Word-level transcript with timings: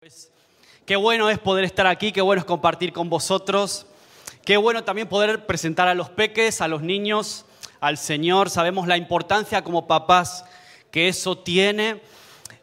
Pues, 0.00 0.30
qué 0.86 0.96
bueno 0.96 1.28
es 1.28 1.38
poder 1.38 1.62
estar 1.62 1.86
aquí, 1.86 2.10
qué 2.10 2.22
bueno 2.22 2.40
es 2.40 2.46
compartir 2.46 2.90
con 2.90 3.10
vosotros, 3.10 3.84
qué 4.46 4.56
bueno 4.56 4.82
también 4.82 5.06
poder 5.06 5.44
presentar 5.44 5.88
a 5.88 5.94
los 5.94 6.08
peques, 6.08 6.62
a 6.62 6.68
los 6.68 6.80
niños, 6.80 7.44
al 7.80 7.98
Señor. 7.98 8.48
Sabemos 8.48 8.88
la 8.88 8.96
importancia 8.96 9.62
como 9.62 9.86
papás 9.86 10.46
que 10.90 11.08
eso 11.08 11.36
tiene. 11.36 12.00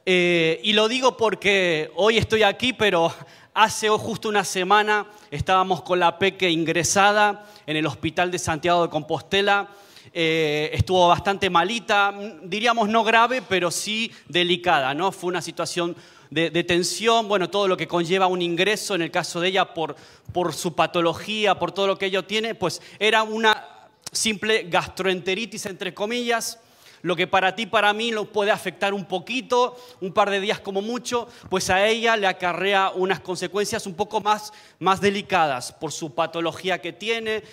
Eh, 0.03 0.59
y 0.63 0.73
lo 0.73 0.87
digo 0.87 1.15
porque 1.15 1.91
hoy 1.95 2.17
estoy 2.17 2.41
aquí, 2.41 2.73
pero 2.73 3.13
hace 3.53 3.87
justo 3.87 4.29
una 4.29 4.43
semana 4.43 5.05
estábamos 5.29 5.83
con 5.83 5.99
la 5.99 6.17
peque 6.17 6.49
ingresada 6.49 7.45
en 7.67 7.77
el 7.77 7.85
Hospital 7.85 8.31
de 8.31 8.39
Santiago 8.39 8.81
de 8.81 8.89
Compostela. 8.89 9.67
Eh, 10.11 10.71
estuvo 10.73 11.07
bastante 11.07 11.51
malita, 11.51 12.15
diríamos 12.41 12.89
no 12.89 13.03
grave, 13.03 13.43
pero 13.47 13.69
sí 13.69 14.11
delicada, 14.27 14.95
¿no? 14.95 15.11
Fue 15.11 15.27
una 15.27 15.43
situación 15.43 15.95
de, 16.29 16.63
tensión, 16.63 17.27
bueno, 17.27 17.49
todo 17.49 17.67
lo 17.67 17.77
que 17.77 17.87
conlleva 17.87 18.27
un 18.27 18.41
ingreso, 18.41 18.95
en 18.95 19.01
el 19.01 19.11
caso 19.11 19.39
de 19.39 19.49
ella, 19.49 19.73
por, 19.73 19.95
por 20.33 20.53
su 20.53 20.75
patología, 20.75 21.59
por 21.59 21.71
todo 21.71 21.87
lo 21.87 21.97
que 21.97 22.07
ella 22.07 22.25
tiene, 22.25 22.55
pues 22.55 22.81
era 22.99 23.23
una 23.23 23.89
simple 24.11 24.63
gastroenteritis, 24.63 25.65
entre 25.65 25.93
comillas, 25.93 26.59
lo 27.01 27.15
que 27.15 27.27
para 27.27 27.55
ti, 27.55 27.65
para 27.65 27.93
mí, 27.93 28.11
lo 28.11 28.25
puede 28.25 28.51
afectar 28.51 28.93
un 28.93 29.05
poquito, 29.05 29.77
un 30.01 30.11
par 30.13 30.29
de 30.29 30.39
días 30.39 30.59
como 30.59 30.81
mucho, 30.81 31.27
pues 31.49 31.69
a 31.69 31.85
ella 31.87 32.17
le 32.17 32.27
acarrea 32.27 32.91
unas 32.91 33.19
consecuencias 33.19 33.85
un 33.85 33.93
poco 33.93 34.21
más, 34.21 34.53
más 34.79 35.01
delicadas 35.01 35.71
por 35.71 35.91
su 35.91 36.13
patología 36.13 36.79
que 36.79 36.93
tiene, 36.93 37.43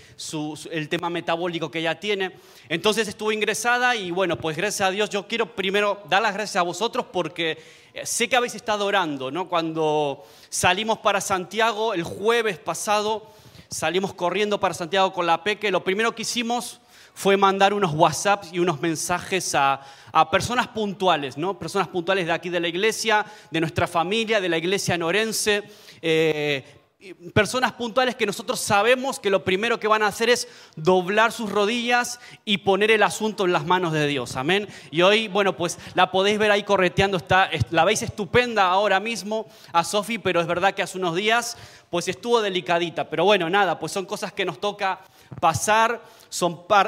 el 0.71 0.89
tema 0.89 1.11
metabólico 1.11 1.71
que 1.71 1.81
ella 1.81 2.01
tiene. 2.01 2.33
Entonces 2.69 3.09
estuvo 3.09 3.33
ingresada 3.33 3.97
y 3.97 4.11
bueno, 4.11 4.37
pues 4.39 4.57
gracias 4.57 4.89
a 4.89 4.91
Dios 4.91 5.11
yo 5.11 5.27
quiero 5.27 5.55
primero 5.55 6.03
dar 6.09 6.23
las 6.23 6.35
gracias 6.35 6.57
a 6.57 6.63
vosotros 6.63 7.07
porque 7.13 7.59
eh, 7.93 8.07
sé 8.07 8.29
que 8.29 8.37
habéis 8.37 8.55
estado 8.55 8.87
orando, 8.87 9.31
¿no? 9.31 9.49
Cuando 9.49 10.25
salimos 10.49 10.99
para 10.99 11.21
Santiago 11.21 11.95
el 11.95 12.03
jueves 12.03 12.59
pasado, 12.59 13.31
salimos 13.69 14.15
corriendo 14.15 14.59
para 14.59 14.75
Santiago 14.75 15.13
con 15.13 15.27
la 15.27 15.45
Peque, 15.45 15.71
lo 15.71 15.85
primero 15.85 16.15
que 16.15 16.23
hicimos 16.23 16.81
fue 17.15 17.37
mandar 17.37 17.73
unos 17.73 17.95
WhatsApps 17.95 18.53
y 18.53 18.59
unos 18.59 18.81
mensajes 18.81 19.55
a, 19.55 19.81
personas 20.31 20.69
puntuales, 20.69 21.37
¿no? 21.39 21.59
Personas 21.59 21.89
puntuales 21.89 22.27
de 22.27 22.33
aquí 22.33 22.49
de 22.49 22.61
la 22.61 22.69
iglesia, 22.69 23.25
de 23.51 23.61
nuestra 23.61 23.87
familia, 23.87 24.41
de 24.41 24.49
la 24.49 24.59
iglesia 24.59 24.99
norense. 24.99 25.65
Eh, 26.03 26.65
personas 27.35 27.73
puntuales 27.73 28.15
que 28.15 28.27
nosotros 28.27 28.61
sabemos 28.61 29.19
que 29.21 29.29
lo 29.29 29.45
primero 29.45 29.79
que 29.79 29.89
van 29.89 30.03
a 30.03 30.07
hacer 30.07 30.31
es 30.31 30.49
doblar 30.77 31.33
sus 31.33 31.51
rodillas 31.51 32.19
y 32.45 32.59
poner 32.59 32.91
el 32.91 33.03
asunto 33.03 33.45
en 33.45 33.53
las 33.53 33.67
manos 33.67 33.93
de 33.93 34.07
Dios. 34.07 34.37
Amén. 34.37 34.69
Y 34.91 35.03
hoy, 35.03 35.29
bueno, 35.29 35.57
pues 35.57 35.79
la 35.95 36.11
podéis 36.11 36.39
ver 36.39 36.51
ahí 36.51 36.63
correteando, 36.63 37.17
está, 37.17 37.51
la 37.71 37.85
veis 37.85 38.03
estupenda 38.03 38.67
ahora 38.67 39.01
mismo 39.01 39.47
a 39.73 39.85
Sofi, 39.85 40.19
pero 40.19 40.41
es 40.41 40.47
verdad 40.47 40.75
que 40.75 40.83
hace 40.83 40.99
unos 40.99 41.15
días 41.15 41.57
pues 41.91 42.09
estuvo 42.09 42.41
delicadita. 42.41 43.09
Pero 43.09 43.25
bueno, 43.25 43.51
nada, 43.51 43.79
pues 43.79 43.93
son 43.93 44.07
cosas 44.07 44.33
que 44.33 44.45
nos 44.45 44.61
toca 44.61 45.01
pasar, 45.41 46.03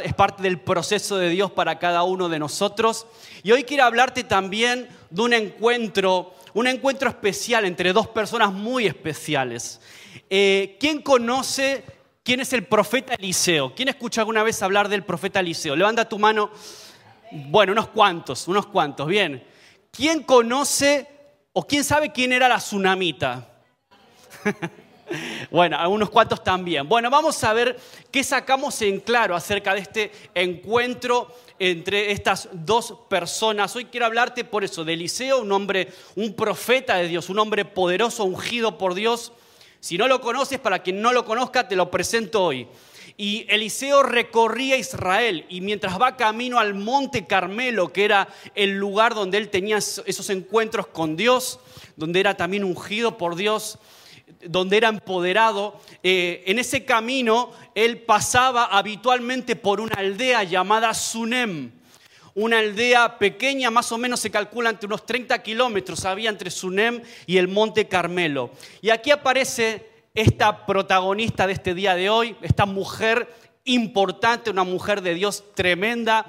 es 0.03 0.15
parte 0.15 0.43
del 0.43 0.61
proceso 0.61 1.17
de 1.17 1.29
Dios 1.29 1.53
para 1.53 1.79
cada 1.79 2.03
uno 2.03 2.29
de 2.29 2.39
nosotros. 2.39 3.07
Y 3.43 3.53
hoy 3.53 3.65
quiero 3.65 3.85
hablarte 3.85 4.25
también 4.25 4.89
de 5.09 5.23
un 5.23 5.33
encuentro, 5.33 6.35
un 6.55 6.67
encuentro 6.67 7.09
especial 7.09 7.65
entre 7.65 7.93
dos 7.93 8.09
personas 8.09 8.53
muy 8.53 8.87
especiales. 8.87 9.81
Eh, 10.29 10.77
¿Quién 10.81 11.01
conoce 11.01 11.85
quién 12.25 12.41
es 12.41 12.53
el 12.53 12.65
profeta 12.65 13.15
Eliseo? 13.15 13.73
¿Quién 13.75 13.89
escucha 13.89 14.23
alguna 14.23 14.43
vez 14.43 14.61
hablar 14.63 14.89
del 14.89 15.05
profeta 15.05 15.41
Eliseo? 15.41 15.77
Levanta 15.77 16.09
tu 16.09 16.19
mano. 16.19 16.51
Bueno, 17.31 17.73
unos 17.73 17.89
cuantos, 17.89 18.49
unos 18.49 18.67
cuantos, 18.67 19.07
bien. 19.07 19.47
¿Quién 19.93 20.25
conoce 20.25 21.07
o 21.53 21.67
quién 21.67 21.85
sabe 21.85 22.13
quién 22.13 22.33
era 22.33 22.49
la 22.49 22.59
tsunamita? 22.59 23.49
Bueno, 25.51 25.77
algunos 25.79 26.11
cuantos 26.11 26.43
también. 26.43 26.89
Bueno, 26.89 27.11
vamos 27.11 27.43
a 27.45 27.53
ver 27.53 27.79
qué 28.11 28.23
sacamos 28.25 28.81
en 28.83 29.01
claro 29.01 29.35
acerca 29.35 29.75
de 29.75 29.81
este 29.81 30.13
encuentro 30.35 31.35
entre 31.59 32.13
estas 32.13 32.49
dos 32.53 32.95
personas. 33.09 33.75
Hoy 33.77 33.87
quiero 33.87 34.07
hablarte 34.07 34.45
por 34.45 34.65
eso 34.65 34.85
de 34.85 34.95
Eliseo, 34.95 35.41
un 35.41 35.53
hombre, 35.53 35.89
un 36.17 36.35
profeta 36.35 36.97
de 36.97 37.09
Dios, 37.09 37.29
un 37.29 37.39
hombre 37.39 37.65
poderoso, 37.65 38.25
ungido 38.25 38.77
por 38.79 38.95
Dios. 38.95 39.33
Si 39.81 39.97
no 39.97 40.09
lo 40.09 40.21
conoces, 40.21 40.59
para 40.59 40.83
quien 40.83 41.01
no 41.01 41.13
lo 41.13 41.25
conozca, 41.25 41.69
te 41.69 41.77
lo 41.77 41.91
presento 41.91 42.45
hoy. 42.45 42.69
Y 43.19 43.47
Eliseo 43.49 44.03
recorría 44.03 44.77
Israel 44.77 45.47
y 45.49 45.63
mientras 45.63 45.99
va 45.99 46.17
camino 46.17 46.59
al 46.59 46.75
monte 46.75 47.27
Carmelo, 47.27 47.91
que 47.91 48.05
era 48.05 48.29
el 48.55 48.77
lugar 48.77 49.15
donde 49.15 49.39
él 49.39 49.49
tenía 49.49 49.79
esos 49.79 50.29
encuentros 50.29 50.89
con 50.89 51.17
Dios, 51.17 51.61
donde 51.97 52.21
era 52.21 52.37
también 52.37 52.63
ungido 52.63 53.17
por 53.17 53.37
Dios, 53.37 53.79
donde 54.49 54.77
era 54.77 54.89
empoderado, 54.89 55.81
eh, 56.03 56.45
en 56.47 56.59
ese 56.59 56.85
camino 56.85 57.53
él 57.75 57.99
pasaba 57.99 58.65
habitualmente 58.65 59.57
por 59.57 59.81
una 59.81 59.95
aldea 59.97 60.45
llamada 60.45 60.93
Sunem, 60.95 61.73
una 62.35 62.59
aldea 62.59 63.19
pequeña, 63.19 63.71
más 63.71 63.91
o 63.93 63.99
menos 63.99 64.21
se 64.21 64.31
calcula 64.31 64.71
entre 64.71 64.87
unos 64.87 65.07
30 65.07 65.43
kilómetros, 65.43 66.05
había 66.05 66.31
entre 66.31 66.51
Sunem 66.51 67.03
y 67.27 67.39
el 67.39 67.49
Monte 67.49 67.89
Carmelo. 67.89 68.51
Y 68.83 68.91
aquí 68.91 69.11
aparece 69.11 69.89
esta 70.15 70.67
protagonista 70.67 71.47
de 71.47 71.55
este 71.55 71.75
día 71.75 71.95
de 71.95 72.11
hoy, 72.11 72.37
esta 72.43 72.67
mujer 72.67 73.33
importante, 73.65 74.51
una 74.51 74.65
mujer 74.65 75.01
de 75.01 75.15
Dios 75.15 75.45
tremenda, 75.55 76.27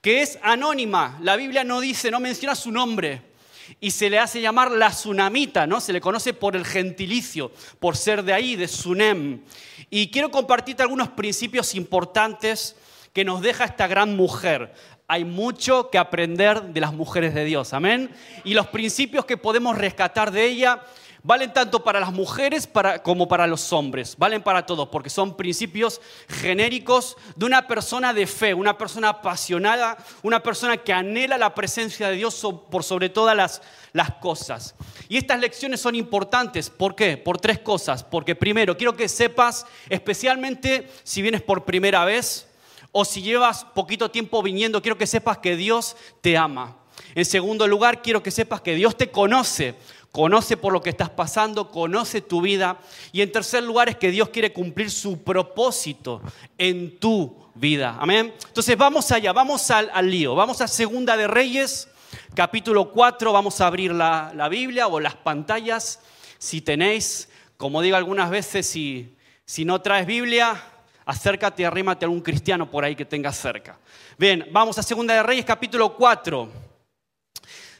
que 0.00 0.22
es 0.22 0.38
anónima. 0.42 1.18
La 1.22 1.36
Biblia 1.36 1.64
no 1.64 1.80
dice, 1.80 2.10
no 2.10 2.20
menciona 2.20 2.54
su 2.54 2.70
nombre 2.70 3.33
y 3.80 3.90
se 3.90 4.10
le 4.10 4.18
hace 4.18 4.40
llamar 4.40 4.70
la 4.70 4.90
Tsunamita, 4.90 5.66
¿no? 5.66 5.80
Se 5.80 5.92
le 5.92 6.00
conoce 6.00 6.34
por 6.34 6.56
el 6.56 6.64
gentilicio, 6.64 7.52
por 7.78 7.96
ser 7.96 8.22
de 8.22 8.32
ahí, 8.32 8.56
de 8.56 8.68
Sunem. 8.68 9.42
Y 9.90 10.10
quiero 10.10 10.30
compartirte 10.30 10.82
algunos 10.82 11.08
principios 11.08 11.74
importantes 11.74 12.76
que 13.12 13.24
nos 13.24 13.40
deja 13.40 13.64
esta 13.64 13.86
gran 13.86 14.16
mujer. 14.16 14.72
Hay 15.06 15.24
mucho 15.24 15.90
que 15.90 15.98
aprender 15.98 16.62
de 16.62 16.80
las 16.80 16.92
mujeres 16.92 17.34
de 17.34 17.44
Dios, 17.44 17.72
amén. 17.72 18.10
Y 18.42 18.54
los 18.54 18.68
principios 18.68 19.24
que 19.24 19.36
podemos 19.36 19.76
rescatar 19.76 20.30
de 20.30 20.46
ella 20.46 20.82
Valen 21.26 21.54
tanto 21.54 21.82
para 21.82 22.00
las 22.00 22.12
mujeres 22.12 22.68
como 23.02 23.26
para 23.26 23.46
los 23.46 23.72
hombres, 23.72 24.14
valen 24.18 24.42
para 24.42 24.66
todos, 24.66 24.90
porque 24.90 25.08
son 25.08 25.38
principios 25.38 26.02
genéricos 26.28 27.16
de 27.34 27.46
una 27.46 27.66
persona 27.66 28.12
de 28.12 28.26
fe, 28.26 28.52
una 28.52 28.76
persona 28.76 29.08
apasionada, 29.08 29.96
una 30.22 30.42
persona 30.42 30.76
que 30.76 30.92
anhela 30.92 31.38
la 31.38 31.54
presencia 31.54 32.10
de 32.10 32.16
Dios 32.16 32.46
por 32.70 32.84
sobre 32.84 33.08
todas 33.08 33.34
las, 33.34 33.62
las 33.94 34.16
cosas. 34.16 34.74
Y 35.08 35.16
estas 35.16 35.40
lecciones 35.40 35.80
son 35.80 35.94
importantes, 35.94 36.68
¿por 36.68 36.94
qué? 36.94 37.16
Por 37.16 37.38
tres 37.38 37.58
cosas. 37.58 38.04
Porque 38.04 38.34
primero, 38.34 38.76
quiero 38.76 38.94
que 38.94 39.08
sepas, 39.08 39.64
especialmente 39.88 40.90
si 41.04 41.22
vienes 41.22 41.40
por 41.40 41.64
primera 41.64 42.04
vez 42.04 42.48
o 42.92 43.06
si 43.06 43.22
llevas 43.22 43.64
poquito 43.64 44.10
tiempo 44.10 44.42
viniendo, 44.42 44.82
quiero 44.82 44.98
que 44.98 45.06
sepas 45.06 45.38
que 45.38 45.56
Dios 45.56 45.96
te 46.20 46.36
ama. 46.36 46.76
En 47.14 47.24
segundo 47.24 47.66
lugar, 47.66 48.02
quiero 48.02 48.22
que 48.22 48.30
sepas 48.30 48.60
que 48.60 48.74
Dios 48.74 48.96
te 48.96 49.10
conoce 49.10 49.74
conoce 50.14 50.56
por 50.56 50.72
lo 50.72 50.80
que 50.80 50.90
estás 50.90 51.10
pasando, 51.10 51.72
conoce 51.72 52.20
tu 52.20 52.40
vida. 52.40 52.78
Y 53.10 53.20
en 53.20 53.32
tercer 53.32 53.64
lugar 53.64 53.88
es 53.88 53.96
que 53.96 54.12
Dios 54.12 54.28
quiere 54.28 54.52
cumplir 54.52 54.88
su 54.88 55.24
propósito 55.24 56.22
en 56.56 57.00
tu 57.00 57.36
vida. 57.56 57.96
Amén. 57.98 58.32
Entonces 58.46 58.78
vamos 58.78 59.10
allá, 59.10 59.32
vamos 59.32 59.68
al, 59.72 60.08
lío. 60.08 60.36
Vamos 60.36 60.60
a 60.60 60.68
Segunda 60.68 61.16
de 61.16 61.26
Reyes, 61.26 61.88
capítulo 62.32 62.92
4. 62.92 63.32
Vamos 63.32 63.60
a 63.60 63.66
abrir 63.66 63.90
la, 63.90 64.48
Biblia 64.48 64.86
o 64.86 65.00
las 65.00 65.16
pantallas 65.16 65.98
si 66.38 66.60
tenéis. 66.60 67.28
Como 67.56 67.82
digo 67.82 67.96
algunas 67.96 68.30
veces, 68.30 68.68
si, 68.68 69.16
si 69.44 69.64
no 69.64 69.80
traes 69.80 70.06
Biblia, 70.06 70.62
acércate 71.06 71.62
y 71.62 71.64
arrímate 71.64 72.04
a 72.04 72.06
algún 72.06 72.20
cristiano 72.20 72.70
por 72.70 72.84
ahí 72.84 72.94
que 72.94 73.04
tengas 73.04 73.36
cerca. 73.36 73.80
Bien, 74.16 74.46
vamos 74.52 74.78
a 74.78 74.84
Segunda 74.84 75.12
de 75.12 75.24
Reyes, 75.24 75.44
capítulo 75.44 75.96
4. 75.96 76.73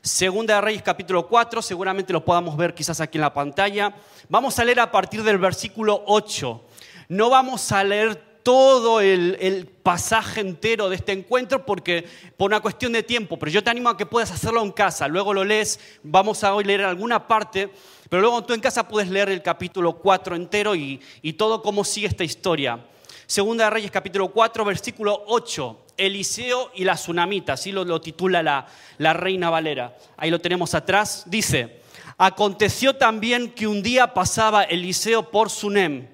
Segunda 0.05 0.57
de 0.57 0.61
Reyes 0.61 0.83
capítulo 0.83 1.27
4, 1.27 1.63
seguramente 1.63 2.13
lo 2.13 2.23
podamos 2.23 2.59
ver 2.59 2.75
quizás 2.75 3.01
aquí 3.01 3.17
en 3.17 3.23
la 3.23 3.33
pantalla. 3.33 3.95
Vamos 4.29 4.59
a 4.59 4.65
leer 4.67 4.81
a 4.81 4.93
partir 4.93 5.23
del 5.23 5.39
versículo 5.39 6.03
8. 6.05 6.63
No 7.09 7.31
vamos 7.31 7.73
a 7.73 7.83
leer 7.83 8.15
todo 8.43 9.01
el, 9.01 9.67
pasaje 9.83 10.43
entero 10.43 10.91
de 10.91 10.97
este 10.97 11.13
encuentro 11.13 11.65
porque 11.65 12.05
por 12.37 12.51
una 12.51 12.61
cuestión 12.61 12.93
de 12.93 13.03
tiempo, 13.03 13.39
pero 13.39 13.51
yo 13.51 13.65
te 13.65 13.71
animo 13.71 13.89
a 13.89 13.97
que 13.97 14.05
puedas 14.05 14.31
hacerlo 14.31 14.63
en 14.63 14.73
casa, 14.73 15.09
luego 15.09 15.33
lo 15.33 15.43
lees, 15.43 15.81
vamos 16.03 16.45
a 16.45 16.55
hoy 16.55 16.65
leer 16.65 16.83
alguna 16.83 17.27
parte, 17.27 17.71
pero 18.11 18.21
luego 18.21 18.45
tú 18.45 18.53
en 18.53 18.61
casa 18.61 18.87
puedes 18.87 19.09
leer 19.09 19.31
el 19.31 19.43
capítulo 19.43 19.95
4 19.95 20.37
entero 20.37 20.75
y, 20.75 21.01
y 21.23 21.33
todo 21.33 21.63
cómo 21.63 21.83
sigue 21.83 22.09
esta 22.09 22.25
historia. 22.25 22.79
Segunda 23.27 23.65
de 23.65 23.71
Reyes 23.71 23.91
capítulo 23.91 24.29
4, 24.29 24.65
versículo 24.65 25.25
8. 25.29 25.81
Eliseo 25.97 26.73
y 26.75 26.85
la 26.85 26.95
tsunamita, 26.95 27.55
así 27.55 27.73
lo, 27.73 28.01
titula 28.01 28.43
la, 28.43 28.67
la 28.99 29.13
Reina 29.13 29.49
Valera. 29.49 29.97
Ahí 30.17 30.31
lo 30.31 30.41
tenemos 30.41 30.75
atrás. 30.75 31.23
Dice, 31.27 31.81
aconteció 32.19 32.97
también 32.97 33.51
que 33.53 33.67
un 33.67 33.83
día 33.83 34.13
pasaba 34.13 34.65
Eliseo 34.65 35.31
por 35.31 35.51
Sunem 35.51 36.09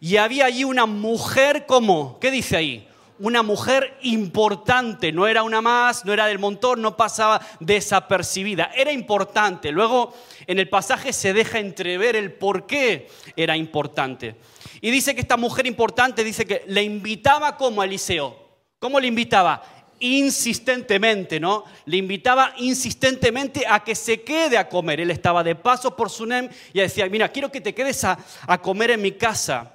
y 0.00 0.16
había 0.18 0.46
allí 0.46 0.64
una 0.64 0.86
mujer 0.86 1.66
como, 1.66 2.18
¿qué 2.20 2.30
dice 2.30 2.56
ahí? 2.56 2.88
Una 3.22 3.44
mujer 3.44 3.96
importante, 4.02 5.12
no 5.12 5.28
era 5.28 5.44
una 5.44 5.60
más, 5.60 6.04
no 6.04 6.12
era 6.12 6.26
del 6.26 6.40
montón, 6.40 6.82
no 6.82 6.96
pasaba 6.96 7.40
desapercibida, 7.60 8.72
era 8.74 8.90
importante. 8.90 9.70
Luego 9.70 10.12
en 10.44 10.58
el 10.58 10.68
pasaje 10.68 11.12
se 11.12 11.32
deja 11.32 11.60
entrever 11.60 12.16
el 12.16 12.32
por 12.32 12.66
qué 12.66 13.08
era 13.36 13.56
importante. 13.56 14.34
Y 14.80 14.90
dice 14.90 15.14
que 15.14 15.20
esta 15.20 15.36
mujer 15.36 15.68
importante, 15.68 16.24
dice 16.24 16.44
que 16.44 16.64
le 16.66 16.82
invitaba 16.82 17.56
como 17.56 17.80
a 17.80 17.84
Eliseo. 17.84 18.36
¿Cómo 18.80 18.98
le 18.98 19.06
invitaba? 19.06 19.62
Insistentemente, 20.00 21.38
¿no? 21.38 21.62
Le 21.84 21.98
invitaba 21.98 22.52
insistentemente 22.56 23.64
a 23.68 23.84
que 23.84 23.94
se 23.94 24.22
quede 24.22 24.58
a 24.58 24.68
comer. 24.68 24.98
Él 24.98 25.12
estaba 25.12 25.44
de 25.44 25.54
paso 25.54 25.94
por 25.94 26.10
Sunem 26.10 26.48
y 26.72 26.80
decía, 26.80 27.06
mira, 27.08 27.28
quiero 27.28 27.52
que 27.52 27.60
te 27.60 27.72
quedes 27.72 28.02
a, 28.02 28.18
a 28.48 28.60
comer 28.60 28.90
en 28.90 29.02
mi 29.02 29.12
casa. 29.12 29.71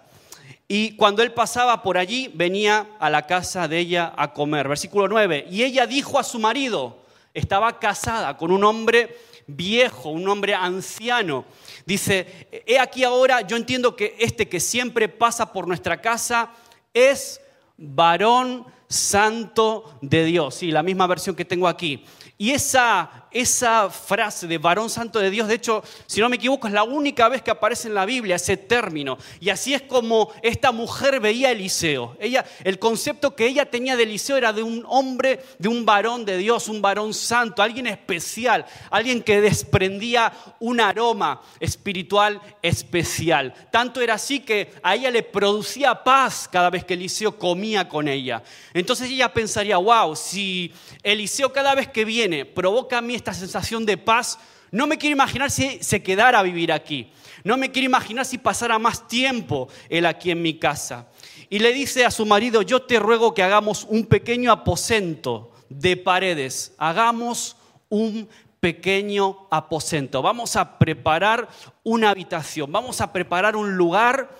Y 0.67 0.95
cuando 0.97 1.23
él 1.23 1.33
pasaba 1.33 1.81
por 1.81 1.97
allí, 1.97 2.29
venía 2.33 2.87
a 2.99 3.09
la 3.09 3.25
casa 3.25 3.67
de 3.67 3.79
ella 3.79 4.13
a 4.17 4.33
comer. 4.33 4.67
Versículo 4.67 5.07
9. 5.07 5.47
Y 5.49 5.63
ella 5.63 5.87
dijo 5.87 6.19
a 6.19 6.23
su 6.23 6.39
marido, 6.39 7.05
estaba 7.33 7.79
casada 7.79 8.35
con 8.35 8.51
un 8.51 8.63
hombre 8.63 9.17
viejo, 9.47 10.09
un 10.09 10.27
hombre 10.27 10.53
anciano. 10.53 11.45
Dice, 11.85 12.49
he 12.65 12.79
aquí 12.79 13.05
ahora, 13.05 13.41
yo 13.41 13.55
entiendo 13.55 13.95
que 13.95 14.15
este 14.19 14.49
que 14.49 14.59
siempre 14.59 15.07
pasa 15.07 15.53
por 15.53 15.67
nuestra 15.67 16.01
casa 16.01 16.51
es 16.93 17.39
varón 17.77 18.65
santo 18.89 19.97
de 20.01 20.25
Dios. 20.25 20.55
Sí, 20.55 20.71
la 20.71 20.83
misma 20.83 21.07
versión 21.07 21.35
que 21.35 21.45
tengo 21.45 21.67
aquí. 21.67 22.03
Y 22.37 22.51
esa, 22.51 23.26
esa 23.31 23.89
frase 23.89 24.47
de 24.47 24.57
varón 24.57 24.89
santo 24.89 25.19
de 25.19 25.29
Dios, 25.29 25.47
de 25.47 25.56
hecho, 25.56 25.83
si 26.06 26.21
no 26.21 26.29
me 26.29 26.38
equivoco, 26.38 26.68
es 26.68 26.74
la 26.74 26.83
única 26.83 27.27
vez 27.29 27.41
que 27.41 27.51
aparece 27.51 27.88
en 27.88 27.94
la 27.94 28.06
Biblia 28.06 28.38
ese 28.38 28.57
término. 28.57 29.18
Y 29.39 29.50
así 29.50 29.74
es 29.74 29.81
como 29.81 30.31
esta 30.41 30.71
mujer 30.71 31.19
veía 31.19 31.50
a 31.50 31.51
Eliseo. 31.51 32.15
Ella, 32.19 32.45
el 32.63 32.79
concepto 32.79 33.35
que 33.35 33.45
ella 33.45 33.69
tenía 33.69 33.95
de 33.95 34.03
Eliseo 34.03 34.38
era 34.38 34.53
de 34.53 34.63
un 34.63 34.83
hombre, 34.88 35.44
de 35.59 35.68
un 35.68 35.85
varón 35.85 36.25
de 36.25 36.38
Dios, 36.38 36.69
un 36.69 36.81
varón 36.81 37.13
santo, 37.13 37.62
alguien 37.62 37.88
especial, 37.88 38.65
alguien 38.89 39.21
que 39.21 39.41
desprendía 39.41 40.31
un 40.59 40.80
aroma 40.80 41.41
espiritual 41.59 42.41
especial. 42.62 43.53
Tanto 43.71 44.01
era 44.01 44.15
así 44.15 44.39
que 44.39 44.73
a 44.81 44.95
ella 44.95 45.12
le 45.12 45.23
producía 45.23 46.03
paz 46.03 46.47
cada 46.51 46.69
vez 46.69 46.85
que 46.85 46.94
Eliseo 46.94 47.38
comía 47.38 47.88
con 47.89 48.07
ella. 48.07 48.41
Entonces 48.73 49.09
ella 49.09 49.33
pensaría, 49.33 49.77
wow, 49.77 50.15
si 50.15 50.73
Eliseo 51.03 51.51
cada 51.51 51.75
vez 51.75 51.88
que 51.89 52.06
viene, 52.06 52.45
provoca 52.45 53.01
mí 53.01 53.16
esta 53.17 53.33
sensación 53.33 53.85
de 53.85 53.97
paz, 53.97 54.39
no 54.71 54.87
me 54.87 54.97
quiero 54.97 55.13
imaginar 55.13 55.51
si 55.51 55.79
se 55.81 56.01
quedara 56.01 56.39
a 56.39 56.43
vivir 56.43 56.71
aquí. 56.71 57.11
No 57.43 57.57
me 57.57 57.71
quiero 57.71 57.85
imaginar 57.85 58.25
si 58.25 58.37
pasara 58.37 58.79
más 58.79 59.07
tiempo 59.07 59.69
él 59.89 60.05
aquí 60.05 60.31
en 60.31 60.41
mi 60.41 60.57
casa. 60.59 61.07
Y 61.49 61.59
le 61.59 61.71
dice 61.71 62.05
a 62.05 62.11
su 62.11 62.25
marido, 62.25 62.61
yo 62.61 62.81
te 62.81 62.99
ruego 62.99 63.33
que 63.33 63.43
hagamos 63.43 63.85
un 63.89 64.05
pequeño 64.05 64.51
aposento 64.51 65.51
de 65.69 65.95
paredes. 65.95 66.73
Hagamos 66.77 67.55
un 67.89 68.27
pequeño 68.59 69.47
aposento. 69.49 70.21
Vamos 70.21 70.55
a 70.55 70.77
preparar 70.77 71.47
una 71.83 72.09
habitación. 72.09 72.71
Vamos 72.71 72.99
a 72.99 73.13
preparar 73.13 73.55
un 73.55 73.77
lugar 73.77 74.35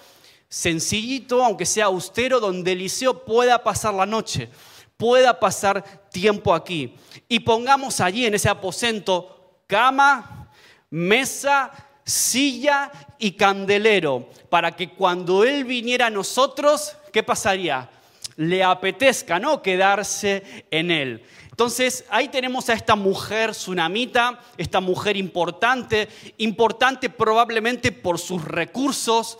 sencillito, 0.50 1.44
aunque 1.44 1.66
sea 1.66 1.86
austero, 1.86 2.40
donde 2.40 2.74
Eliseo 2.74 3.24
pueda 3.24 3.64
pasar 3.64 3.94
la 3.94 4.06
noche 4.06 4.50
pueda 4.98 5.40
pasar 5.40 5.84
tiempo 6.10 6.54
aquí. 6.54 6.96
Y 7.30 7.40
pongamos 7.40 8.02
allí 8.02 8.26
en 8.26 8.34
ese 8.34 8.50
aposento 8.50 9.62
cama, 9.68 10.50
mesa, 10.90 11.72
silla 12.04 12.92
y 13.20 13.32
candelero, 13.32 14.30
para 14.50 14.76
que 14.76 14.92
cuando 14.92 15.44
Él 15.44 15.66
viniera 15.66 16.08
a 16.08 16.10
nosotros, 16.10 16.96
¿qué 17.12 17.22
pasaría? 17.22 17.90
Le 18.38 18.64
apetezca, 18.64 19.40
¿no? 19.40 19.62
Quedarse 19.62 20.66
en 20.72 20.92
Él. 20.92 21.24
Entonces 21.50 22.06
ahí 22.10 22.28
tenemos 22.30 22.70
a 22.70 22.74
esta 22.74 22.96
mujer 22.96 23.52
tsunamita, 23.52 24.40
esta 24.58 24.80
mujer 24.80 25.18
importante, 25.18 26.08
importante 26.38 27.10
probablemente 27.10 27.92
por 27.92 28.20
sus 28.20 28.46
recursos, 28.46 29.40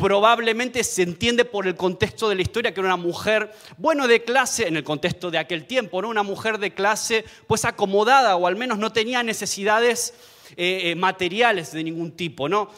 probablemente 0.00 0.82
se 0.82 1.02
entiende 1.02 1.44
por 1.44 1.66
el 1.66 1.76
contexto 1.76 2.28
de 2.30 2.34
la 2.34 2.42
historia 2.42 2.72
que 2.72 2.80
era 2.80 2.88
una 2.88 2.96
mujer, 2.96 3.52
bueno, 3.76 4.08
de 4.08 4.24
clase, 4.24 4.66
en 4.66 4.76
el 4.76 4.82
contexto 4.82 5.30
de 5.30 5.36
aquel 5.36 5.66
tiempo, 5.66 6.00
¿no? 6.00 6.08
Una 6.08 6.22
mujer 6.22 6.58
de 6.58 6.72
clase, 6.72 7.24
pues 7.46 7.66
acomodada, 7.66 8.34
o 8.36 8.46
al 8.46 8.56
menos 8.56 8.78
no 8.78 8.92
tenía 8.92 9.22
necesidades 9.22 10.14
eh, 10.56 10.90
eh, 10.90 10.94
materiales 10.96 11.72
de 11.72 11.84
ningún 11.84 12.12
tipo, 12.12 12.48
¿no? 12.48 12.70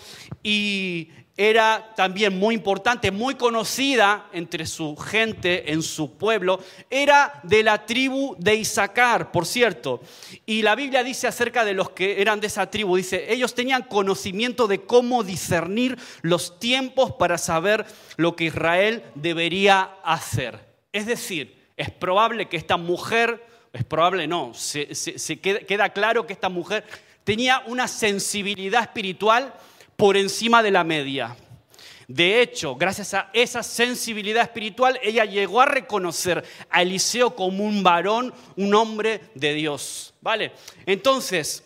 Y 0.43 1.11
era 1.37 1.93
también 1.97 2.39
muy 2.39 2.55
importante, 2.55 3.11
muy 3.11 3.37
conocida 3.37 4.27
entre 4.33 4.67
su 4.67 4.97
gente, 4.97 5.73
en 5.73 5.83
su 5.83 6.13
pueblo. 6.19 6.61
Era 6.91 7.41
de 7.43 7.63
la 7.63 7.87
tribu 7.87 8.37
de 8.39 8.57
Isaacar, 8.57 9.33
por 9.33 9.47
cierto. 9.47 10.03
Y 10.45 10.63
la 10.63 10.75
Biblia 10.75 11.03
dice 11.03 11.27
acerca 11.27 11.65
de 11.65 11.73
los 11.73 11.91
que 11.91 12.21
eran 12.21 12.41
de 12.41 12.49
esa 12.49 12.71
tribu, 12.71 12.97
dice, 12.97 13.33
ellos 13.33 13.55
tenían 13.55 13.83
conocimiento 13.85 14.67
de 14.67 14.83
cómo 14.83 15.25
discernir 15.25 15.99
los 16.21 16.59
tiempos 16.59 17.13
para 17.13 17.39
saber 17.39 17.87
lo 18.17 18.37
que 18.37 18.45
Israel 18.45 19.03
debería 19.15 19.97
hacer. 20.05 20.61
Es 20.93 21.07
decir, 21.07 21.57
es 21.79 21.91
probable 21.91 22.49
que 22.49 22.59
esta 22.59 22.77
mujer, 22.77 23.47
es 23.73 23.85
probable 23.85 24.27
no, 24.27 24.53
se, 24.53 24.87
queda, 25.41 25.61
queda 25.61 25.89
claro 25.89 26.27
que 26.27 26.35
esta 26.35 26.51
mujer 26.51 26.85
tenía 27.25 27.63
una 27.67 27.89
sensibilidad 27.89 28.83
espiritual 28.83 29.55
por 30.03 30.17
encima 30.17 30.65
de 30.65 30.73
la 30.73 30.83
media. 30.83 31.37
De 32.09 32.43
hecho, 32.43 32.75
gracias 32.75 33.15
a 33.15 33.31
esa 33.33 33.63
sensibilidad 33.63 34.43
espiritual, 34.43 34.99
ella 35.01 35.25
llegó 35.25 35.61
a 35.61 35.67
reconocer 35.67 36.43
a 36.69 36.83
Eliseo 36.83 37.37
como 37.37 37.63
un 37.63 37.85
varón, 37.85 38.35
un 38.57 38.75
hombre 38.75 39.21
de 39.37 39.55
Dios. 39.55 40.13
¿Vale? 40.21 40.55
Entonces, 40.87 41.63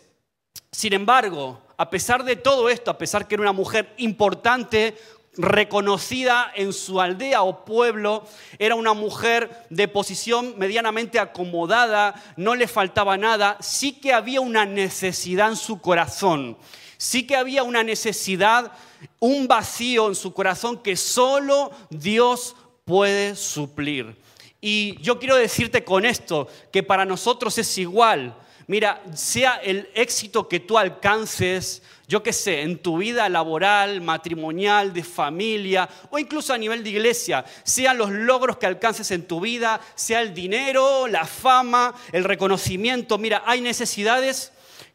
sin 0.70 0.92
embargo, 0.92 1.62
a 1.78 1.88
pesar 1.88 2.24
de 2.24 2.36
todo 2.36 2.68
esto, 2.68 2.90
a 2.90 2.98
pesar 2.98 3.26
que 3.26 3.36
era 3.36 3.42
una 3.42 3.54
mujer 3.54 3.94
importante, 3.96 4.98
reconocida 5.38 6.52
en 6.54 6.74
su 6.74 7.00
aldea 7.00 7.40
o 7.40 7.64
pueblo, 7.64 8.26
era 8.58 8.74
una 8.74 8.92
mujer 8.92 9.64
de 9.70 9.88
posición 9.88 10.58
medianamente 10.58 11.18
acomodada, 11.18 12.22
no 12.36 12.54
le 12.54 12.68
faltaba 12.68 13.16
nada, 13.16 13.56
sí 13.60 13.92
que 13.92 14.12
había 14.12 14.42
una 14.42 14.66
necesidad 14.66 15.48
en 15.48 15.56
su 15.56 15.80
corazón 15.80 16.58
sí 16.96 17.26
que 17.26 17.36
había 17.36 17.62
una 17.62 17.82
necesidad, 17.82 18.72
un 19.18 19.46
vacío 19.46 20.08
en 20.08 20.14
su 20.14 20.32
corazón 20.32 20.82
que 20.82 20.96
solo 20.96 21.70
Dios 21.90 22.56
puede 22.84 23.34
suplir. 23.34 24.16
Y 24.60 25.00
yo 25.02 25.18
quiero 25.18 25.36
decirte 25.36 25.84
con 25.84 26.04
esto 26.04 26.48
que 26.72 26.82
para 26.82 27.04
nosotros 27.04 27.56
es 27.58 27.78
igual. 27.78 28.34
Mira, 28.68 29.00
sea 29.14 29.56
el 29.56 29.88
éxito 29.94 30.48
que 30.48 30.58
tú 30.58 30.76
alcances, 30.76 31.82
yo 32.08 32.24
qué 32.24 32.32
sé, 32.32 32.62
en 32.62 32.78
tu 32.78 32.98
vida 32.98 33.28
laboral, 33.28 34.00
matrimonial, 34.00 34.92
de 34.92 35.04
familia 35.04 35.88
o 36.10 36.18
incluso 36.18 36.52
a 36.52 36.58
nivel 36.58 36.82
de 36.82 36.90
iglesia, 36.90 37.44
sean 37.62 37.96
los 37.96 38.10
logros 38.10 38.56
que 38.56 38.66
alcances 38.66 39.12
en 39.12 39.28
tu 39.28 39.40
vida, 39.40 39.80
sea 39.94 40.20
el 40.20 40.34
dinero, 40.34 41.06
la 41.06 41.26
fama, 41.26 41.94
el 42.10 42.24
reconocimiento. 42.24 43.18
Mira, 43.18 43.44
hay 43.46 43.60
necesidades 43.60 44.52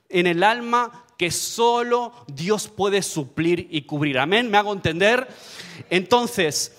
en 0.09 0.27
el 0.27 0.43
alma 0.43 1.00
que 1.21 1.29
solo 1.29 2.13
Dios 2.25 2.67
puede 2.67 3.03
suplir 3.03 3.67
y 3.69 3.83
cubrir. 3.83 4.17
Amén, 4.17 4.49
¿me 4.49 4.57
hago 4.57 4.73
entender? 4.73 5.27
Entonces, 5.91 6.75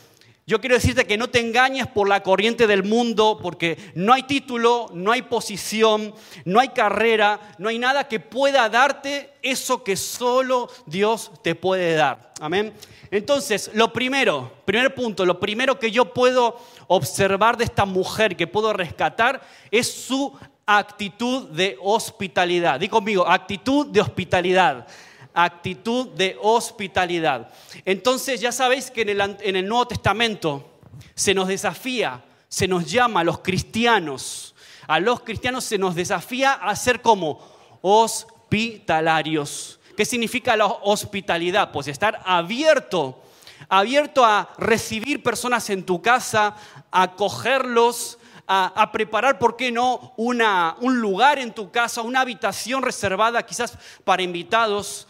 yo 0.48 0.60
quiero 0.60 0.74
decirte 0.74 1.06
que 1.06 1.16
no 1.16 1.30
te 1.30 1.38
engañes 1.38 1.86
por 1.86 2.08
la 2.08 2.24
corriente 2.24 2.66
del 2.66 2.82
mundo, 2.82 3.38
porque 3.40 3.78
no 3.94 4.12
hay 4.12 4.24
título, 4.24 4.90
no 4.94 5.12
hay 5.12 5.22
posición, 5.22 6.12
no 6.44 6.58
hay 6.58 6.70
carrera, 6.70 7.54
no 7.58 7.68
hay 7.68 7.78
nada 7.78 8.08
que 8.08 8.18
pueda 8.18 8.68
darte 8.68 9.30
eso 9.42 9.84
que 9.84 9.96
solo 9.96 10.68
Dios 10.86 11.30
te 11.44 11.54
puede 11.54 11.94
dar. 11.94 12.32
Amén. 12.40 12.72
Entonces, 13.12 13.70
lo 13.74 13.92
primero, 13.92 14.50
primer 14.64 14.92
punto, 14.92 15.24
lo 15.24 15.38
primero 15.38 15.78
que 15.78 15.92
yo 15.92 16.12
puedo 16.12 16.58
observar 16.88 17.56
de 17.56 17.64
esta 17.64 17.84
mujer, 17.84 18.36
que 18.36 18.48
puedo 18.48 18.72
rescatar, 18.72 19.40
es 19.70 19.92
su 19.92 20.36
actitud 20.66 21.48
de 21.48 21.76
hospitalidad. 21.80 22.80
Di 22.80 22.88
conmigo, 22.88 23.26
actitud 23.26 23.86
de 23.86 24.00
hospitalidad. 24.00 24.86
Actitud 25.34 26.08
de 26.08 26.36
hospitalidad. 26.40 27.50
Entonces 27.84 28.40
ya 28.40 28.52
sabéis 28.52 28.90
que 28.90 29.02
en 29.02 29.56
el, 29.56 29.68
Nuevo 29.68 29.88
Testamento 29.88 30.78
se 31.14 31.34
nos 31.34 31.48
desafía, 31.48 32.22
se 32.48 32.68
nos 32.68 32.90
llama 32.90 33.20
a 33.20 33.24
los 33.24 33.38
cristianos, 33.38 34.54
a 34.86 35.00
los 35.00 35.20
cristianos 35.20 35.64
se 35.64 35.78
nos 35.78 35.94
desafía 35.94 36.52
a 36.52 36.74
ser 36.76 37.00
como 37.00 37.40
hospitalarios. 37.80 39.80
¿Qué 39.96 40.04
significa 40.04 40.56
la 40.56 40.66
hospitalidad? 40.66 41.72
Pues 41.72 41.88
estar 41.88 42.20
abierto, 42.24 43.22
abierto 43.68 44.24
a 44.24 44.52
recibir 44.58 45.22
personas 45.22 45.68
en 45.70 45.84
tu 45.84 46.02
casa, 46.02 46.56
acogerlos, 46.90 48.18
a, 48.54 48.92
preparar, 48.92 49.38
¿por 49.38 49.56
qué 49.56 49.72
no?, 49.72 50.12
una, 50.16 50.76
un 50.80 51.00
lugar 51.00 51.38
en 51.38 51.52
tu 51.52 51.70
casa, 51.70 52.02
una 52.02 52.20
habitación 52.20 52.82
reservada 52.82 53.44
quizás 53.44 53.78
para 54.04 54.22
invitados. 54.22 55.08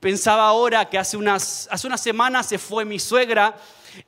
Pensaba 0.00 0.48
ahora 0.48 0.88
que 0.88 0.98
hace 0.98 1.16
unas, 1.16 1.68
hace 1.70 1.86
unas 1.86 2.00
semanas 2.00 2.46
se 2.46 2.58
fue 2.58 2.84
mi 2.84 2.98
suegra 2.98 3.54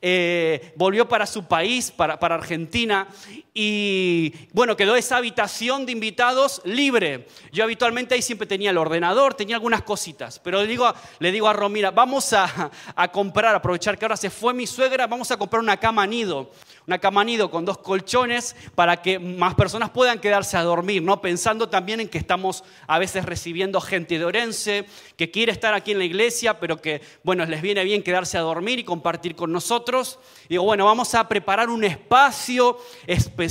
eh, 0.01 0.73
volvió 0.75 1.07
para 1.07 1.25
su 1.25 1.45
país, 1.45 1.91
para, 1.91 2.19
para 2.19 2.35
Argentina, 2.35 3.07
y 3.55 4.33
bueno, 4.51 4.75
quedó 4.75 4.95
esa 4.95 5.17
habitación 5.17 5.85
de 5.85 5.91
invitados 5.91 6.61
libre. 6.65 7.27
Yo 7.51 7.63
habitualmente 7.63 8.15
ahí 8.15 8.21
siempre 8.23 8.47
tenía 8.47 8.71
el 8.71 8.77
ordenador, 8.79 9.35
tenía 9.35 9.55
algunas 9.55 9.83
cositas, 9.83 10.39
pero 10.39 10.61
le 10.61 10.67
digo, 10.67 10.91
le 11.19 11.31
digo 11.31 11.47
a 11.47 11.53
Romira, 11.53 11.91
vamos 11.91 12.33
a, 12.33 12.71
a 12.95 13.11
comprar, 13.11 13.53
aprovechar 13.53 13.97
que 13.97 14.05
ahora 14.05 14.17
se 14.17 14.31
fue 14.31 14.55
mi 14.55 14.65
suegra, 14.65 15.05
vamos 15.05 15.29
a 15.29 15.37
comprar 15.37 15.61
una 15.61 15.77
cama 15.77 16.07
nido 16.07 16.49
una 16.85 16.99
cama 16.99 17.23
nido 17.23 17.49
con 17.49 17.63
dos 17.63 17.77
colchones 17.77 18.57
para 18.75 19.01
que 19.01 19.17
más 19.17 19.55
personas 19.55 19.89
puedan 19.89 20.19
quedarse 20.19 20.57
a 20.57 20.63
dormir, 20.63 21.01
¿no? 21.01 21.21
Pensando 21.21 21.69
también 21.69 22.01
en 22.01 22.09
que 22.09 22.17
estamos 22.17 22.63
a 22.87 22.99
veces 22.99 23.23
recibiendo 23.23 23.79
gente 23.79 24.19
de 24.19 24.25
Orense 24.25 24.85
que 25.15 25.31
quiere 25.31 25.53
estar 25.53 25.73
aquí 25.73 25.91
en 25.91 25.99
la 25.99 26.03
iglesia, 26.03 26.59
pero 26.59 26.81
que, 26.81 27.01
bueno, 27.23 27.45
les 27.45 27.61
viene 27.61 27.85
bien 27.85 28.03
quedarse 28.03 28.37
a 28.37 28.41
dormir 28.41 28.79
y 28.79 28.83
compartir 28.83 29.33
con 29.35 29.53
nosotros. 29.53 30.19
digo, 30.49 30.63
bueno, 30.63 30.85
vamos 30.85 31.15
a 31.15 31.27
preparar 31.29 31.69
un 31.69 31.85
espacio 31.85 32.77
especial 33.07 33.42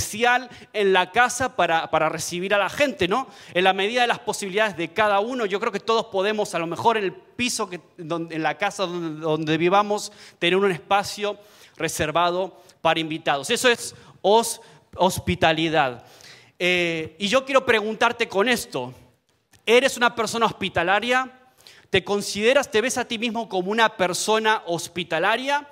en 0.73 0.93
la 0.93 1.11
casa 1.11 1.55
para, 1.55 1.89
para 1.89 2.09
recibir 2.09 2.53
a 2.53 2.57
la 2.57 2.69
gente, 2.69 3.07
¿no? 3.07 3.27
En 3.53 3.63
la 3.63 3.73
medida 3.73 4.01
de 4.01 4.07
las 4.07 4.19
posibilidades 4.19 4.77
de 4.77 4.93
cada 4.93 5.19
uno, 5.19 5.45
yo 5.45 5.59
creo 5.59 5.71
que 5.71 5.79
todos 5.79 6.05
podemos, 6.05 6.53
a 6.55 6.59
lo 6.59 6.67
mejor 6.67 6.97
en 6.97 7.05
el 7.05 7.13
piso, 7.13 7.69
que, 7.69 7.81
en 7.97 8.43
la 8.43 8.57
casa 8.57 8.85
donde, 8.85 9.21
donde 9.21 9.57
vivamos, 9.57 10.11
tener 10.39 10.57
un 10.57 10.71
espacio 10.71 11.37
reservado 11.77 12.61
para 12.81 12.99
invitados. 12.99 13.49
Eso 13.49 13.69
es 13.69 13.95
hospitalidad. 14.95 16.05
Eh, 16.59 17.15
y 17.19 17.27
yo 17.27 17.45
quiero 17.45 17.65
preguntarte 17.65 18.27
con 18.27 18.47
esto, 18.47 18.93
¿eres 19.65 19.97
una 19.97 20.15
persona 20.15 20.45
hospitalaria? 20.45 21.31
¿Te 21.89 22.03
consideras, 22.03 22.71
te 22.71 22.81
ves 22.81 22.97
a 22.97 23.05
ti 23.05 23.17
mismo 23.17 23.49
como 23.49 23.71
una 23.71 23.97
persona 23.97 24.63
hospitalaria? 24.65 25.67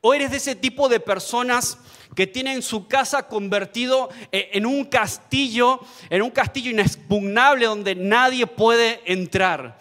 ¿O 0.00 0.14
eres 0.14 0.30
de 0.30 0.36
ese 0.38 0.54
tipo 0.54 0.88
de 0.88 1.00
personas 1.00 1.78
que 2.14 2.26
tienen 2.26 2.62
su 2.62 2.86
casa 2.86 3.26
convertido 3.26 4.08
eh, 4.30 4.50
en 4.52 4.66
un 4.66 4.84
castillo, 4.84 5.80
en 6.10 6.22
un 6.22 6.30
castillo 6.30 6.70
inexpugnable 6.70 7.66
donde 7.66 7.94
nadie 7.94 8.46
puede 8.46 9.00
entrar? 9.04 9.78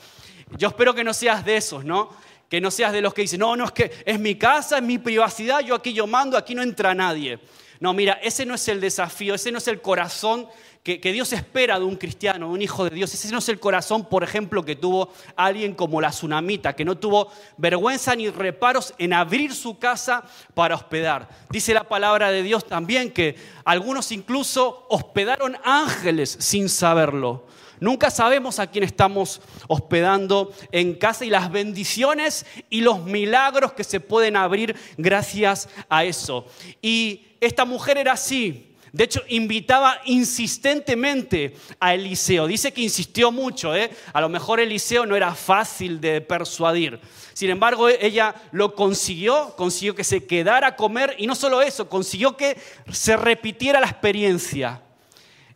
Yo 0.57 0.67
espero 0.67 0.93
que 0.93 1.03
no 1.03 1.13
seas 1.13 1.43
de 1.45 1.57
esos, 1.57 1.83
¿no? 1.83 2.10
que 2.53 2.62
no 2.62 2.69
seas 2.69 2.93
de 2.93 3.01
los 3.01 3.15
que 3.15 3.24
dicen, 3.24 3.39
no, 3.39 3.55
no, 3.55 3.65
es 3.65 3.72
que 3.72 3.91
es 4.05 4.19
mi 4.19 4.36
casa, 4.36 4.77
es 4.77 4.83
mi 4.83 5.00
privacidad, 5.00 5.62
yo 5.62 5.74
aquí 5.74 5.91
yo 5.91 6.05
mando, 6.05 6.38
aquí 6.38 6.53
no 6.53 6.62
entra 6.62 6.93
nadie. 6.93 7.39
No, 7.84 7.92
mira, 7.92 8.13
ese 8.24 8.46
no 8.46 8.56
es 8.56 8.66
el 8.70 8.80
desafío, 8.80 9.36
ese 9.36 9.52
no 9.52 9.58
es 9.58 9.68
el 9.68 9.82
corazón 9.82 10.48
que, 10.84 11.00
Dios 11.12 11.34
espera 11.34 11.78
de 11.78 11.84
un 11.84 11.98
cristiano, 11.98 12.48
de 12.48 12.54
un 12.54 12.62
hijo 12.62 12.86
de 12.86 12.92
Dios. 12.92 13.13
Ese 13.13 13.30
no 13.30 13.40
es 13.40 13.50
el 13.50 13.60
corazón, 13.60 14.06
por 14.06 14.24
ejemplo, 14.24 14.63
que 14.63 14.78
tuvo 14.78 15.12
alguien 15.36 15.75
como 15.75 16.00
la 16.00 16.12
tsunamita, 16.12 16.78
que 16.78 16.86
no 16.86 16.98
tuvo 16.98 17.30
vergüenza 17.58 18.16
ni 18.16 18.30
reparos 18.30 18.94
en 18.98 19.12
abrir 19.12 19.54
su 19.54 19.80
casa 19.80 20.24
para 20.54 20.75
hospedar. 20.75 21.28
Dice 21.50 21.74
la 21.74 21.84
palabra 21.84 22.32
de 22.32 22.42
Dios 22.42 22.66
también 22.66 23.12
que 23.12 23.36
algunos 23.66 24.13
incluso 24.13 24.88
hospedaron 24.90 25.58
ángeles 25.66 26.38
sin 26.40 26.70
saberlo. 26.70 27.48
Nunca 27.82 28.10
sabemos 28.12 28.60
a 28.60 28.68
quién 28.68 28.86
estamos 28.86 29.42
hospedando 29.68 30.54
en 30.72 30.96
casa 30.96 31.25
y 31.25 31.30
las 31.30 31.52
bendiciones 31.52 32.46
y 32.70 32.80
los 32.80 33.04
milagros 33.04 33.74
que 33.74 33.84
se 33.84 34.00
pueden 34.00 34.38
abrir 34.38 34.74
gracias 34.96 35.68
a 35.90 36.06
eso. 36.06 36.48
Y 36.82 37.33
esta 37.46 37.66
mujer 37.66 37.98
era 37.98 38.14
así. 38.14 38.74
De 38.94 39.06
hecho, 39.06 39.24
invitaba 39.28 40.00
insistentemente 40.06 41.56
a 41.80 41.96
Eliseo. 41.96 42.46
Dice 42.46 42.72
que 42.72 42.82
insistió 42.82 43.32
mucho. 43.32 43.76
¿eh? 43.76 43.90
A 44.14 44.22
lo 44.22 44.30
mejor 44.30 44.60
Eliseo 44.60 45.08
no 45.08 45.16
era 45.16 45.34
fácil 45.34 46.00
de 46.00 46.22
persuadir. 46.22 47.00
Sin 47.34 47.50
embargo, 47.50 47.90
ella 47.90 48.36
lo 48.52 48.76
consiguió, 48.76 49.56
consiguió 49.58 49.96
que 49.96 50.04
se 50.04 50.28
quedara 50.28 50.68
a 50.68 50.76
comer 50.76 51.16
y 51.18 51.26
no 51.26 51.34
solo 51.34 51.64
eso, 51.64 51.90
consiguió 51.90 52.38
que 52.38 52.56
se 52.92 53.18
repitiera 53.18 53.80
la 53.80 53.88
experiencia. 53.88 54.84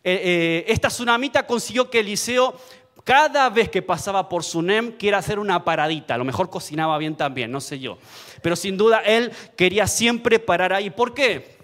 Eh, 0.02 0.20
eh, 0.24 0.64
esta 0.66 0.88
tsunamita 0.88 1.46
consiguió 1.46 1.88
que 1.88 2.00
Eliseo, 2.00 2.58
cada 3.04 3.48
vez 3.50 3.68
que 3.68 3.82
pasaba 3.82 4.28
por 4.28 4.42
Sunem, 4.42 4.96
quiera 4.98 5.18
hacer 5.18 5.38
una 5.38 5.64
paradita. 5.64 6.14
A 6.14 6.18
lo 6.18 6.24
mejor 6.24 6.50
cocinaba 6.50 6.98
bien 6.98 7.14
también, 7.14 7.52
no 7.52 7.60
sé 7.60 7.78
yo. 7.78 7.98
Pero 8.42 8.56
sin 8.56 8.76
duda 8.76 8.98
él 8.98 9.30
quería 9.56 9.86
siempre 9.86 10.40
parar 10.40 10.72
ahí. 10.72 10.90
¿Por 10.90 11.14
qué? 11.14 11.57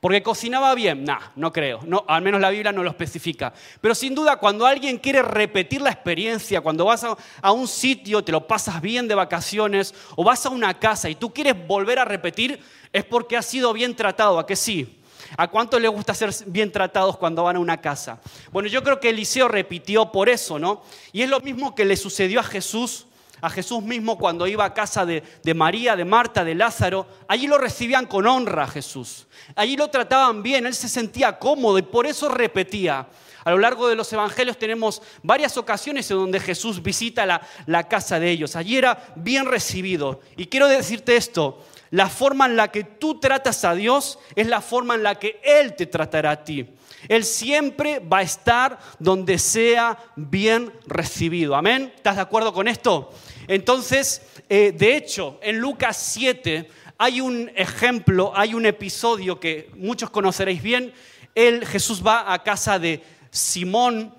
Porque 0.00 0.22
cocinaba 0.22 0.74
bien, 0.74 1.04
nah, 1.04 1.20
no 1.36 1.52
creo, 1.52 1.80
no, 1.84 2.06
al 2.08 2.22
menos 2.22 2.40
la 2.40 2.48
Biblia 2.48 2.72
no 2.72 2.82
lo 2.82 2.88
especifica. 2.88 3.52
Pero 3.82 3.94
sin 3.94 4.14
duda, 4.14 4.36
cuando 4.36 4.64
alguien 4.64 4.96
quiere 4.96 5.20
repetir 5.20 5.82
la 5.82 5.90
experiencia, 5.90 6.62
cuando 6.62 6.86
vas 6.86 7.04
a, 7.04 7.52
un 7.52 7.68
sitio, 7.68 8.24
te 8.24 8.32
lo 8.32 8.46
pasas 8.46 8.80
bien 8.80 9.06
de 9.06 9.14
vacaciones, 9.14 9.94
o 10.16 10.24
vas 10.24 10.46
a 10.46 10.48
una 10.48 10.78
casa 10.78 11.10
y 11.10 11.16
tú 11.16 11.34
quieres 11.34 11.54
volver 11.66 11.98
a 11.98 12.06
repetir, 12.06 12.58
es 12.94 13.04
porque 13.04 13.36
has 13.36 13.44
sido 13.44 13.74
bien 13.74 13.94
tratado, 13.94 14.38
¿a 14.38 14.46
que 14.46 14.56
sí? 14.56 15.00
¿A 15.36 15.48
cuánto 15.48 15.78
le 15.78 15.88
gusta 15.88 16.14
ser 16.14 16.30
bien 16.46 16.72
tratados 16.72 17.18
cuando 17.18 17.44
van 17.44 17.56
a 17.56 17.60
una 17.60 17.78
casa? 17.82 18.20
Bueno, 18.52 18.70
yo 18.70 18.82
creo 18.82 19.00
que 19.00 19.10
Eliseo 19.10 19.48
repitió 19.48 20.10
por 20.10 20.30
eso, 20.30 20.58
¿no? 20.58 20.82
Y 21.12 21.20
es 21.20 21.28
lo 21.28 21.40
mismo 21.40 21.74
que 21.74 21.84
le 21.84 21.96
sucedió 21.96 22.40
a 22.40 22.44
Jesús, 22.44 23.06
a 23.40 23.50
Jesús 23.50 23.82
mismo 23.82 24.18
cuando 24.18 24.46
iba 24.46 24.64
a 24.64 24.74
casa 24.74 25.06
de, 25.06 25.22
María, 25.54 25.96
de 25.96 26.04
Marta, 26.04 26.44
de 26.44 26.54
Lázaro. 26.54 27.06
Allí 27.28 27.46
lo 27.46 27.58
recibían 27.58 28.06
con 28.06 28.26
honra 28.26 28.64
a 28.64 28.68
Jesús. 28.68 29.26
Allí 29.54 29.76
lo 29.76 29.88
trataban 29.88 30.42
bien, 30.42 30.66
él 30.66 30.74
se 30.74 30.88
sentía 30.88 31.38
cómodo 31.38 31.78
y 31.78 31.82
por 31.82 32.06
eso 32.06 32.28
repetía. 32.28 33.06
A 33.42 33.50
lo 33.50 33.58
largo 33.58 33.88
de 33.88 33.96
los 33.96 34.12
evangelios 34.12 34.58
tenemos 34.58 35.00
varias 35.22 35.56
ocasiones 35.56 36.10
en 36.10 36.18
donde 36.18 36.40
Jesús 36.40 36.82
visita 36.82 37.24
la, 37.24 37.40
la, 37.66 37.88
casa 37.88 38.20
de 38.20 38.30
ellos. 38.30 38.54
Allí 38.54 38.76
era 38.76 39.12
bien 39.16 39.46
recibido. 39.46 40.20
Y 40.36 40.46
quiero 40.46 40.68
decirte 40.68 41.16
esto, 41.16 41.64
la 41.90 42.08
forma 42.08 42.46
en 42.46 42.56
la 42.56 42.68
que 42.68 42.84
tú 42.84 43.18
tratas 43.18 43.64
a 43.64 43.74
Dios 43.74 44.18
es 44.36 44.46
la 44.46 44.60
forma 44.60 44.94
en 44.94 45.02
la 45.02 45.14
que 45.14 45.40
Él 45.42 45.74
te 45.74 45.86
tratará 45.86 46.32
a 46.32 46.44
ti. 46.44 46.68
Él 47.08 47.24
siempre 47.24 47.98
va 47.98 48.18
a 48.18 48.22
estar 48.22 48.78
donde 48.98 49.38
sea 49.38 49.98
bien 50.16 50.72
recibido. 50.86 51.54
Amén. 51.54 51.92
¿Estás 51.94 52.16
de 52.16 52.22
acuerdo 52.22 52.52
con 52.52 52.68
esto? 52.68 53.12
Entonces, 53.48 54.22
eh, 54.48 54.72
de 54.76 54.96
hecho, 54.96 55.38
en 55.42 55.58
Lucas 55.58 55.96
7 55.96 56.68
hay 56.98 57.20
un 57.20 57.50
ejemplo, 57.56 58.32
hay 58.34 58.54
un 58.54 58.66
episodio 58.66 59.40
que 59.40 59.70
muchos 59.74 60.10
conoceréis 60.10 60.62
bien. 60.62 60.92
Él, 61.34 61.66
Jesús 61.66 62.04
va 62.06 62.32
a 62.32 62.42
casa 62.42 62.78
de 62.78 63.02
Simón, 63.30 64.14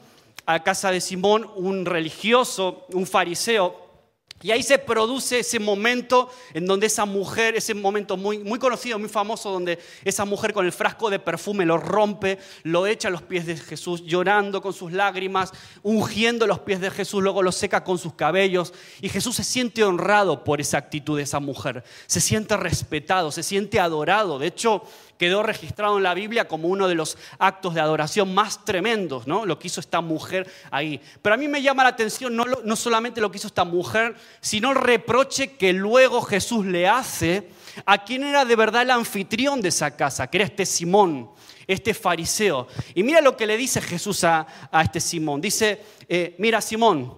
a 0.46 0.64
casa 0.64 0.92
de 0.92 1.00
Simón, 1.00 1.50
un 1.56 1.86
religioso, 1.86 2.86
un 2.94 3.06
fariseo, 3.06 3.81
y 4.42 4.52
ahí 4.52 4.64
se 4.64 4.80
produce 4.80 5.40
ese 5.40 5.60
momento 5.60 6.30
en 6.54 6.66
donde 6.66 6.88
esa 6.88 7.06
mujer, 7.06 7.56
ese 7.56 7.74
momento 7.74 8.18
muy, 8.18 8.40
muy 8.40 8.58
conocido, 8.58 8.98
muy 8.98 9.10
famoso, 9.10 9.52
donde 9.52 9.80
esa 10.04 10.26
mujer 10.26 10.54
con 10.54 10.66
el 10.66 10.72
frasco 10.72 11.10
de 11.10 11.20
perfume 11.20 11.66
lo 11.66 11.78
rompe, 11.78 12.40
lo 12.64 12.88
echa 12.88 13.08
a 13.08 13.12
los 13.12 13.22
pies 13.22 13.46
de 13.46 13.56
Jesús, 13.56 14.04
llorando 14.04 14.62
con 14.62 14.74
sus 14.74 14.92
lágrimas, 14.92 15.52
ungiendo 15.84 16.48
los 16.48 16.60
pies 16.60 16.82
de 16.82 16.90
Jesús, 16.90 17.22
luego 17.22 17.44
lo 17.44 17.52
seca 17.52 17.84
con 17.84 17.98
sus 17.98 18.14
cabellos. 18.14 18.74
Y 19.02 19.10
Jesús 19.10 19.36
se 19.36 19.44
siente 19.44 19.84
honrado 19.84 20.44
por 20.44 20.60
esa 20.60 20.78
actitud 20.78 21.18
de 21.18 21.24
esa 21.24 21.40
mujer, 21.40 21.84
se 22.08 22.22
siente 22.22 22.58
respetado, 22.58 23.32
se 23.32 23.44
siente 23.44 23.80
adorado. 23.80 24.40
De 24.40 24.48
hecho, 24.48 24.84
quedó 25.22 25.44
registrado 25.44 25.98
en 25.98 26.04
la 26.04 26.16
Biblia 26.16 26.48
como 26.48 26.68
uno 26.68 26.88
de 26.88 26.96
los 26.96 27.16
actos 27.38 27.76
de 27.76 27.80
adoración 27.80 28.34
más 28.34 28.66
tremendos, 28.66 29.28
¿no? 29.28 29.46
Lo 29.46 29.60
que 29.60 29.68
hizo 29.68 29.80
esta 29.80 30.02
mujer 30.02 30.52
ahí. 30.72 31.00
Pero 31.22 31.36
a 31.36 31.38
mí 31.38 31.48
me 31.48 31.62
llama 31.62 31.84
la 31.84 31.90
atención 31.90 32.36
no, 32.36 32.44
no 32.44 32.76
solamente 32.76 33.22
lo 33.22 33.30
que 33.30 33.38
hizo 33.38 33.46
esta 33.46 33.64
mujer, 33.64 34.16
sino 34.40 34.72
el 34.72 34.78
reproche 34.78 35.58
que 35.58 35.74
luego 35.74 36.24
Jesús 36.24 36.66
le 36.66 36.88
hace 36.88 37.50
a 37.86 38.04
quien 38.04 38.24
era 38.24 38.46
de 38.46 38.56
verdad 38.56 38.82
el 38.82 38.90
anfitrión 38.90 39.62
de 39.62 39.70
esa 39.70 39.96
casa, 39.96 40.26
que 40.26 40.38
era 40.40 40.46
este 40.46 40.66
Simón, 40.66 41.30
este 41.68 41.94
fariseo. 41.94 42.68
Y 42.96 43.04
mira 43.04 43.22
lo 43.22 43.38
que 43.38 43.46
le 43.46 43.58
dice 43.58 43.80
Jesús 43.80 44.24
a, 44.24 44.48
este 44.84 45.00
Simón. 45.00 45.40
Dice, 45.40 45.84
eh, 46.10 46.34
mira 46.40 46.62
Simón, 46.62 47.14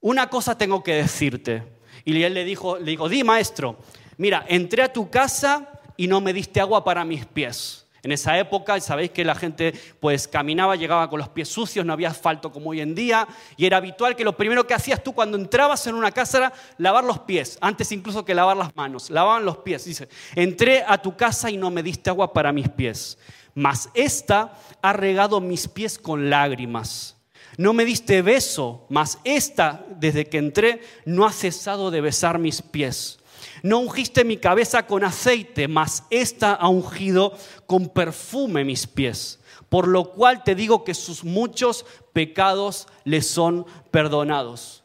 una 0.00 0.28
cosa 0.28 0.58
tengo 0.58 0.82
que 0.82 0.94
decirte. 0.94 1.62
Y 2.04 2.20
él 2.20 2.34
le 2.34 2.44
dijo, 2.44 2.76
le 2.76 2.90
dijo, 2.90 3.08
di 3.08 3.22
maestro, 3.22 3.78
mira, 4.16 4.44
entré 4.48 4.82
a 4.82 4.92
tu 4.92 5.08
casa 5.08 5.75
y 5.96 6.06
no 6.06 6.20
me 6.20 6.32
diste 6.32 6.60
agua 6.60 6.84
para 6.84 7.04
mis 7.04 7.26
pies. 7.26 7.86
En 8.02 8.12
esa 8.12 8.38
época, 8.38 8.78
sabéis 8.80 9.10
que 9.10 9.24
la 9.24 9.34
gente 9.34 9.74
pues 9.98 10.28
caminaba, 10.28 10.76
llegaba 10.76 11.10
con 11.10 11.18
los 11.18 11.28
pies 11.28 11.48
sucios, 11.48 11.84
no 11.84 11.92
había 11.92 12.10
asfalto 12.10 12.52
como 12.52 12.70
hoy 12.70 12.80
en 12.80 12.94
día, 12.94 13.26
y 13.56 13.66
era 13.66 13.78
habitual 13.78 14.14
que 14.14 14.22
lo 14.22 14.36
primero 14.36 14.64
que 14.64 14.74
hacías 14.74 15.02
tú 15.02 15.12
cuando 15.12 15.36
entrabas 15.36 15.88
en 15.88 15.96
una 15.96 16.12
casa 16.12 16.38
era 16.38 16.52
lavar 16.78 17.02
los 17.02 17.18
pies, 17.18 17.58
antes 17.60 17.90
incluso 17.90 18.24
que 18.24 18.32
lavar 18.32 18.56
las 18.56 18.76
manos, 18.76 19.10
lavaban 19.10 19.44
los 19.44 19.56
pies. 19.58 19.86
Dice, 19.86 20.08
entré 20.36 20.84
a 20.86 20.98
tu 20.98 21.16
casa 21.16 21.50
y 21.50 21.56
no 21.56 21.72
me 21.72 21.82
diste 21.82 22.08
agua 22.08 22.32
para 22.32 22.52
mis 22.52 22.68
pies, 22.68 23.18
mas 23.54 23.90
esta 23.92 24.56
ha 24.82 24.92
regado 24.92 25.40
mis 25.40 25.66
pies 25.66 25.98
con 25.98 26.30
lágrimas. 26.30 27.16
No 27.58 27.72
me 27.72 27.84
diste 27.84 28.22
beso, 28.22 28.86
mas 28.88 29.18
esta, 29.24 29.84
desde 29.96 30.26
que 30.26 30.38
entré, 30.38 30.80
no 31.06 31.26
ha 31.26 31.32
cesado 31.32 31.90
de 31.90 32.02
besar 32.02 32.38
mis 32.38 32.62
pies. 32.62 33.18
No 33.62 33.78
ungiste 33.78 34.24
mi 34.24 34.36
cabeza 34.36 34.86
con 34.86 35.04
aceite, 35.04 35.68
mas 35.68 36.04
esta 36.10 36.54
ha 36.54 36.68
ungido 36.68 37.32
con 37.66 37.88
perfume 37.88 38.64
mis 38.64 38.86
pies. 38.86 39.40
Por 39.68 39.88
lo 39.88 40.12
cual 40.12 40.44
te 40.44 40.54
digo 40.54 40.84
que 40.84 40.94
sus 40.94 41.24
muchos 41.24 41.84
pecados 42.12 42.86
le 43.04 43.22
son 43.22 43.66
perdonados. 43.90 44.84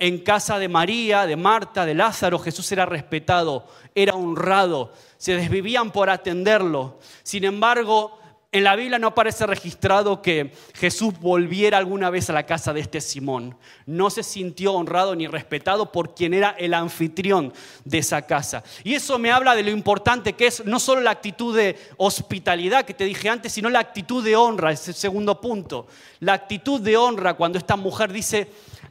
en 0.00 0.18
casa 0.18 0.58
de 0.58 0.68
María, 0.68 1.26
de 1.26 1.36
Marta, 1.36 1.84
de 1.84 1.94
Lázaro, 1.94 2.38
Jesús 2.38 2.72
era 2.72 2.86
respetado, 2.86 3.66
era 3.94 4.14
honrado, 4.14 4.92
se 5.18 5.36
desvivían 5.36 5.92
por 5.92 6.08
atenderlo. 6.08 6.98
Sin 7.22 7.44
embargo, 7.44 8.18
en 8.52 8.64
la 8.64 8.74
Biblia 8.74 8.98
no 8.98 9.08
aparece 9.08 9.46
registrado 9.46 10.20
que 10.22 10.52
Jesús 10.74 11.14
volviera 11.20 11.78
alguna 11.78 12.10
vez 12.10 12.30
a 12.30 12.32
la 12.32 12.46
casa 12.46 12.72
de 12.72 12.80
este 12.80 13.00
Simón. 13.00 13.56
No 13.86 14.10
se 14.10 14.24
sintió 14.24 14.72
honrado 14.72 15.14
ni 15.14 15.28
respetado 15.28 15.92
por 15.92 16.16
quien 16.16 16.34
era 16.34 16.50
el 16.58 16.74
anfitrión 16.74 17.52
de 17.84 17.98
esa 17.98 18.22
casa. 18.22 18.64
Y 18.82 18.94
eso 18.94 19.20
me 19.20 19.30
habla 19.30 19.54
de 19.54 19.62
lo 19.62 19.70
importante 19.70 20.32
que 20.32 20.48
es 20.48 20.64
no 20.64 20.80
solo 20.80 21.00
la 21.00 21.12
actitud 21.12 21.56
de 21.56 21.78
hospitalidad 21.96 22.84
que 22.84 22.94
te 22.94 23.04
dije 23.04 23.28
antes, 23.28 23.52
sino 23.52 23.70
la 23.70 23.78
actitud 23.78 24.24
de 24.24 24.34
honra, 24.34 24.72
es 24.72 24.88
el 24.88 24.94
segundo 24.94 25.40
punto. 25.40 25.86
La 26.18 26.32
actitud 26.32 26.80
de 26.80 26.96
honra 26.96 27.34
cuando 27.34 27.56
esta 27.56 27.76
mujer 27.76 28.12
dice, 28.12 28.48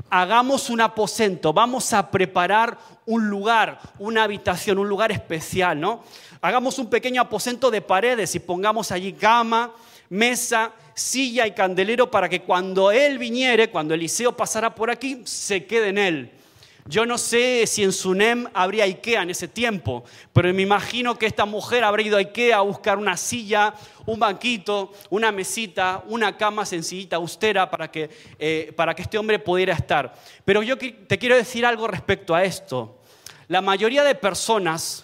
hagamos 0.10 0.70
un 0.70 0.80
aposento, 0.80 1.52
vamos 1.52 1.92
a 1.92 2.10
preparar 2.10 2.78
un 3.10 3.28
lugar, 3.28 3.80
una 3.98 4.24
habitación, 4.24 4.78
un 4.78 4.88
lugar 4.88 5.12
especial, 5.12 5.80
¿no? 5.80 6.04
Hagamos 6.42 6.78
un 6.78 6.92
pequeño 6.92 7.24
aposento 7.24 7.72
de 7.72 7.82
paredes 7.82 8.36
y 8.36 8.40
pongamos 8.40 8.92
allí 8.92 9.14
cama, 9.14 9.74
mesa, 10.10 10.72
silla 10.94 11.48
y 11.48 11.54
candelero 11.54 12.12
para 12.12 12.30
que 12.30 12.44
cuando 12.44 12.92
él 12.92 13.18
viniere, 13.18 13.72
cuando 13.72 13.96
Eliseo 13.96 14.38
pasara 14.38 14.76
por 14.76 14.92
aquí, 14.92 15.24
se 15.26 15.66
quede 15.66 15.88
en 15.88 15.98
él. 15.98 16.32
Yo 16.86 17.08
no 17.08 17.18
sé 17.18 17.66
si 17.66 17.84
en 17.84 17.92
Sunem 17.92 18.46
habría 18.54 18.84
Ikea 18.84 19.24
en 19.24 19.32
ese 19.32 19.48
tiempo, 19.48 20.04
pero 20.32 20.54
me 20.54 20.62
imagino 20.62 21.18
que 21.18 21.26
esta 21.26 21.46
mujer 21.46 21.84
habrá 21.84 22.04
ido 22.04 22.16
a 22.16 22.20
Ikea 22.20 22.58
a 22.58 22.62
buscar 22.62 23.00
una 23.00 23.18
silla, 23.18 23.74
un 24.06 24.20
banquito, 24.20 24.94
una 25.10 25.32
mesita, 25.32 26.04
una 26.08 26.38
cama 26.38 26.64
sencillita, 26.64 27.16
austera, 27.16 27.72
para 27.72 27.90
que, 27.90 28.08
eh, 28.38 28.72
para 28.76 28.94
que 28.94 29.02
este 29.02 29.18
hombre 29.18 29.40
pudiera 29.40 29.74
estar. 29.74 30.14
Pero 30.46 30.62
yo 30.62 30.78
te 30.78 31.18
quiero 31.18 31.36
decir 31.36 31.66
algo 31.66 31.88
respecto 31.88 32.36
a 32.36 32.44
esto. 32.44 32.99
La 33.50 33.62
mayoría 33.62 34.06
de 34.06 34.16
personas 34.16 35.04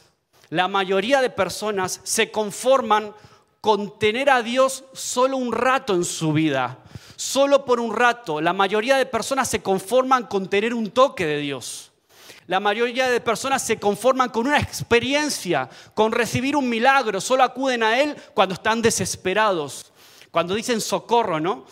la 0.50 0.68
mayoría 0.68 1.22
de 1.22 1.30
personas 1.30 2.00
se 2.04 2.30
conforman 2.30 3.14
con 3.62 3.98
tener 3.98 4.30
a 4.30 4.44
Dios 4.44 4.84
solo 4.94 5.38
un 5.38 5.52
rato 5.52 5.96
en 5.96 6.06
su 6.06 6.34
vida, 6.34 6.80
solo 7.16 7.66
por 7.66 7.80
un 7.80 7.96
rato. 7.96 8.40
La 8.42 8.54
mayoría 8.54 8.98
de 8.98 9.08
personas 9.08 9.50
se 9.50 9.64
conforman 9.64 10.28
con 10.28 10.48
tener 10.48 10.74
un 10.74 10.92
toque 10.92 11.26
de 11.26 11.40
Dios. 11.40 11.92
La 12.46 12.60
mayoría 12.60 13.10
de 13.10 13.20
personas 13.22 13.64
se 13.64 13.80
conforman 13.80 14.30
con 14.30 14.46
una 14.46 14.60
experiencia, 14.60 15.68
con 15.96 16.12
recibir 16.12 16.56
un 16.56 16.70
milagro. 16.70 17.20
Solo 17.20 17.42
acuden 17.42 17.82
a 17.82 18.00
Él 18.00 18.16
cuando 18.36 18.54
están 18.54 18.84
desesperados, 18.84 19.92
cuando 20.30 20.54
dicen 20.54 20.80
socorro, 20.80 21.40
¿no? 21.40 21.66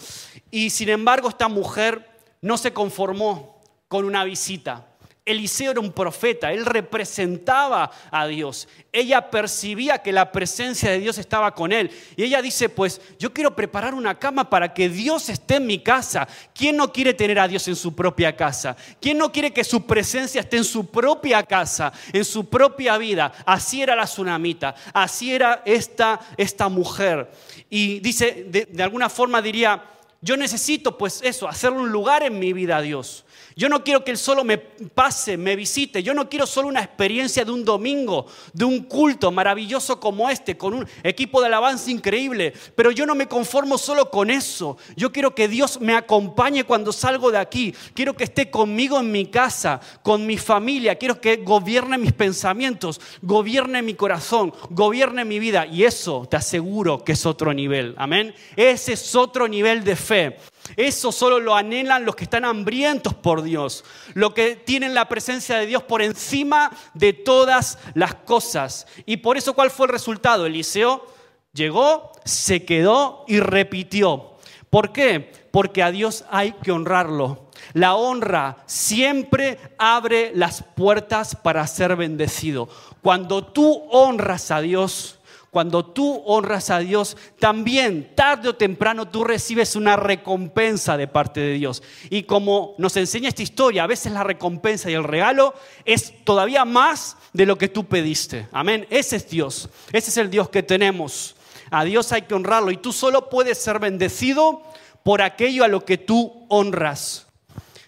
Y 0.49 0.71
sin 0.71 0.89
embargo 0.89 1.29
esta 1.29 1.47
mujer 1.47 2.09
no 2.41 2.57
se 2.57 2.73
conformó 2.73 3.61
con 3.87 4.03
una 4.03 4.23
visita. 4.23 4.87
Eliseo 5.25 5.71
era 5.71 5.79
un 5.79 5.93
profeta, 5.93 6.51
él 6.51 6.65
representaba 6.65 7.89
a 8.11 8.27
Dios. 8.27 8.67
Ella 8.91 9.29
percibía 9.29 9.99
que 9.99 10.11
la 10.11 10.33
presencia 10.33 10.91
de 10.91 10.99
Dios 10.99 11.17
estaba 11.17 11.55
con 11.55 11.71
él. 11.71 11.91
Y 12.17 12.23
ella 12.23 12.41
dice, 12.41 12.67
pues 12.67 12.99
yo 13.17 13.31
quiero 13.31 13.55
preparar 13.55 13.93
una 13.93 14.19
cama 14.19 14.49
para 14.49 14.73
que 14.73 14.89
Dios 14.89 15.29
esté 15.29 15.55
en 15.55 15.65
mi 15.65 15.79
casa. 15.79 16.27
¿Quién 16.53 16.75
no 16.75 16.91
quiere 16.91 17.13
tener 17.13 17.39
a 17.39 17.47
Dios 17.47 17.65
en 17.69 17.77
su 17.77 17.95
propia 17.95 18.35
casa? 18.35 18.75
¿Quién 18.99 19.17
no 19.17 19.31
quiere 19.31 19.53
que 19.53 19.63
su 19.63 19.85
presencia 19.85 20.41
esté 20.41 20.57
en 20.57 20.65
su 20.65 20.91
propia 20.91 21.41
casa, 21.43 21.93
en 22.11 22.25
su 22.25 22.49
propia 22.49 22.97
vida? 22.97 23.31
Así 23.45 23.81
era 23.81 23.95
la 23.95 24.03
tsunamita, 24.03 24.75
así 24.93 25.33
era 25.33 25.61
esta, 25.63 26.19
esta 26.35 26.67
mujer. 26.67 27.31
Y 27.69 28.01
dice, 28.01 28.45
de, 28.49 28.65
de 28.65 28.83
alguna 28.83 29.07
forma 29.07 29.41
diría, 29.41 29.83
yo 30.19 30.35
necesito 30.35 30.97
pues 30.97 31.21
eso, 31.23 31.47
hacer 31.47 31.71
un 31.71 31.89
lugar 31.89 32.23
en 32.23 32.39
mi 32.39 32.51
vida 32.51 32.77
a 32.77 32.81
Dios. 32.81 33.25
Yo 33.55 33.69
no 33.69 33.83
quiero 33.83 34.03
que 34.03 34.11
Él 34.11 34.17
solo 34.17 34.43
me 34.43 34.57
pase, 34.57 35.37
me 35.37 35.55
visite. 35.55 36.03
Yo 36.03 36.13
no 36.13 36.29
quiero 36.29 36.45
solo 36.45 36.67
una 36.67 36.81
experiencia 36.81 37.45
de 37.45 37.51
un 37.51 37.63
domingo, 37.63 38.25
de 38.53 38.65
un 38.65 38.83
culto 38.83 39.31
maravilloso 39.31 39.99
como 39.99 40.29
este, 40.29 40.57
con 40.57 40.73
un 40.73 40.87
equipo 41.03 41.41
de 41.41 41.47
alabanza 41.47 41.91
increíble. 41.91 42.53
Pero 42.75 42.91
yo 42.91 43.05
no 43.05 43.15
me 43.15 43.27
conformo 43.27 43.77
solo 43.77 44.09
con 44.09 44.29
eso. 44.29 44.77
Yo 44.95 45.11
quiero 45.11 45.35
que 45.35 45.47
Dios 45.47 45.79
me 45.79 45.95
acompañe 45.95 46.63
cuando 46.63 46.91
salgo 46.91 47.31
de 47.31 47.37
aquí. 47.37 47.73
Quiero 47.93 48.15
que 48.15 48.23
esté 48.23 48.49
conmigo 48.49 48.99
en 48.99 49.11
mi 49.11 49.27
casa, 49.27 49.79
con 50.01 50.25
mi 50.25 50.37
familia. 50.37 50.95
Quiero 50.95 51.19
que 51.19 51.37
gobierne 51.37 51.97
mis 51.97 52.13
pensamientos, 52.13 52.99
gobierne 53.21 53.81
mi 53.81 53.93
corazón, 53.93 54.53
gobierne 54.69 55.25
mi 55.25 55.39
vida. 55.39 55.65
Y 55.65 55.83
eso 55.83 56.27
te 56.29 56.37
aseguro 56.37 57.03
que 57.03 57.13
es 57.13 57.25
otro 57.25 57.53
nivel. 57.53 57.95
Amén. 57.97 58.33
Ese 58.55 58.93
es 58.93 59.15
otro 59.15 59.47
nivel 59.47 59.83
de 59.83 59.95
fe. 59.95 60.37
Eso 60.75 61.11
solo 61.11 61.39
lo 61.39 61.55
anhelan 61.55 62.05
los 62.05 62.15
que 62.15 62.23
están 62.23 62.45
hambrientos 62.45 63.13
por 63.13 63.41
Dios, 63.41 63.83
los 64.13 64.33
que 64.33 64.55
tienen 64.55 64.93
la 64.93 65.07
presencia 65.07 65.57
de 65.57 65.65
Dios 65.65 65.83
por 65.83 66.01
encima 66.01 66.71
de 66.93 67.13
todas 67.13 67.77
las 67.93 68.15
cosas. 68.15 68.87
Y 69.05 69.17
por 69.17 69.37
eso, 69.37 69.53
¿cuál 69.53 69.69
fue 69.71 69.87
el 69.87 69.91
resultado? 69.91 70.45
Eliseo 70.45 71.05
llegó, 71.53 72.11
se 72.25 72.65
quedó 72.65 73.25
y 73.27 73.39
repitió. 73.39 74.33
¿Por 74.69 74.91
qué? 74.91 75.31
Porque 75.51 75.83
a 75.83 75.91
Dios 75.91 76.25
hay 76.31 76.53
que 76.53 76.71
honrarlo. 76.71 77.51
La 77.73 77.95
honra 77.95 78.57
siempre 78.65 79.59
abre 79.77 80.31
las 80.33 80.63
puertas 80.63 81.35
para 81.35 81.65
ser 81.67 81.95
bendecido. 81.95 82.67
Cuando 83.01 83.45
tú 83.45 83.83
honras 83.91 84.49
a 84.49 84.61
Dios, 84.61 85.19
cuando 85.53 85.85
tú 85.85 86.23
honras 86.25 86.71
a 86.71 86.79
Dios, 86.79 87.15
también 87.37 88.15
tarde 88.15 88.49
o 88.49 88.55
temprano 88.55 89.07
tú 89.07 89.23
recibes 89.23 89.75
una 89.75 89.95
recompensa 89.95 90.97
de 90.97 91.07
parte 91.07 91.41
de 91.41 91.53
Dios. 91.53 91.83
Y 92.09 92.23
como 92.23 92.73
nos 92.79 92.97
enseña 92.97 93.29
esta 93.29 93.43
historia, 93.43 93.83
a 93.83 93.87
veces 93.87 94.11
la 94.13 94.23
recompensa 94.23 94.89
y 94.89 94.95
el 94.95 95.03
regalo 95.03 95.53
es 95.85 96.25
todavía 96.25 96.65
más 96.65 97.17
de 97.33 97.45
lo 97.45 97.59
que 97.59 97.67
tú 97.67 97.85
pediste. 97.85 98.47
Amén. 98.51 98.87
Ese 98.89 99.17
es 99.17 99.29
Dios. 99.29 99.69
Ese 99.91 100.09
es 100.09 100.17
el 100.17 100.31
Dios 100.31 100.49
que 100.49 100.63
tenemos. 100.63 101.35
A 101.69 101.83
Dios 101.83 102.11
hay 102.11 102.23
que 102.23 102.33
honrarlo 102.33 102.71
y 102.71 102.77
tú 102.77 102.91
solo 102.91 103.29
puedes 103.29 103.59
ser 103.59 103.77
bendecido 103.77 104.63
por 105.03 105.21
aquello 105.21 105.63
a 105.63 105.67
lo 105.67 105.85
que 105.85 105.99
tú 105.99 106.47
honras. 106.49 107.27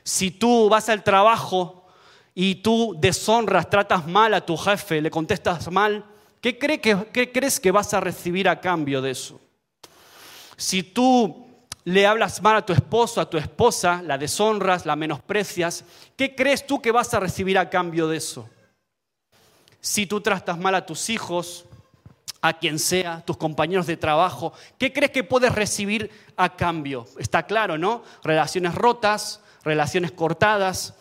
Si 0.03 0.29
tú 0.29 0.69
vas 0.69 0.87
al 0.89 1.03
trabajo 1.03 1.87
y 2.35 2.55
tú 2.55 2.95
deshonras, 2.99 3.71
tratas 3.71 4.05
mal 4.05 4.35
a 4.35 4.45
tu 4.45 4.55
jefe, 4.55 5.01
le 5.01 5.09
contestas 5.09 5.71
mal, 5.71 6.05
¿Qué, 6.45 7.31
crees 7.33 7.59
que 7.59 7.71
vas 7.71 7.95
a 7.95 7.99
recibir 7.99 8.47
a 8.47 8.61
cambio 8.61 9.01
de 9.01 9.09
eso? 9.09 9.41
Si 10.55 10.83
tú 10.83 11.47
le 11.85 12.05
hablas 12.05 12.39
mal 12.39 12.57
a 12.57 12.63
tu 12.63 12.71
esposo, 12.71 13.19
a 13.19 13.27
tu 13.27 13.39
esposa, 13.39 14.03
la 14.03 14.19
deshonras, 14.19 14.85
la 14.85 14.95
menosprecias, 14.95 15.83
¿qué 16.15 16.35
crees 16.35 16.67
tú 16.67 16.83
que 16.83 16.91
vas 16.91 17.15
a 17.15 17.19
recibir 17.19 17.57
a 17.57 17.71
cambio 17.71 18.07
de 18.07 18.17
eso? 18.17 18.47
Si 19.81 20.05
tú 20.05 20.21
tratas 20.21 20.59
mal 20.59 20.75
a 20.75 20.85
tus 20.85 21.09
hijos, 21.09 21.65
a 22.41 22.53
quien 22.53 22.77
sea, 22.77 23.23
tus 23.25 23.37
compañeros 23.37 23.87
de 23.87 23.97
trabajo, 23.97 24.53
¿qué 24.77 24.93
crees 24.93 25.09
que 25.09 25.23
puedes 25.23 25.51
recibir 25.51 26.11
a 26.37 26.55
cambio? 26.55 27.07
Está 27.17 27.47
claro, 27.47 27.79
¿no? 27.79 28.03
Relaciones 28.23 28.75
rotas, 28.75 29.41
relaciones 29.63 30.11
cortadas, 30.11 30.93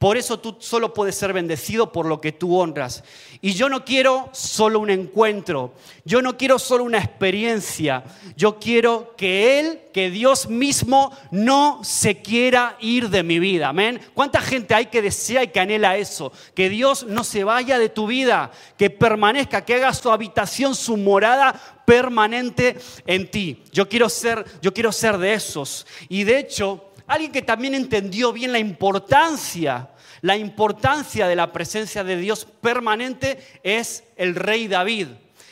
por 0.00 0.16
eso 0.16 0.40
tú 0.40 0.56
solo 0.60 0.94
puedes 0.94 1.14
ser 1.14 1.34
bendecido 1.34 1.92
por 1.92 2.06
lo 2.06 2.22
que 2.22 2.32
tú 2.32 2.58
honras. 2.58 3.04
Y 3.42 3.52
yo 3.52 3.68
no 3.68 3.84
quiero 3.84 4.30
solo 4.32 4.78
un 4.78 4.88
encuentro, 4.88 5.74
yo 6.06 6.22
no 6.22 6.38
quiero 6.38 6.58
solo 6.58 6.84
una 6.84 6.96
experiencia, 6.96 8.04
yo 8.34 8.58
quiero 8.58 9.14
que 9.14 9.60
Él, 9.60 9.80
que 9.92 10.08
Dios 10.08 10.48
mismo 10.48 11.14
no 11.30 11.80
se 11.84 12.22
quiera 12.22 12.78
ir 12.80 13.10
de 13.10 13.22
mi 13.22 13.38
vida. 13.38 13.68
Amén. 13.68 14.00
¿Cuánta 14.14 14.40
gente 14.40 14.74
hay 14.74 14.86
que 14.86 15.02
desea 15.02 15.44
y 15.44 15.48
que 15.48 15.60
anhela 15.60 15.98
eso? 15.98 16.32
Que 16.54 16.70
Dios 16.70 17.04
no 17.04 17.22
se 17.22 17.44
vaya 17.44 17.78
de 17.78 17.90
tu 17.90 18.06
vida, 18.06 18.52
que 18.78 18.88
permanezca, 18.88 19.66
que 19.66 19.74
haga 19.74 19.92
su 19.92 20.10
habitación, 20.10 20.74
su 20.74 20.96
morada 20.96 21.80
permanente 21.84 22.78
en 23.04 23.30
ti. 23.30 23.64
Yo 23.72 23.88
quiero 23.88 24.08
ser, 24.08 24.44
yo 24.62 24.72
quiero 24.72 24.92
ser 24.92 25.18
de 25.18 25.34
esos. 25.34 25.86
Y 26.08 26.24
de 26.24 26.38
hecho, 26.38 26.89
Alguien 27.10 27.32
que 27.32 27.42
también 27.42 27.74
entendió 27.74 28.32
bien 28.32 28.52
la 28.52 28.60
importancia, 28.60 29.88
la 30.20 30.36
importancia 30.36 31.26
de 31.26 31.34
la 31.34 31.50
presencia 31.50 32.04
de 32.04 32.16
Dios 32.16 32.46
permanente 32.60 33.44
es 33.64 34.04
el 34.14 34.36
rey 34.36 34.68
David. 34.68 35.08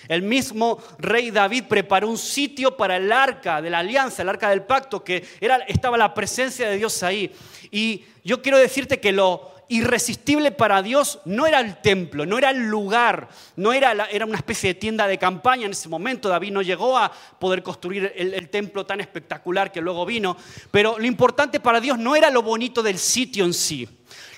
El 0.07 0.23
mismo 0.23 0.79
rey 1.01 1.33
David 1.33 1.65
preparó 1.69 2.09
un 2.09 2.17
sitio 2.17 2.77
para 2.77 2.97
el 2.97 3.11
arca 3.11 3.61
de 3.61 3.71
la 3.71 3.81
alianza, 3.81 4.23
el 4.23 4.29
arca 4.29 4.51
del 4.51 4.63
pacto, 4.63 5.03
que 5.03 5.27
era, 5.41 5.57
estaba 5.67 5.99
la 5.99 6.15
presencia 6.15 6.69
de 6.69 6.77
Dios 6.77 7.03
ahí. 7.03 7.35
Y 7.73 8.05
yo 8.23 8.41
quiero 8.41 8.57
decirte 8.57 9.01
que 9.01 9.11
lo, 9.11 9.51
irresistible 9.69 10.51
para 10.51 10.83
Dios 10.83 11.21
no 11.25 11.47
era 11.47 11.61
el 11.61 11.81
templo, 11.81 12.25
no 12.27 12.39
era 12.39 12.51
el 12.51 12.69
lugar, 12.69 13.29
no 13.57 13.73
era, 13.73 13.93
era 14.11 14.25
una 14.25 14.37
especie 14.37 14.73
de 14.73 14.81
tienda 14.81 15.07
de 15.07 15.19
campaña 15.19 15.67
en 15.67 15.73
ese 15.73 15.89
momento. 15.89 16.29
David 16.29 16.53
no 16.53 16.63
llegó 16.63 16.97
a 16.97 17.13
poder 17.39 17.63
construir 17.63 18.13
el, 18.17 18.35
el 18.35 18.49
templo 18.49 18.87
tan 18.87 19.01
espectacular 19.01 19.71
que 19.71 19.81
luego 19.81 20.07
vino, 20.07 20.37
pero 20.71 20.99
lo 20.99 21.07
importante 21.07 21.61
para 21.61 21.81
Dios 21.81 21.99
no 21.99 22.17
era 22.17 22.31
lo 22.31 22.43
bonito 22.43 22.83
del 22.83 22.99
sitio 22.99 23.45
en 23.45 23.55
sí. 23.55 23.89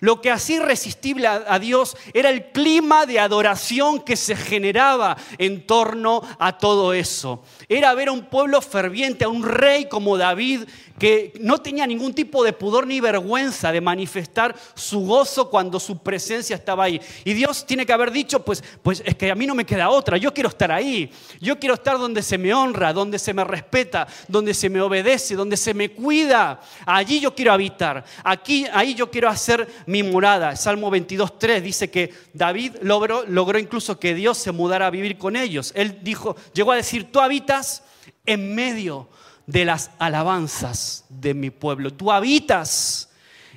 Lo 0.01 0.21
que 0.21 0.31
hacía 0.31 0.57
irresistible 0.57 1.27
a, 1.27 1.59
Dios 1.59 1.97
era 2.15 2.31
el 2.31 2.53
clima 2.53 3.07
de 3.07 3.21
adoración 3.21 4.01
que 4.01 4.17
se 4.17 4.35
generaba 4.35 5.17
en 5.39 5.67
torno 5.67 6.23
a 6.39 6.59
todo 6.59 6.95
eso. 6.95 7.43
Era 7.69 7.95
ver 7.95 8.09
a 8.09 8.13
un 8.13 8.25
pueblo 8.25 8.61
ferviente, 8.63 9.25
a 9.25 9.29
un 9.29 9.43
rey 9.45 9.89
como 9.89 10.17
David, 10.17 10.63
que 10.99 11.33
no 11.41 11.59
tenía 11.59 11.87
ningún 11.87 12.13
tipo 12.13 12.45
de 12.45 12.53
pudor 12.53 12.87
ni 12.87 13.01
vergüenza 13.01 13.73
de 13.73 13.81
manifestar 13.81 14.55
su 14.75 15.01
gozo 15.01 15.49
cuando 15.49 15.81
su 15.81 15.99
presencia 15.99 16.57
estaba 16.57 16.85
ahí. 16.85 17.01
Y 17.25 17.33
Dios 17.33 17.65
tiene 17.67 17.87
que 17.87 17.93
haber 17.93 18.11
dicho, 18.11 18.45
pues, 18.45 18.63
pues 18.83 19.03
es 19.07 19.15
que 19.17 19.31
a 19.31 19.35
mí 19.35 19.47
no 19.47 19.55
me 19.55 19.65
queda 19.65 19.89
otra, 19.89 20.19
yo 20.19 20.33
quiero 20.35 20.51
estar 20.51 20.71
ahí, 20.71 21.11
yo 21.41 21.59
quiero 21.59 21.75
estar 21.75 21.99
donde 21.99 22.23
se 22.23 22.37
me 22.37 22.53
honra, 22.53 22.93
donde 22.93 23.19
se 23.19 23.33
me 23.33 23.45
respeta, 23.45 24.07
donde 24.29 24.53
se 24.53 24.69
me 24.69 24.81
obedece, 24.81 25.37
donde 25.37 25.57
se 25.57 25.73
me 25.73 25.91
cuida. 25.91 26.61
Allí 26.85 27.19
yo 27.19 27.35
quiero 27.35 27.53
habitar, 27.53 28.05
aquí, 28.23 28.67
ahí 28.73 28.95
yo 28.95 29.11
quiero 29.11 29.31
hacer 29.31 29.67
mi 29.91 30.05
morada. 30.05 30.55
Salmo 30.55 30.89
22.3 30.89 31.61
dice 31.61 31.91
que 31.91 32.15
David 32.33 32.77
logró, 32.83 33.25
logró 33.27 33.59
incluso 33.59 33.99
que 33.99 34.15
Dios 34.15 34.39
se 34.39 34.53
mudara 34.53 34.87
a 34.87 34.91
vivir 34.91 35.19
con 35.19 35.35
ellos. 35.35 35.73
Él 35.75 35.99
dijo, 36.03 36.37
llegó 36.55 36.71
a 36.71 36.77
decir, 36.77 37.11
tú 37.11 37.19
habitas 37.19 37.83
en 38.25 38.55
medio 38.55 39.09
de 39.47 39.65
las 39.65 39.91
alabanzas 39.99 41.05
de 41.09 41.35
mi 41.35 41.51
pueblo. 41.51 41.93
Tú 41.93 42.13
habitas. 42.13 43.09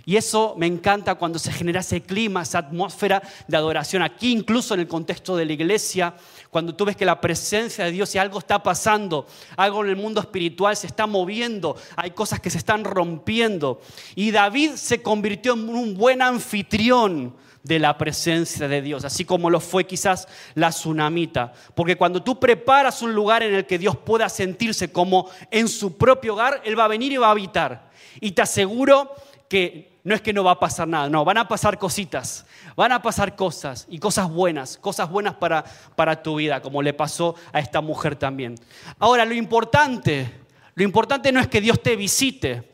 Y 0.05 0.17
eso 0.17 0.55
me 0.57 0.65
encanta 0.65 1.15
cuando 1.15 1.37
se 1.37 1.51
genera 1.51 1.81
ese 1.81 2.01
clima, 2.01 2.41
esa 2.41 2.57
atmósfera 2.57 3.21
de 3.47 3.55
adoración. 3.55 4.01
Aquí, 4.01 4.31
incluso 4.31 4.73
en 4.73 4.79
el 4.79 4.87
contexto 4.87 5.37
de 5.37 5.45
la 5.45 5.53
iglesia, 5.53 6.15
cuando 6.53 6.75
tú 6.75 6.85
ves 6.85 6.95
que 6.95 7.03
la 7.03 7.19
presencia 7.19 7.83
de 7.83 7.91
Dios 7.91 8.13
y 8.13 8.19
algo 8.19 8.37
está 8.39 8.61
pasando, 8.61 9.25
algo 9.57 9.83
en 9.83 9.89
el 9.89 9.95
mundo 9.95 10.21
espiritual 10.21 10.77
se 10.77 10.87
está 10.87 11.07
moviendo, 11.07 11.75
hay 11.95 12.11
cosas 12.11 12.39
que 12.39 12.51
se 12.51 12.59
están 12.59 12.83
rompiendo. 12.83 13.81
Y 14.15 14.29
David 14.29 14.75
se 14.75 15.01
convirtió 15.01 15.55
en 15.55 15.67
un 15.67 15.97
buen 15.97 16.21
anfitrión 16.21 17.35
de 17.63 17.79
la 17.79 17.97
presencia 17.97 18.67
de 18.67 18.81
Dios, 18.81 19.03
así 19.03 19.25
como 19.25 19.49
lo 19.49 19.59
fue 19.59 19.85
quizás 19.85 20.27
la 20.53 20.69
tsunamita. 20.69 21.53
Porque 21.73 21.95
cuando 21.95 22.21
tú 22.21 22.39
preparas 22.39 23.01
un 23.01 23.15
lugar 23.15 23.41
en 23.41 23.55
el 23.55 23.65
que 23.65 23.79
Dios 23.79 23.97
pueda 23.97 24.29
sentirse 24.29 24.91
como 24.91 25.29
en 25.49 25.67
su 25.67 25.97
propio 25.97 26.33
hogar, 26.33 26.61
Él 26.65 26.77
va 26.77 26.85
a 26.85 26.89
venir 26.89 27.11
y 27.11 27.17
va 27.17 27.27
a 27.27 27.31
habitar. 27.31 27.89
Y 28.21 28.31
te 28.31 28.43
aseguro 28.43 29.11
que 29.49 29.93
no 30.03 30.13
es 30.13 30.21
que 30.21 30.33
no 30.33 30.43
va 30.43 30.51
a 30.51 30.59
pasar 30.59 30.87
nada, 30.87 31.09
no, 31.09 31.23
van 31.23 31.37
a 31.37 31.47
pasar 31.47 31.79
cositas, 31.79 32.45
van 32.75 32.91
a 32.91 33.01
pasar 33.01 33.36
cosas 33.36 33.86
y 33.89 33.99
cosas 33.99 34.29
buenas, 34.29 34.77
cosas 34.77 35.09
buenas 35.09 35.36
para, 35.36 35.63
para 35.95 36.21
tu 36.21 36.36
vida, 36.36 36.62
como 36.62 36.81
le 36.81 36.93
pasó 36.93 37.36
a 37.51 37.59
esta 37.59 37.81
mujer 37.81 38.15
también. 38.15 38.55
Ahora, 38.99 39.25
lo 39.25 39.33
importante, 39.33 40.31
lo 40.75 40.83
importante 40.83 41.31
no 41.31 41.39
es 41.39 41.47
que 41.47 41.62
Dios 41.62 41.81
te 41.81 41.95
visite, 41.95 42.72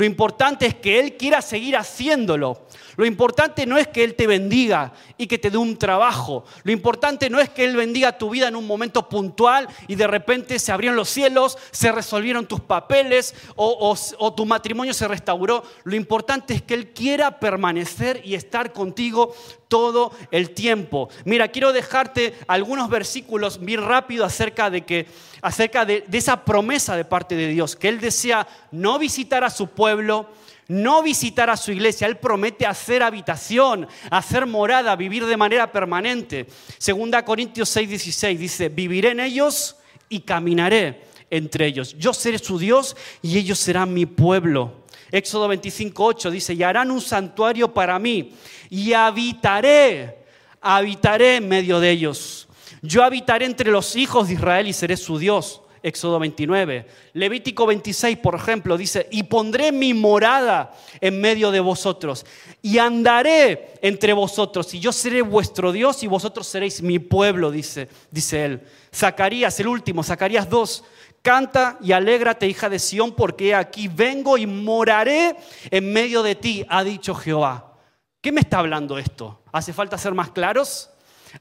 lo 0.00 0.06
importante 0.06 0.64
es 0.64 0.74
que 0.76 0.98
Él 0.98 1.18
quiera 1.18 1.42
seguir 1.42 1.76
haciéndolo. 1.76 2.62
Lo 2.96 3.04
importante 3.04 3.66
no 3.66 3.76
es 3.76 3.86
que 3.86 4.02
Él 4.02 4.14
te 4.14 4.26
bendiga 4.26 4.94
y 5.18 5.26
que 5.26 5.36
te 5.36 5.50
dé 5.50 5.58
un 5.58 5.76
trabajo. 5.76 6.42
Lo 6.62 6.72
importante 6.72 7.28
no 7.28 7.38
es 7.38 7.50
que 7.50 7.66
Él 7.66 7.76
bendiga 7.76 8.16
tu 8.16 8.30
vida 8.30 8.48
en 8.48 8.56
un 8.56 8.66
momento 8.66 9.10
puntual 9.10 9.68
y 9.88 9.96
de 9.96 10.06
repente 10.06 10.58
se 10.58 10.72
abrieron 10.72 10.96
los 10.96 11.10
cielos, 11.10 11.58
se 11.70 11.92
resolvieron 11.92 12.46
tus 12.46 12.60
papeles 12.60 13.34
o, 13.56 13.94
tu 14.34 14.46
matrimonio 14.46 14.94
se 14.94 15.06
restauró. 15.06 15.64
Lo 15.84 15.94
importante 15.94 16.54
es 16.54 16.62
que 16.62 16.72
Él 16.72 16.94
quiera 16.94 17.38
permanecer 17.38 18.22
y 18.24 18.36
estar 18.36 18.72
contigo 18.72 19.34
todo 19.68 20.12
el 20.30 20.52
tiempo. 20.52 21.10
Mira, 21.26 21.48
quiero 21.48 21.74
dejarte 21.74 22.34
algunos 22.46 22.88
versículos 22.88 23.60
bien 23.60 23.84
rápido 23.84 24.24
acerca 24.24 24.70
de 24.70 24.80
que 24.80 25.06
acerca 25.42 25.84
de, 25.84 26.04
esa 26.12 26.44
promesa 26.44 26.96
de 26.96 27.04
parte 27.04 27.34
de 27.34 27.48
Dios, 27.48 27.76
que 27.76 27.88
Él 27.88 28.00
desea 28.00 28.46
no 28.70 28.98
visitar 28.98 29.44
a 29.44 29.50
su 29.50 29.68
pueblo, 29.68 30.30
no 30.68 31.02
visitar 31.02 31.50
a 31.50 31.56
su 31.56 31.72
iglesia. 31.72 32.06
Él 32.06 32.18
promete 32.18 32.66
hacer 32.66 33.02
habitación, 33.02 33.88
hacer 34.10 34.46
morada, 34.46 34.94
vivir 34.96 35.26
de 35.26 35.36
manera 35.36 35.72
permanente. 35.72 36.46
Segunda 36.78 37.24
Corintios 37.24 37.68
6, 37.70 37.88
16 37.88 38.38
dice, 38.38 38.68
viviré 38.68 39.10
en 39.10 39.20
ellos 39.20 39.76
y 40.08 40.20
caminaré 40.20 41.02
entre 41.30 41.66
ellos. 41.66 41.96
Yo 41.98 42.12
seré 42.12 42.38
su 42.38 42.58
Dios 42.58 42.96
y 43.22 43.38
ellos 43.38 43.58
serán 43.58 43.92
mi 43.94 44.06
pueblo. 44.06 44.80
Éxodo 45.10 45.48
25, 45.48 46.04
8 46.04 46.30
dice, 46.30 46.54
y 46.54 46.62
harán 46.62 46.90
un 46.90 47.00
santuario 47.00 47.72
para 47.74 47.98
mí 47.98 48.32
y 48.68 48.92
habitaré, 48.92 50.18
habitaré 50.60 51.36
en 51.36 51.48
medio 51.48 51.80
de 51.80 51.90
ellos. 51.90 52.48
Yo 52.82 53.04
habitaré 53.04 53.46
entre 53.46 53.70
los 53.70 53.96
hijos 53.96 54.28
de 54.28 54.34
Israel 54.34 54.68
y 54.68 54.72
seré 54.72 54.96
su 54.96 55.18
Dios. 55.18 55.62
Éxodo 55.82 56.18
29. 56.18 56.86
Levítico 57.14 57.66
26, 57.66 58.18
por 58.18 58.34
ejemplo, 58.34 58.76
dice, 58.76 59.08
y 59.10 59.22
pondré 59.22 59.72
mi 59.72 59.94
morada 59.94 60.74
en 61.00 61.18
medio 61.20 61.50
de 61.50 61.60
vosotros, 61.60 62.26
y 62.60 62.76
andaré 62.76 63.72
entre 63.80 64.12
vosotros, 64.12 64.74
y 64.74 64.80
yo 64.80 64.92
seré 64.92 65.22
vuestro 65.22 65.72
Dios, 65.72 66.02
y 66.02 66.06
vosotros 66.06 66.46
seréis 66.46 66.82
mi 66.82 66.98
pueblo, 66.98 67.50
dice, 67.50 67.88
dice 68.10 68.44
él. 68.44 68.60
Zacarías, 68.94 69.58
el 69.58 69.68
último, 69.68 70.02
Zacarías 70.02 70.50
2, 70.50 70.84
Canta 71.22 71.76
y 71.82 71.92
alégrate, 71.92 72.46
hija 72.46 72.70
de 72.70 72.78
Sión, 72.78 73.12
porque 73.12 73.54
aquí 73.54 73.88
vengo 73.88 74.38
y 74.38 74.46
moraré 74.46 75.36
en 75.70 75.92
medio 75.92 76.22
de 76.22 76.34
ti, 76.34 76.64
ha 76.66 76.82
dicho 76.82 77.14
Jehová. 77.14 77.74
¿Qué 78.22 78.32
me 78.32 78.40
está 78.40 78.58
hablando 78.58 78.96
esto? 78.96 79.42
¿Hace 79.52 79.74
falta 79.74 79.98
ser 79.98 80.14
más 80.14 80.30
claros? 80.30 80.88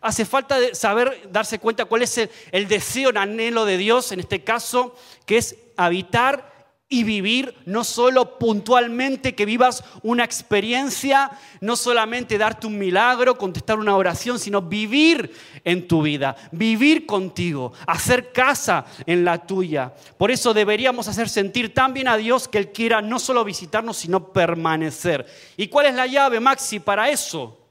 ¿Hace 0.01 0.25
falta 0.25 0.57
saber, 0.73 1.29
darse 1.31 1.59
cuenta 1.59 1.85
cuál 1.85 2.03
es 2.03 2.17
el, 2.51 2.67
deseo, 2.67 3.09
el 3.09 3.17
anhelo 3.17 3.65
de 3.65 3.77
Dios 3.77 4.11
en 4.11 4.19
este 4.19 4.43
caso, 4.43 4.95
que 5.25 5.37
es 5.37 5.55
habitar 5.77 6.49
y 6.91 7.03
vivir, 7.03 7.53
no 7.65 7.83
solo 7.83 8.39
puntualmente 8.39 9.35
que 9.35 9.45
vivas 9.45 9.83
una 10.01 10.23
experiencia, 10.23 11.29
no 11.61 11.75
solamente 11.75 12.39
darte 12.39 12.65
un 12.65 12.79
milagro, 12.79 13.37
contestar 13.37 13.77
una 13.77 13.95
oración, 13.95 14.39
sino 14.39 14.63
vivir 14.63 15.31
en 15.63 15.87
tu 15.87 16.01
vida, 16.01 16.35
vivir 16.51 17.05
contigo, 17.05 17.73
hacer 17.85 18.31
casa 18.31 18.85
en 19.05 19.23
la 19.23 19.45
tuya. 19.45 19.93
Por 20.17 20.31
eso 20.31 20.51
deberíamos 20.51 21.07
hacer 21.07 21.29
sentir 21.29 21.75
tan 21.75 21.93
bien 21.93 22.07
a 22.07 22.17
Dios 22.17 22.47
que 22.47 22.57
Él 22.57 22.71
quiera 22.71 23.03
no 23.03 23.19
solo 23.19 23.45
visitarnos, 23.45 23.97
sino 23.97 24.33
permanecer. 24.33 25.27
¿Y 25.57 25.67
cuál 25.67 25.85
es 25.85 25.93
la 25.93 26.07
llave, 26.07 26.39
Maxi, 26.39 26.79
para 26.79 27.07
eso? 27.09 27.67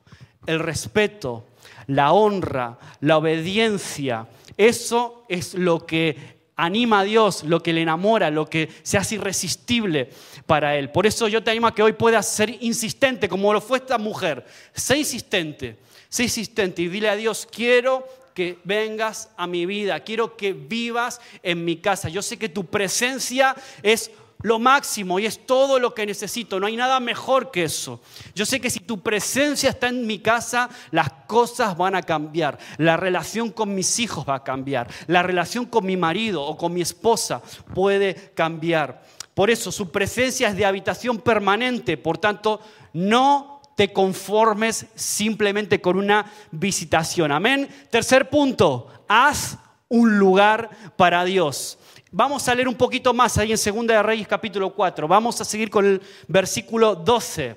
El 0.46 0.61
respeto, 0.61 1.44
la 1.88 2.12
honra, 2.12 2.79
la 3.01 3.18
obediencia. 3.18 4.29
Eso 4.57 5.24
es 5.29 5.55
lo 5.55 5.85
que 5.85 6.38
anima 6.57 7.01
a 7.01 7.05
Dios, 7.05 7.44
lo 7.44 7.62
que 7.62 7.72
le 7.72 7.83
enamora, 7.83 8.31
lo 8.31 8.46
que 8.46 8.68
se 8.83 8.98
hace 8.98 9.16
irresistible 9.16 10.11
para 10.46 10.77
Él. 10.77 10.90
Por 10.90 11.07
eso 11.07 11.29
yo 11.29 11.42
te 11.42 11.51
animo 11.51 11.66
a 11.66 11.74
que 11.74 11.83
hoy 11.83 11.92
puedas 11.92 12.29
ser 12.29 12.51
insistente, 12.61 13.29
como 13.29 13.53
lo 13.53 13.61
fue 13.61 13.79
esta 13.79 13.96
mujer. 13.96 14.44
Sé 14.74 14.98
insistente, 14.98 15.79
sé 16.09 16.24
insistente 16.24 16.83
y 16.83 16.88
dile 16.88 17.09
a 17.09 17.16
Dios, 17.16 17.48
quiero 17.51 18.07
que 18.35 18.59
vengas 18.64 19.31
a 19.37 19.46
mi 19.46 19.66
vida, 19.66 20.01
quiero 20.01 20.37
que 20.37 20.53
vivas 20.53 21.20
en 21.42 21.64
mi 21.64 21.77
casa. 21.77 22.09
Yo 22.09 22.22
sé 22.22 22.37
que 22.37 22.48
tu 22.48 22.64
presencia 22.66 23.57
es 23.83 24.11
lo 24.42 24.59
máximo 24.59 25.18
y 25.18 25.27
es 25.27 25.46
todo 25.46 25.79
lo 25.79 25.94
que 25.94 26.07
necesito. 26.07 26.61
No 26.61 26.66
hay 26.66 26.77
nada 26.77 27.01
mejor 27.01 27.51
que 27.51 27.64
eso. 27.64 28.01
Yo 28.35 28.46
sé 28.46 28.61
que 28.61 28.70
si 28.70 28.81
tu 28.81 29.01
presencia 29.01 29.70
está 29.70 29.88
en 29.88 30.07
mi 30.07 30.20
casa, 30.20 30.68
las 30.90 31.11
cosas 31.27 31.77
van 31.77 31.94
a 31.94 32.03
cambiar. 32.03 32.59
La 32.77 32.96
relación 32.96 33.51
con 33.51 33.74
mis 33.74 33.98
hijos 33.98 34.24
va 34.29 34.37
a 34.37 34.44
cambiar. 34.44 34.88
La 35.07 35.22
relación 35.22 35.66
con 35.66 35.85
mi 35.85 35.96
marido 35.96 36.42
o 36.42 36.57
con 36.57 36.72
mi 36.72 36.83
esposa 36.83 37.42
puede 37.74 38.33
cambiar. 38.35 39.03
Por 39.35 39.51
eso 39.51 39.70
su 39.72 39.90
presencia 39.90 40.48
es 40.48 40.57
de 40.57 40.66
habitación 40.66 41.18
permanente. 41.18 41.96
Por 41.96 42.18
tanto, 42.18 42.61
no 42.92 43.61
te 43.77 43.92
conformes 43.92 44.87
simplemente 44.94 45.81
con 45.81 45.96
una 45.96 46.27
visitación. 46.51 47.31
Amén. 47.31 47.68
Tercer 47.90 48.29
punto, 48.29 48.88
haz 49.07 49.59
un 49.88 50.18
lugar 50.18 50.70
para 50.96 51.24
Dios. 51.24 51.79
Vamos 52.11 52.49
a 52.49 52.55
leer 52.55 52.68
un 52.68 52.75
poquito 52.75 53.12
más 53.12 53.37
ahí 53.37 53.51
en 53.51 53.59
Segunda 53.59 53.94
de 53.94 54.03
Reyes 54.03 54.27
capítulo 54.27 54.73
4. 54.73 55.07
Vamos 55.07 55.38
a 55.42 55.44
seguir 55.44 55.68
con 55.68 55.85
el 55.85 56.01
versículo 56.27 56.94
12. 56.94 57.55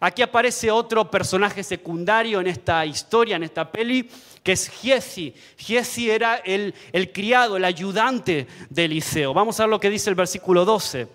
Aquí 0.00 0.22
aparece 0.22 0.70
otro 0.70 1.10
personaje 1.10 1.62
secundario 1.62 2.40
en 2.40 2.46
esta 2.46 2.86
historia, 2.86 3.36
en 3.36 3.42
esta 3.42 3.70
peli, 3.70 4.08
que 4.42 4.52
es 4.52 4.70
Giesi. 4.70 5.34
Giesi 5.58 6.10
era 6.10 6.36
el, 6.36 6.72
criado, 7.12 7.58
el 7.58 7.66
ayudante 7.66 8.46
de 8.70 8.84
Eliseo. 8.86 9.34
Vamos 9.34 9.60
a 9.60 9.64
ver 9.64 9.70
lo 9.70 9.80
que 9.80 9.90
dice 9.90 10.08
el 10.08 10.16
versículo 10.16 10.64
12. 10.64 11.08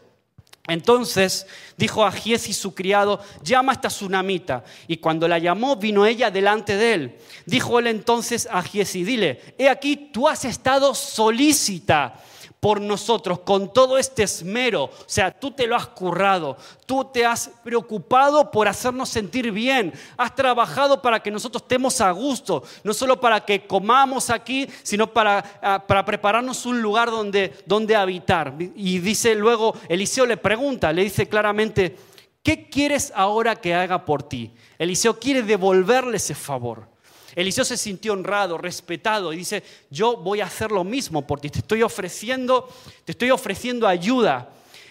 Entonces 0.67 1.47
dijo 1.77 2.05
a 2.05 2.11
Giesi 2.11 2.53
su 2.53 2.75
criado, 2.75 3.19
llama 3.41 3.71
a 3.71 3.75
esta 3.75 3.87
tsunamita. 3.87 4.63
Y 4.87 4.97
cuando 4.97 5.27
la 5.27 5.39
llamó, 5.39 5.77
vino 5.77 6.05
ella 6.05 6.29
delante 6.29 6.77
de 6.77 6.93
él. 6.93 7.17
Dijo 7.47 7.79
él 7.79 7.87
entonces 7.87 8.47
a 8.51 8.61
Giesi, 8.61 9.03
dile, 9.03 9.55
he 9.57 9.67
aquí, 9.67 10.11
tú 10.13 10.27
has 10.27 10.45
estado 10.45 10.93
solícita 10.93 12.21
por 12.61 12.79
nosotros 12.79 13.39
con 13.39 13.73
todo 13.73 13.97
este 13.97 14.21
esmero. 14.23 14.83
O 14.83 14.91
sea, 15.07 15.31
tú 15.31 15.49
te 15.51 15.65
lo 15.65 15.75
has 15.75 15.87
currado, 15.87 16.55
tú 16.85 17.03
te 17.11 17.25
has 17.25 17.49
preocupado 17.63 18.51
por 18.51 18.67
hacernos 18.67 19.09
sentir 19.09 19.51
bien, 19.51 19.91
has 20.15 20.35
trabajado 20.35 21.01
para 21.01 21.19
que 21.21 21.31
nosotros 21.31 21.63
estemos 21.63 21.99
a 22.01 22.11
gusto, 22.11 22.63
no 22.83 22.93
solo 22.93 23.19
para 23.19 23.43
que 23.43 23.65
comamos 23.65 24.29
aquí, 24.29 24.69
sino 24.83 25.11
para, 25.11 25.59
ah, 25.61 25.83
para 25.87 26.05
prepararnos 26.05 26.67
un 26.67 26.83
lugar 26.83 27.09
donde, 27.09 27.51
donde 27.65 27.95
habitar. 27.95 28.53
Y 28.75 28.99
dice 28.99 29.33
luego, 29.33 29.73
Eliseo 29.89 30.27
le 30.27 30.37
pregunta, 30.37 30.93
le 30.93 31.03
dice 31.03 31.27
claramente, 31.27 31.97
¿qué 32.43 32.69
quieres 32.69 33.11
ahora 33.15 33.55
que 33.55 33.73
haga 33.73 34.05
por 34.05 34.21
ti? 34.21 34.53
Eliseo 34.77 35.19
quiere 35.19 35.41
devolverle 35.41 36.17
ese 36.17 36.35
favor. 36.35 36.90
Eliseo 37.35 37.63
se 37.63 37.77
sintió 37.77 38.13
honrado, 38.13 38.57
respetado 38.57 39.31
y 39.31 39.37
dice, 39.37 39.63
yo 39.89 40.17
voy 40.17 40.41
a 40.41 40.45
hacer 40.45 40.71
lo 40.71 40.83
mismo 40.83 41.25
por 41.25 41.39
ti, 41.39 41.49
te 41.49 41.59
estoy 41.59 41.81
ofreciendo, 41.83 42.69
te 43.05 43.13
estoy 43.13 43.31
ofreciendo 43.31 43.87
ayuda. 43.87 44.49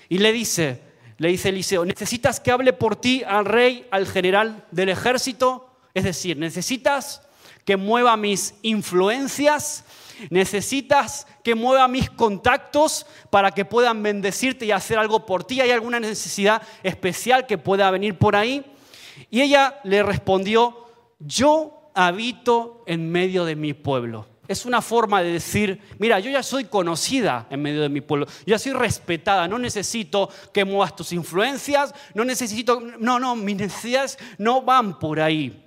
Y 0.08 0.18
le 0.18 0.32
dice, 0.32 0.80
le 1.18 1.28
dice 1.28 1.50
Eliseo, 1.50 1.84
¿necesitas 1.84 2.40
que 2.40 2.50
hable 2.50 2.72
por 2.72 2.96
ti 2.96 3.22
al 3.26 3.44
rey, 3.44 3.86
al 3.90 4.06
general 4.06 4.64
del 4.70 4.88
ejército? 4.88 5.68
Es 5.92 6.04
decir, 6.04 6.36
¿necesitas 6.36 7.22
que 7.64 7.76
mueva 7.76 8.16
mis 8.16 8.54
influencias? 8.62 9.84
¿Necesitas 10.28 11.26
que 11.42 11.54
mueva 11.54 11.88
mis 11.88 12.10
contactos 12.10 13.06
para 13.30 13.50
que 13.52 13.64
puedan 13.64 14.02
bendecirte 14.02 14.66
y 14.66 14.72
hacer 14.72 14.98
algo 14.98 15.24
por 15.24 15.44
ti? 15.44 15.60
¿Hay 15.60 15.70
alguna 15.70 16.00
necesidad 16.00 16.62
especial 16.82 17.46
que 17.46 17.58
pueda 17.58 17.90
venir 17.90 18.16
por 18.16 18.36
ahí? 18.36 18.64
Y 19.30 19.40
ella 19.40 19.80
le 19.84 20.02
respondió, 20.02 20.86
yo 21.18 21.79
habito 21.94 22.82
en 22.86 23.10
medio 23.10 23.44
de 23.44 23.56
mi 23.56 23.74
pueblo 23.74 24.26
es 24.50 24.66
una 24.66 24.82
forma 24.82 25.22
de 25.22 25.34
decir, 25.34 25.80
mira, 26.00 26.18
yo 26.18 26.28
ya 26.28 26.42
soy 26.42 26.64
conocida 26.64 27.46
en 27.50 27.62
medio 27.62 27.82
de 27.82 27.88
mi 27.88 28.00
pueblo, 28.00 28.26
yo 28.26 28.56
ya 28.56 28.58
soy 28.58 28.72
respetada, 28.72 29.46
no 29.46 29.60
necesito 29.60 30.28
que 30.52 30.64
muevas 30.64 30.96
tus 30.96 31.12
influencias, 31.12 31.94
no 32.14 32.24
necesito, 32.24 32.80
no, 32.80 33.20
no, 33.20 33.36
mis 33.36 33.54
necesidades 33.54 34.18
no 34.38 34.62
van 34.62 34.98
por 34.98 35.20
ahí. 35.20 35.64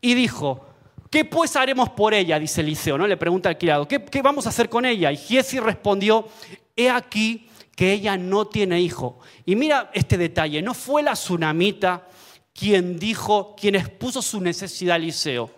Y 0.00 0.14
dijo, 0.14 0.64
¿qué 1.10 1.24
pues 1.24 1.56
haremos 1.56 1.90
por 1.90 2.14
ella? 2.14 2.38
Dice 2.38 2.60
Eliseo, 2.60 2.96
¿no? 2.96 3.08
Le 3.08 3.16
pregunta 3.16 3.48
al 3.48 3.58
criado, 3.58 3.88
¿qué, 3.88 4.04
qué 4.04 4.22
vamos 4.22 4.46
a 4.46 4.50
hacer 4.50 4.68
con 4.68 4.86
ella? 4.86 5.10
Y 5.10 5.16
Giesi 5.16 5.58
respondió, 5.58 6.28
he 6.76 6.88
aquí 6.88 7.48
que 7.74 7.92
ella 7.92 8.16
no 8.16 8.46
tiene 8.46 8.80
hijo. 8.80 9.18
Y 9.44 9.56
mira 9.56 9.90
este 9.94 10.16
detalle, 10.16 10.62
no 10.62 10.74
fue 10.74 11.02
la 11.02 11.14
tsunamita 11.14 12.06
quien 12.54 12.98
dijo, 12.98 13.54
quien 13.56 13.74
expuso 13.74 14.22
su 14.22 14.40
necesidad 14.40 14.94
a 14.94 14.96
Eliseo 14.96 15.50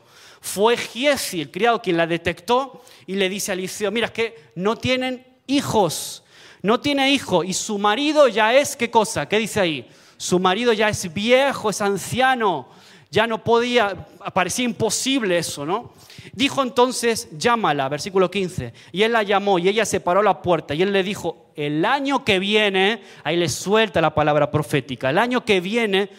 fue 0.44 0.76
Giesi, 0.76 1.40
el 1.40 1.50
criado, 1.50 1.80
quien 1.80 1.96
la 1.96 2.06
detectó 2.06 2.82
y 3.06 3.14
le 3.14 3.30
dice 3.30 3.50
a 3.50 3.54
Eliseo, 3.54 3.90
mira, 3.90 4.08
es 4.08 4.12
que 4.12 4.50
no 4.54 4.76
tienen 4.76 5.26
hijos, 5.46 6.22
no 6.60 6.80
tiene 6.80 7.12
hijo 7.12 7.42
y 7.42 7.54
su 7.54 7.78
marido 7.78 8.28
ya 8.28 8.52
es, 8.52 8.76
¿qué 8.76 8.90
cosa? 8.90 9.26
¿Qué 9.26 9.38
dice 9.38 9.60
ahí? 9.60 9.88
Su 10.18 10.38
marido 10.38 10.74
ya 10.74 10.90
es 10.90 11.12
viejo, 11.14 11.70
es 11.70 11.80
anciano, 11.80 12.68
ya 13.10 13.26
no 13.26 13.42
podía, 13.42 14.06
parecía 14.34 14.66
imposible 14.66 15.38
eso, 15.38 15.64
¿no? 15.64 15.94
Dijo 16.34 16.62
entonces, 16.62 17.28
llámala, 17.32 17.88
versículo 17.88 18.30
15, 18.30 18.74
y 18.92 19.02
él 19.02 19.12
la 19.12 19.22
llamó 19.22 19.58
y 19.58 19.68
ella 19.70 19.86
se 19.86 20.00
paró 20.00 20.22
la 20.22 20.42
puerta 20.42 20.74
y 20.74 20.82
él 20.82 20.92
le 20.92 21.02
dijo, 21.02 21.52
el 21.56 21.86
año 21.86 22.22
que 22.22 22.38
viene, 22.38 23.02
ahí 23.22 23.38
le 23.38 23.48
suelta 23.48 24.02
la 24.02 24.14
palabra 24.14 24.50
profética, 24.50 25.08
el 25.08 25.18
año 25.18 25.42
que 25.44 25.60
viene, 25.60 26.10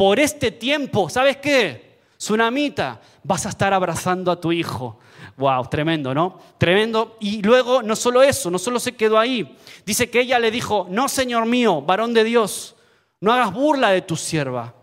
por 0.00 0.18
este 0.18 0.50
tiempo, 0.50 1.10
¿sabes 1.10 1.36
qué? 1.36 1.98
Tsunamita, 2.16 3.02
vas 3.22 3.44
a 3.44 3.50
estar 3.50 3.74
abrazando 3.74 4.32
a 4.32 4.40
tu 4.40 4.50
hijo. 4.50 4.98
Wow, 5.36 5.68
tremendo, 5.68 6.14
¿no? 6.14 6.40
Tremendo. 6.56 7.18
Y 7.20 7.42
luego, 7.42 7.82
no 7.82 7.94
solo 7.94 8.22
eso, 8.22 8.50
no 8.50 8.58
solo 8.58 8.80
se 8.80 8.92
quedó 8.92 9.18
ahí. 9.18 9.58
Dice 9.84 10.08
que 10.08 10.22
ella 10.22 10.38
le 10.38 10.50
dijo, 10.50 10.86
no, 10.88 11.06
Señor 11.06 11.44
mío, 11.44 11.82
varón 11.82 12.14
de 12.14 12.24
Dios, 12.24 12.76
no 13.20 13.30
hagas 13.30 13.52
burla 13.52 13.90
de 13.90 14.00
tu 14.00 14.16
sierva. 14.16 14.74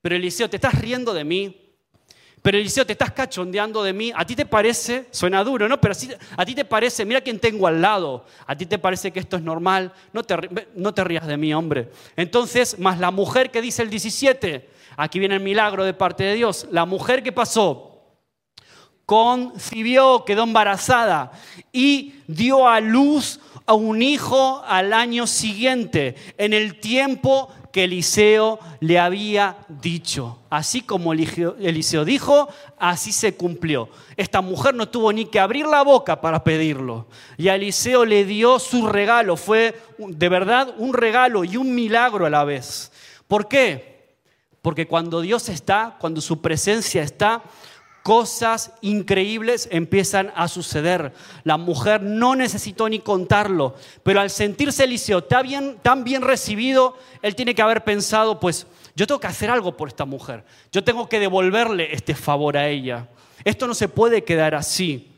Pero 0.00 0.16
Eliseo, 0.16 0.50
¿te 0.50 0.56
estás 0.56 0.74
riendo 0.74 1.14
de 1.14 1.22
mí? 1.22 1.61
Pero 2.42 2.58
Eliseo, 2.58 2.84
¿te 2.84 2.92
estás 2.92 3.12
cachondeando 3.12 3.82
de 3.82 3.92
mí? 3.92 4.12
¿A 4.14 4.26
ti 4.26 4.34
te 4.34 4.44
parece? 4.44 5.06
Suena 5.12 5.44
duro, 5.44 5.68
¿no? 5.68 5.80
Pero 5.80 5.94
a 6.36 6.44
ti 6.44 6.54
te 6.54 6.64
parece, 6.64 7.04
mira 7.04 7.20
quién 7.20 7.38
tengo 7.38 7.68
al 7.68 7.80
lado. 7.80 8.26
¿A 8.46 8.56
ti 8.56 8.66
te 8.66 8.78
parece 8.78 9.12
que 9.12 9.20
esto 9.20 9.36
es 9.36 9.42
normal? 9.42 9.92
No 10.12 10.24
te, 10.24 10.36
no 10.74 10.92
te 10.92 11.04
rías 11.04 11.26
de 11.26 11.36
mí, 11.36 11.54
hombre. 11.54 11.90
Entonces, 12.16 12.78
más 12.80 12.98
la 12.98 13.12
mujer 13.12 13.50
que 13.50 13.62
dice 13.62 13.82
el 13.82 13.90
17, 13.90 14.72
Aquí 14.96 15.18
viene 15.18 15.36
el 15.36 15.40
milagro 15.40 15.84
de 15.84 15.94
parte 15.94 16.24
de 16.24 16.34
Dios. 16.34 16.66
La 16.70 16.84
mujer 16.84 17.22
que 17.22 17.32
pasó 17.32 17.88
concibió, 19.06 20.24
quedó 20.24 20.44
embarazada 20.44 21.32
y 21.72 22.14
dio 22.26 22.68
a 22.68 22.80
luz 22.80 23.40
a 23.66 23.74
un 23.74 24.02
hijo 24.02 24.62
al 24.66 24.92
año 24.92 25.26
siguiente, 25.26 26.14
en 26.38 26.52
el 26.52 26.80
tiempo 26.80 27.52
que 27.72 27.84
Eliseo 27.84 28.60
le 28.80 28.98
había 28.98 29.56
dicho. 29.68 30.38
Así 30.50 30.82
como 30.82 31.14
Eliseo 31.14 32.04
dijo, 32.04 32.48
así 32.78 33.12
se 33.12 33.34
cumplió. 33.34 33.88
Esta 34.16 34.42
mujer 34.42 34.74
no 34.74 34.88
tuvo 34.88 35.12
ni 35.12 35.24
que 35.24 35.40
abrir 35.40 35.66
la 35.66 35.82
boca 35.82 36.20
para 36.20 36.44
pedirlo. 36.44 37.06
Y 37.38 37.48
a 37.48 37.54
Eliseo 37.54 38.04
le 38.04 38.26
dio 38.26 38.58
su 38.58 38.86
regalo. 38.86 39.36
Fue 39.36 39.74
de 39.98 40.28
verdad 40.28 40.74
un 40.76 40.92
regalo 40.92 41.44
y 41.44 41.56
un 41.56 41.74
milagro 41.74 42.26
a 42.26 42.30
la 42.30 42.44
vez. 42.44 42.92
¿Por 43.26 43.48
qué? 43.48 43.92
Porque 44.60 44.86
cuando 44.86 45.22
Dios 45.22 45.48
está, 45.48 45.96
cuando 45.98 46.20
su 46.20 46.42
presencia 46.42 47.02
está, 47.02 47.42
cosas 48.02 48.72
increíbles 48.80 49.68
empiezan 49.70 50.32
a 50.34 50.48
suceder. 50.48 51.12
La 51.44 51.56
mujer 51.56 52.02
no 52.02 52.34
necesitó 52.34 52.88
ni 52.88 52.98
contarlo, 52.98 53.74
pero 54.02 54.20
al 54.20 54.30
sentirse 54.30 54.84
Eliseo 54.84 55.24
tan 55.24 55.42
bien, 55.46 55.78
tan 55.82 56.04
bien 56.04 56.22
recibido, 56.22 56.96
él 57.22 57.34
tiene 57.34 57.54
que 57.54 57.62
haber 57.62 57.84
pensado, 57.84 58.40
pues 58.40 58.66
yo 58.94 59.06
tengo 59.06 59.20
que 59.20 59.28
hacer 59.28 59.50
algo 59.50 59.76
por 59.76 59.88
esta 59.88 60.04
mujer, 60.04 60.44
yo 60.70 60.84
tengo 60.84 61.08
que 61.08 61.20
devolverle 61.20 61.94
este 61.94 62.14
favor 62.14 62.56
a 62.56 62.68
ella. 62.68 63.08
Esto 63.44 63.66
no 63.66 63.74
se 63.74 63.88
puede 63.88 64.24
quedar 64.24 64.54
así. 64.54 65.08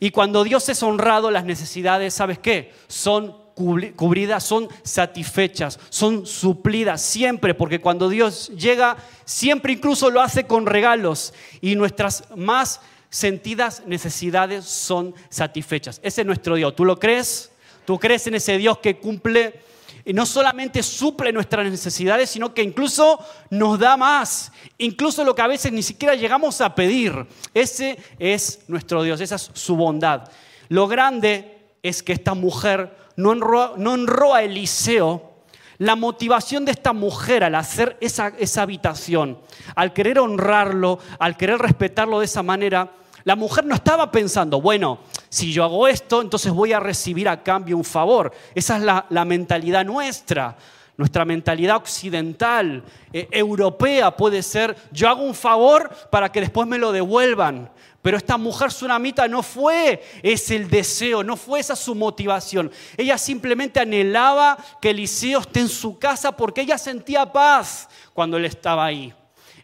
Y 0.00 0.10
cuando 0.10 0.42
Dios 0.42 0.68
es 0.68 0.82
honrado, 0.82 1.30
las 1.30 1.44
necesidades, 1.44 2.14
¿sabes 2.14 2.38
qué? 2.38 2.72
Son 2.88 3.36
cubridas, 3.54 4.44
son 4.44 4.68
satisfechas, 4.82 5.78
son 5.90 6.26
suplidas 6.26 7.02
siempre, 7.02 7.54
porque 7.54 7.80
cuando 7.80 8.08
Dios 8.08 8.48
llega, 8.56 8.96
siempre 9.24 9.72
incluso 9.72 10.10
lo 10.10 10.20
hace 10.20 10.44
con 10.46 10.66
regalos 10.66 11.34
y 11.60 11.76
nuestras 11.76 12.24
más 12.36 12.80
sentidas 13.10 13.82
necesidades 13.86 14.64
son 14.64 15.14
satisfechas. 15.28 16.00
Ese 16.02 16.22
es 16.22 16.26
nuestro 16.26 16.56
Dios. 16.56 16.74
¿Tú 16.74 16.84
lo 16.84 16.98
crees? 16.98 17.52
¿Tú 17.84 17.98
crees 17.98 18.26
en 18.26 18.34
ese 18.34 18.56
Dios 18.58 18.78
que 18.78 18.98
cumple 18.98 19.60
y 20.04 20.12
no 20.12 20.26
solamente 20.26 20.82
suple 20.82 21.32
nuestras 21.32 21.70
necesidades, 21.70 22.30
sino 22.30 22.52
que 22.52 22.62
incluso 22.62 23.20
nos 23.50 23.78
da 23.78 23.96
más, 23.96 24.50
incluso 24.78 25.24
lo 25.24 25.34
que 25.34 25.42
a 25.42 25.46
veces 25.46 25.72
ni 25.72 25.82
siquiera 25.82 26.14
llegamos 26.14 26.60
a 26.60 26.74
pedir. 26.74 27.26
Ese 27.54 27.98
es 28.18 28.60
nuestro 28.66 29.02
Dios, 29.02 29.20
esa 29.20 29.36
es 29.36 29.50
su 29.54 29.76
bondad. 29.76 30.28
Lo 30.68 30.88
grande 30.88 31.58
es 31.82 32.02
que 32.02 32.12
esta 32.12 32.34
mujer 32.34 32.96
no 33.16 33.30
honró, 33.30 34.34
a 34.34 34.42
Eliseo, 34.42 35.30
la 35.78 35.96
motivación 35.96 36.64
de 36.64 36.72
esta 36.72 36.92
mujer 36.92 37.44
al 37.44 37.54
hacer 37.54 37.96
esa, 38.00 38.28
esa 38.38 38.62
habitación, 38.62 39.38
al 39.74 39.92
querer 39.92 40.18
honrarlo, 40.18 40.98
al 41.18 41.36
querer 41.36 41.58
respetarlo 41.58 42.20
de 42.20 42.26
esa 42.26 42.42
manera, 42.42 42.92
la 43.24 43.36
mujer 43.36 43.64
no 43.64 43.74
estaba 43.74 44.10
pensando, 44.10 44.60
bueno, 44.60 44.98
si 45.28 45.52
yo 45.52 45.64
hago 45.64 45.86
esto, 45.86 46.20
entonces 46.20 46.52
voy 46.52 46.72
a 46.72 46.80
recibir 46.80 47.28
a 47.28 47.42
cambio 47.42 47.76
un 47.76 47.84
favor. 47.84 48.32
Esa 48.54 48.76
es 48.76 48.82
la, 48.82 49.06
la 49.10 49.24
mentalidad 49.24 49.84
nuestra. 49.84 50.56
Nuestra 50.96 51.24
mentalidad 51.24 51.76
occidental, 51.76 52.84
eh, 53.12 53.26
europea 53.30 54.14
puede 54.14 54.42
ser, 54.42 54.76
yo 54.92 55.08
hago 55.08 55.22
un 55.22 55.34
favor 55.34 55.90
para 56.10 56.30
que 56.30 56.40
después 56.40 56.68
me 56.68 56.78
lo 56.78 56.92
devuelvan. 56.92 57.70
Pero 58.02 58.16
esta 58.16 58.36
mujer 58.36 58.68
tsunamita 58.70 59.28
no 59.28 59.44
fue 59.44 60.02
ese 60.22 60.56
el 60.56 60.68
deseo, 60.68 61.22
no 61.22 61.36
fue 61.36 61.60
esa 61.60 61.76
su 61.76 61.94
motivación. 61.94 62.70
Ella 62.96 63.16
simplemente 63.16 63.78
anhelaba 63.78 64.58
que 64.80 64.90
Eliseo 64.90 65.38
esté 65.38 65.60
en 65.60 65.68
su 65.68 65.98
casa 66.00 66.32
porque 66.32 66.62
ella 66.62 66.78
sentía 66.78 67.32
paz 67.32 67.88
cuando 68.12 68.36
él 68.36 68.44
estaba 68.44 68.84
ahí. 68.84 69.14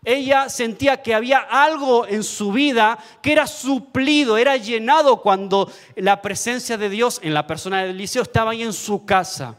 Ella 0.04 0.48
sentía 0.48 1.02
que 1.02 1.14
había 1.14 1.38
algo 1.38 2.06
en 2.06 2.22
su 2.22 2.52
vida 2.52 2.96
que 3.20 3.32
era 3.32 3.48
suplido, 3.48 4.38
era 4.38 4.56
llenado 4.56 5.20
cuando 5.20 5.70
la 5.96 6.22
presencia 6.22 6.78
de 6.78 6.88
Dios 6.88 7.18
en 7.24 7.34
la 7.34 7.46
persona 7.46 7.82
de 7.82 7.90
Eliseo 7.90 8.22
estaba 8.22 8.52
ahí 8.52 8.62
en 8.62 8.72
su 8.72 9.04
casa. 9.04 9.56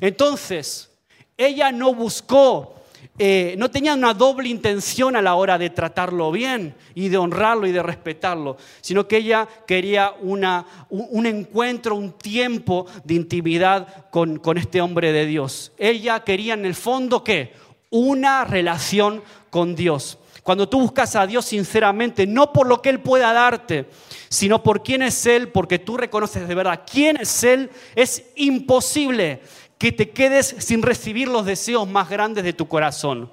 Entonces, 0.00 0.90
ella 1.36 1.72
no 1.72 1.92
buscó, 1.92 2.81
eh, 3.18 3.56
no 3.58 3.70
tenía 3.70 3.92
una 3.92 4.14
doble 4.14 4.48
intención 4.48 5.16
a 5.16 5.22
la 5.22 5.34
hora 5.34 5.58
de 5.58 5.68
tratarlo 5.68 6.32
bien 6.32 6.74
y 6.94 7.10
de 7.10 7.18
honrarlo 7.18 7.66
y 7.66 7.72
de 7.72 7.82
respetarlo, 7.82 8.56
sino 8.80 9.06
que 9.06 9.18
ella 9.18 9.46
quería 9.66 10.14
una, 10.22 10.64
un, 10.88 11.26
encuentro, 11.26 11.94
un 11.94 12.12
tiempo 12.12 12.86
de 13.04 13.14
intimidad 13.14 14.08
con, 14.10 14.38
con 14.38 14.56
este 14.56 14.80
hombre 14.80 15.12
de 15.12 15.26
Dios. 15.26 15.72
Ella 15.76 16.20
quería 16.24 16.54
en 16.54 16.64
el 16.64 16.74
fondo 16.74 17.22
qué? 17.22 17.52
Una 17.90 18.46
relación 18.46 19.22
con 19.50 19.74
Dios. 19.76 20.18
Cuando 20.42 20.68
tú 20.68 20.80
buscas 20.80 21.14
a 21.14 21.26
Dios 21.26 21.44
sinceramente, 21.44 22.26
no 22.26 22.52
por 22.52 22.66
lo 22.66 22.82
que 22.82 22.88
Él 22.88 23.00
pueda 23.00 23.32
darte, 23.32 23.86
sino 24.28 24.62
por 24.62 24.82
quién 24.82 25.02
es 25.02 25.24
Él, 25.26 25.48
porque 25.48 25.78
tú 25.78 25.96
reconoces 25.96 26.48
de 26.48 26.54
verdad 26.54 26.82
quién 26.90 27.18
es 27.18 27.44
Él, 27.44 27.70
es 27.94 28.24
imposible 28.34 29.42
que 29.82 29.90
te 29.90 30.10
quedes 30.10 30.54
sin 30.60 30.80
recibir 30.80 31.26
los 31.26 31.44
deseos 31.44 31.88
más 31.88 32.08
grandes 32.08 32.44
de 32.44 32.52
tu 32.52 32.68
corazón. 32.68 33.28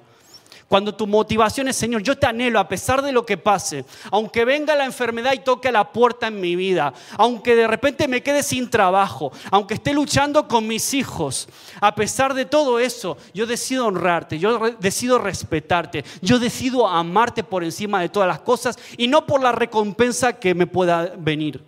Cuando 0.66 0.92
tu 0.92 1.06
motivación 1.06 1.68
es, 1.68 1.76
Señor, 1.76 2.02
yo 2.02 2.18
te 2.18 2.26
anhelo 2.26 2.58
a 2.58 2.66
pesar 2.66 3.02
de 3.02 3.12
lo 3.12 3.24
que 3.24 3.36
pase, 3.36 3.84
aunque 4.10 4.44
venga 4.44 4.74
la 4.74 4.84
enfermedad 4.84 5.32
y 5.32 5.44
toque 5.44 5.68
a 5.68 5.72
la 5.72 5.92
puerta 5.92 6.26
en 6.26 6.40
mi 6.40 6.56
vida, 6.56 6.92
aunque 7.16 7.54
de 7.54 7.68
repente 7.68 8.08
me 8.08 8.24
quede 8.24 8.42
sin 8.42 8.68
trabajo, 8.68 9.30
aunque 9.52 9.74
esté 9.74 9.94
luchando 9.94 10.48
con 10.48 10.66
mis 10.66 10.92
hijos, 10.92 11.48
a 11.80 11.94
pesar 11.94 12.34
de 12.34 12.46
todo 12.46 12.80
eso, 12.80 13.16
yo 13.32 13.46
decido 13.46 13.86
honrarte, 13.86 14.40
yo 14.40 14.58
decido 14.80 15.20
respetarte, 15.20 16.04
yo 16.20 16.40
decido 16.40 16.88
amarte 16.88 17.44
por 17.44 17.62
encima 17.62 18.00
de 18.00 18.08
todas 18.08 18.26
las 18.26 18.40
cosas 18.40 18.76
y 18.96 19.06
no 19.06 19.24
por 19.24 19.40
la 19.40 19.52
recompensa 19.52 20.32
que 20.32 20.56
me 20.56 20.66
pueda 20.66 21.12
venir. 21.16 21.62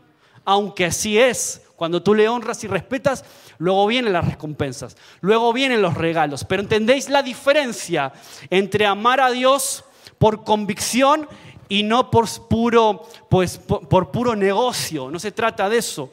Aunque 0.45 0.87
así 0.87 1.17
es, 1.21 1.63
cuando 1.83 2.01
tú 2.01 2.15
le 2.15 2.29
honras 2.29 2.63
y 2.63 2.69
respetas, 2.69 3.25
luego 3.63 3.87
vienen 3.87 4.13
las 4.13 4.27
recompensas, 4.27 4.97
luego 5.21 5.53
vienen 5.53 5.83
los 5.83 5.95
regalos. 5.95 6.45
Pero 6.45 6.63
entendéis 6.63 7.09
la 7.09 7.23
diferencia 7.23 8.13
entre 8.51 8.87
amar 8.87 9.21
a 9.21 9.31
Dios 9.31 9.85
por 10.19 10.43
convicción 10.43 11.29
y 11.69 11.85
no 11.85 12.11
por 12.11 12.27
puro, 12.49 13.07
pues, 13.31 13.59
por, 13.59 14.11
puro 14.11 14.35
negocio. 14.35 15.11
No 15.11 15.21
se 15.21 15.31
trata 15.31 15.69
de 15.69 15.79
eso. 15.79 16.13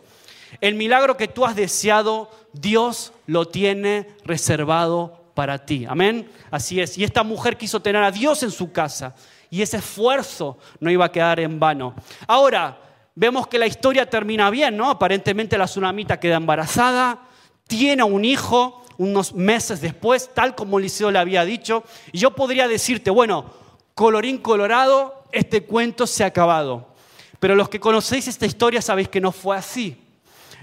El 0.61 0.75
milagro 0.75 1.17
que 1.17 1.27
tú 1.27 1.43
has 1.43 1.55
deseado, 1.55 2.29
Dios 2.53 3.13
lo 3.25 3.47
tiene 3.47 4.07
reservado 4.25 5.23
para 5.33 5.65
ti. 5.65 5.87
Amén. 5.89 6.29
Así 6.51 6.79
es. 6.79 6.99
Y 6.99 7.03
esta 7.03 7.23
mujer 7.23 7.57
quiso 7.57 7.81
tener 7.81 8.03
a 8.03 8.11
Dios 8.11 8.43
en 8.43 8.51
su 8.51 8.71
casa. 8.71 9.15
Y 9.49 9.63
ese 9.63 9.77
esfuerzo 9.77 10.59
no 10.79 10.91
iba 10.91 11.05
a 11.05 11.11
quedar 11.11 11.39
en 11.39 11.59
vano. 11.59 11.95
Ahora, 12.27 12.79
vemos 13.15 13.47
que 13.47 13.57
la 13.57 13.65
historia 13.65 14.07
termina 14.07 14.51
bien, 14.51 14.77
¿no? 14.77 14.87
Aparentemente 14.87 15.57
la 15.57 15.65
tsunamita 15.65 16.19
queda 16.19 16.37
embarazada, 16.37 17.28
tiene 17.69 18.03
un 18.03 18.25
hijo 18.25 18.83
unos 18.97 19.33
meses 19.33 19.79
después, 19.79 20.31
tal 20.33 20.55
como 20.55 20.79
Eliseo 20.79 21.11
le 21.11 21.19
había 21.19 21.45
dicho. 21.45 21.83
Y 22.11 22.17
yo 22.17 22.31
podría 22.31 22.67
decirte, 22.67 23.11
bueno, 23.11 23.45
colorín 23.93 24.39
colorado, 24.39 25.23
este 25.31 25.63
cuento 25.63 26.07
se 26.07 26.23
ha 26.23 26.27
acabado. 26.27 26.87
Pero 27.39 27.55
los 27.55 27.69
que 27.69 27.79
conocéis 27.79 28.27
esta 28.27 28.47
historia 28.47 28.81
sabéis 28.81 29.07
que 29.07 29.21
no 29.21 29.31
fue 29.31 29.55
así. 29.55 29.95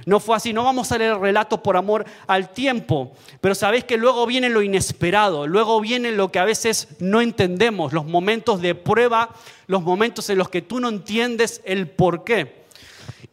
No 0.04 0.20
fue 0.20 0.36
así, 0.36 0.52
no 0.52 0.64
vamos 0.64 0.90
a 0.92 0.98
leer 0.98 1.12
el 1.12 1.20
relato 1.20 1.62
por 1.62 1.76
amor 1.76 2.04
al 2.26 2.50
tiempo, 2.50 3.12
pero 3.40 3.54
sabéis 3.54 3.84
que 3.84 3.96
luego 3.96 4.26
viene 4.26 4.50
lo 4.50 4.62
inesperado, 4.62 5.46
luego 5.46 5.80
viene 5.80 6.12
lo 6.12 6.30
que 6.30 6.38
a 6.38 6.44
veces 6.44 6.88
no 7.00 7.20
entendemos, 7.20 7.92
los 7.92 8.04
momentos 8.04 8.60
de 8.60 8.74
prueba, 8.74 9.30
los 9.66 9.82
momentos 9.82 10.28
en 10.28 10.38
los 10.38 10.48
que 10.48 10.62
tú 10.62 10.78
no 10.78 10.88
entiendes 10.90 11.62
el 11.64 11.88
por 11.88 12.22
qué. 12.22 12.66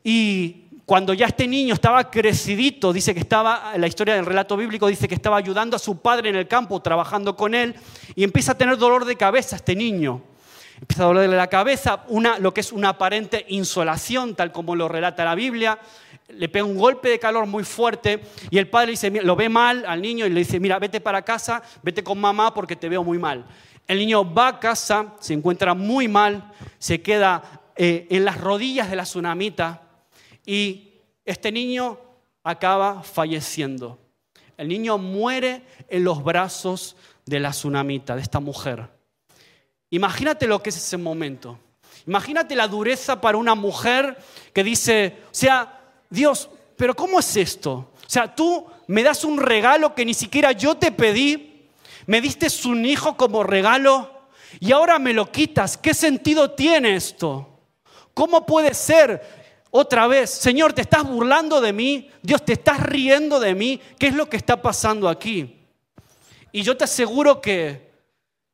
Y 0.03 0.62
cuando 0.85 1.13
ya 1.13 1.27
este 1.27 1.47
niño 1.47 1.73
estaba 1.73 2.09
crecidito, 2.09 2.91
dice 2.91 3.13
que 3.13 3.21
estaba, 3.21 3.73
la 3.77 3.87
historia 3.87 4.15
del 4.15 4.25
relato 4.25 4.57
bíblico 4.57 4.87
dice 4.87 5.07
que 5.07 5.15
estaba 5.15 5.37
ayudando 5.37 5.75
a 5.75 5.79
su 5.79 5.99
padre 6.01 6.29
en 6.29 6.35
el 6.35 6.47
campo, 6.47 6.81
trabajando 6.81 7.35
con 7.35 7.55
él, 7.55 7.75
y 8.15 8.23
empieza 8.23 8.51
a 8.51 8.57
tener 8.57 8.77
dolor 8.77 9.05
de 9.05 9.15
cabeza 9.15 9.55
este 9.55 9.75
niño. 9.75 10.21
Empieza 10.81 11.03
a 11.03 11.07
dolerle 11.07 11.37
la 11.37 11.47
cabeza, 11.47 12.03
una, 12.09 12.37
lo 12.39 12.53
que 12.53 12.59
es 12.61 12.73
una 12.73 12.89
aparente 12.89 13.45
insolación, 13.49 14.35
tal 14.35 14.51
como 14.51 14.75
lo 14.75 14.89
relata 14.89 15.23
la 15.23 15.35
Biblia 15.35 15.79
le 16.29 16.49
pega 16.49 16.65
un 16.65 16.77
golpe 16.77 17.09
de 17.09 17.19
calor 17.19 17.45
muy 17.45 17.63
fuerte 17.63 18.21
y 18.49 18.57
el 18.57 18.67
padre 18.67 18.93
lo 19.23 19.35
ve 19.35 19.49
mal 19.49 19.85
al 19.87 20.01
niño 20.01 20.25
y 20.25 20.29
le 20.29 20.39
dice, 20.39 20.59
mira, 20.59 20.79
vete 20.79 21.01
para 21.01 21.21
casa, 21.21 21.61
vete 21.81 22.03
con 22.03 22.19
mamá 22.19 22.53
porque 22.53 22.75
te 22.75 22.89
veo 22.89 23.03
muy 23.03 23.17
mal. 23.17 23.45
El 23.87 23.99
niño 23.99 24.33
va 24.33 24.47
a 24.47 24.59
casa, 24.59 25.13
se 25.19 25.33
encuentra 25.33 25.73
muy 25.73 26.07
mal, 26.07 26.51
se 26.79 27.01
queda 27.01 27.43
eh, 27.75 28.07
en 28.09 28.25
las 28.25 28.39
rodillas 28.39 28.89
de 28.89 28.95
la 28.95 29.03
tsunamita 29.03 29.81
y 30.45 30.93
este 31.25 31.51
niño 31.51 31.99
acaba 32.43 33.03
falleciendo. 33.03 33.99
El 34.57 34.67
niño 34.67 34.97
muere 34.97 35.63
en 35.89 36.03
los 36.03 36.23
brazos 36.23 36.95
de 37.25 37.39
la 37.39 37.51
tsunamita, 37.51 38.15
de 38.15 38.21
esta 38.21 38.39
mujer. 38.39 38.89
Imagínate 39.89 40.47
lo 40.47 40.61
que 40.61 40.69
es 40.69 40.77
ese 40.77 40.97
momento. 40.97 41.59
Imagínate 42.05 42.55
la 42.55 42.67
dureza 42.67 43.21
para 43.21 43.37
una 43.37 43.55
mujer 43.55 44.17
que 44.51 44.63
dice, 44.63 45.17
o 45.25 45.33
sea, 45.33 45.81
Dios, 46.09 46.49
pero 46.75 46.95
¿cómo 46.95 47.19
es 47.19 47.37
esto? 47.37 47.73
O 47.73 48.09
sea, 48.09 48.35
tú 48.35 48.65
me 48.87 49.03
das 49.03 49.23
un 49.23 49.39
regalo 49.39 49.95
que 49.95 50.05
ni 50.05 50.13
siquiera 50.13 50.51
yo 50.51 50.75
te 50.75 50.91
pedí, 50.91 51.69
me 52.05 52.19
diste 52.19 52.47
un 52.67 52.85
hijo 52.85 53.15
como 53.15 53.43
regalo 53.43 54.11
y 54.59 54.71
ahora 54.71 54.99
me 54.99 55.13
lo 55.13 55.31
quitas. 55.31 55.77
¿Qué 55.77 55.93
sentido 55.93 56.51
tiene 56.51 56.95
esto? 56.95 57.47
¿Cómo 58.13 58.45
puede 58.45 58.73
ser? 58.73 59.42
Otra 59.75 60.05
vez, 60.05 60.29
Señor, 60.29 60.71
¿te 60.71 60.81
estás 60.81 61.03
burlando 61.03 61.59
de 61.59 61.73
mí? 61.73 62.07
Dios, 62.21 62.45
¿te 62.45 62.53
estás 62.53 62.79
riendo 62.79 63.39
de 63.39 63.55
mí? 63.55 63.81
¿Qué 63.97 64.05
es 64.05 64.13
lo 64.13 64.29
que 64.29 64.37
está 64.37 64.61
pasando 64.61 65.09
aquí? 65.09 65.65
Y 66.51 66.61
yo 66.61 66.77
te 66.77 66.83
aseguro 66.83 67.41
que 67.41 67.91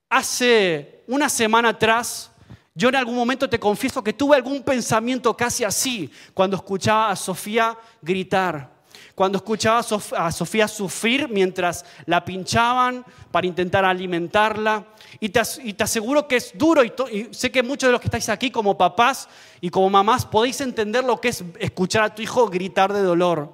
hace 0.10 1.04
una 1.08 1.28
semana 1.28 1.70
atrás 1.70 2.32
yo 2.74 2.88
en 2.88 2.96
algún 2.96 3.16
momento 3.16 3.50
te 3.50 3.60
confieso 3.60 4.02
que 4.02 4.14
tuve 4.14 4.38
algún 4.38 4.64
pensamiento 4.64 5.36
casi 5.36 5.66
así 5.66 6.10
cuando 6.34 6.56
escuchaba 6.56 7.12
a 7.12 7.18
Sofía 7.18 7.78
gritar, 8.02 8.72
cuando 9.20 9.38
escuchaba 9.38 9.82
a 10.16 10.32
Sofía 10.32 10.66
sufrir 10.70 11.28
mientras 11.28 11.84
la 12.06 12.24
pinchaban 12.24 13.04
para 13.32 13.46
intentar 13.46 13.84
alimentarla. 13.84 14.86
Y 15.20 15.28
te, 15.28 15.42
aseguro 15.84 16.26
que 16.26 16.38
es 16.38 16.54
duro 16.58 16.86
y, 16.86 16.94
y, 17.12 17.28
sé 17.32 17.52
que 17.52 17.62
muchos 17.62 17.90
de 17.90 17.92
los 17.92 18.00
que 18.00 18.08
estáis 18.08 18.30
aquí 18.30 18.50
como 18.50 18.78
papás 18.78 19.28
y 19.60 19.72
como 19.72 19.90
mamás 19.90 20.26
podéis 20.26 20.62
entender 20.62 21.04
lo 21.04 21.20
que 21.20 21.28
es 21.28 21.44
escuchar 21.60 22.04
a 22.04 22.16
tu 22.16 22.22
hijo 22.22 22.48
gritar 22.48 22.94
de 22.94 23.02
dolor 23.02 23.52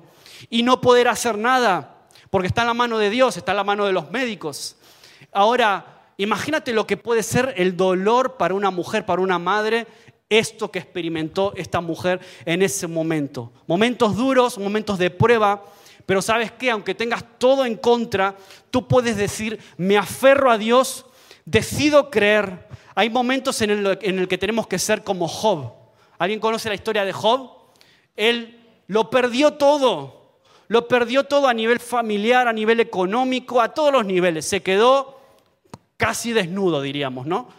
y 0.52 0.62
no 0.62 0.82
poder 0.82 1.08
hacer 1.08 1.36
nada, 1.36 1.98
porque 2.30 2.46
está 2.48 2.62
en 2.62 2.68
la 2.68 2.76
mano 2.76 3.00
de 3.00 3.10
Dios, 3.10 3.36
está 3.36 3.54
en 3.54 3.58
la 3.58 3.64
mano 3.64 3.88
de 3.88 3.94
los 3.94 4.12
médicos. 4.12 4.76
Ahora, 5.32 5.96
Imagínate 6.18 6.72
lo 6.72 6.88
que 6.88 6.96
puede 6.96 7.24
ser 7.24 7.54
el 7.58 7.76
dolor 7.76 8.38
para 8.38 8.54
una 8.54 8.72
mujer, 8.72 9.06
para 9.06 9.22
una 9.22 9.38
madre, 9.38 9.86
esto 10.30 10.72
que 10.72 10.80
experimentó 10.80 11.54
esta 11.56 11.82
mujer 11.82 12.20
en 12.46 12.62
ese 12.62 12.88
momento. 12.88 13.52
Momentos 13.68 14.16
duros, 14.16 14.58
momentos 14.58 14.98
de 14.98 15.10
prueba, 15.10 15.64
pero 16.06 16.22
sabes 16.22 16.52
qué, 16.52 16.70
aunque 16.72 16.96
tengas 16.96 17.24
todo 17.38 17.66
en 17.66 17.76
contra, 17.76 18.36
tú 18.72 18.88
puedes 18.88 19.18
decir, 19.18 19.60
me 19.78 19.98
aferro 19.98 20.52
a 20.52 20.58
Dios, 20.58 21.06
decido 21.46 22.10
creer. 22.10 22.68
Hay 22.96 23.10
momentos 23.10 23.62
en 23.62 23.72
el, 23.72 24.00
en 24.02 24.20
el 24.20 24.28
que 24.28 24.38
tenemos 24.38 24.68
que 24.68 24.80
ser 24.80 25.04
como 25.04 25.28
Job. 25.28 25.74
¿Alguien 26.18 26.40
conoce 26.40 26.70
la 26.70 26.76
historia 26.76 27.06
de 27.06 27.12
Job? 27.12 27.52
Él 28.16 28.60
lo 28.88 29.10
perdió 29.10 29.54
todo. 29.54 30.26
Lo 30.68 30.88
perdió 30.88 31.26
todo 31.26 31.48
a 31.48 31.54
nivel 31.54 31.80
familiar, 31.80 32.48
a 32.48 32.54
nivel 32.54 32.80
económico, 32.80 33.62
a 33.62 33.74
todos 33.74 33.92
los 33.92 34.06
niveles. 34.06 34.46
Se 34.46 34.64
quedó 34.64 35.20
casi 35.98 36.34
desnudo, 36.34 36.82
diríamos, 36.82 37.28
¿no? 37.28 37.50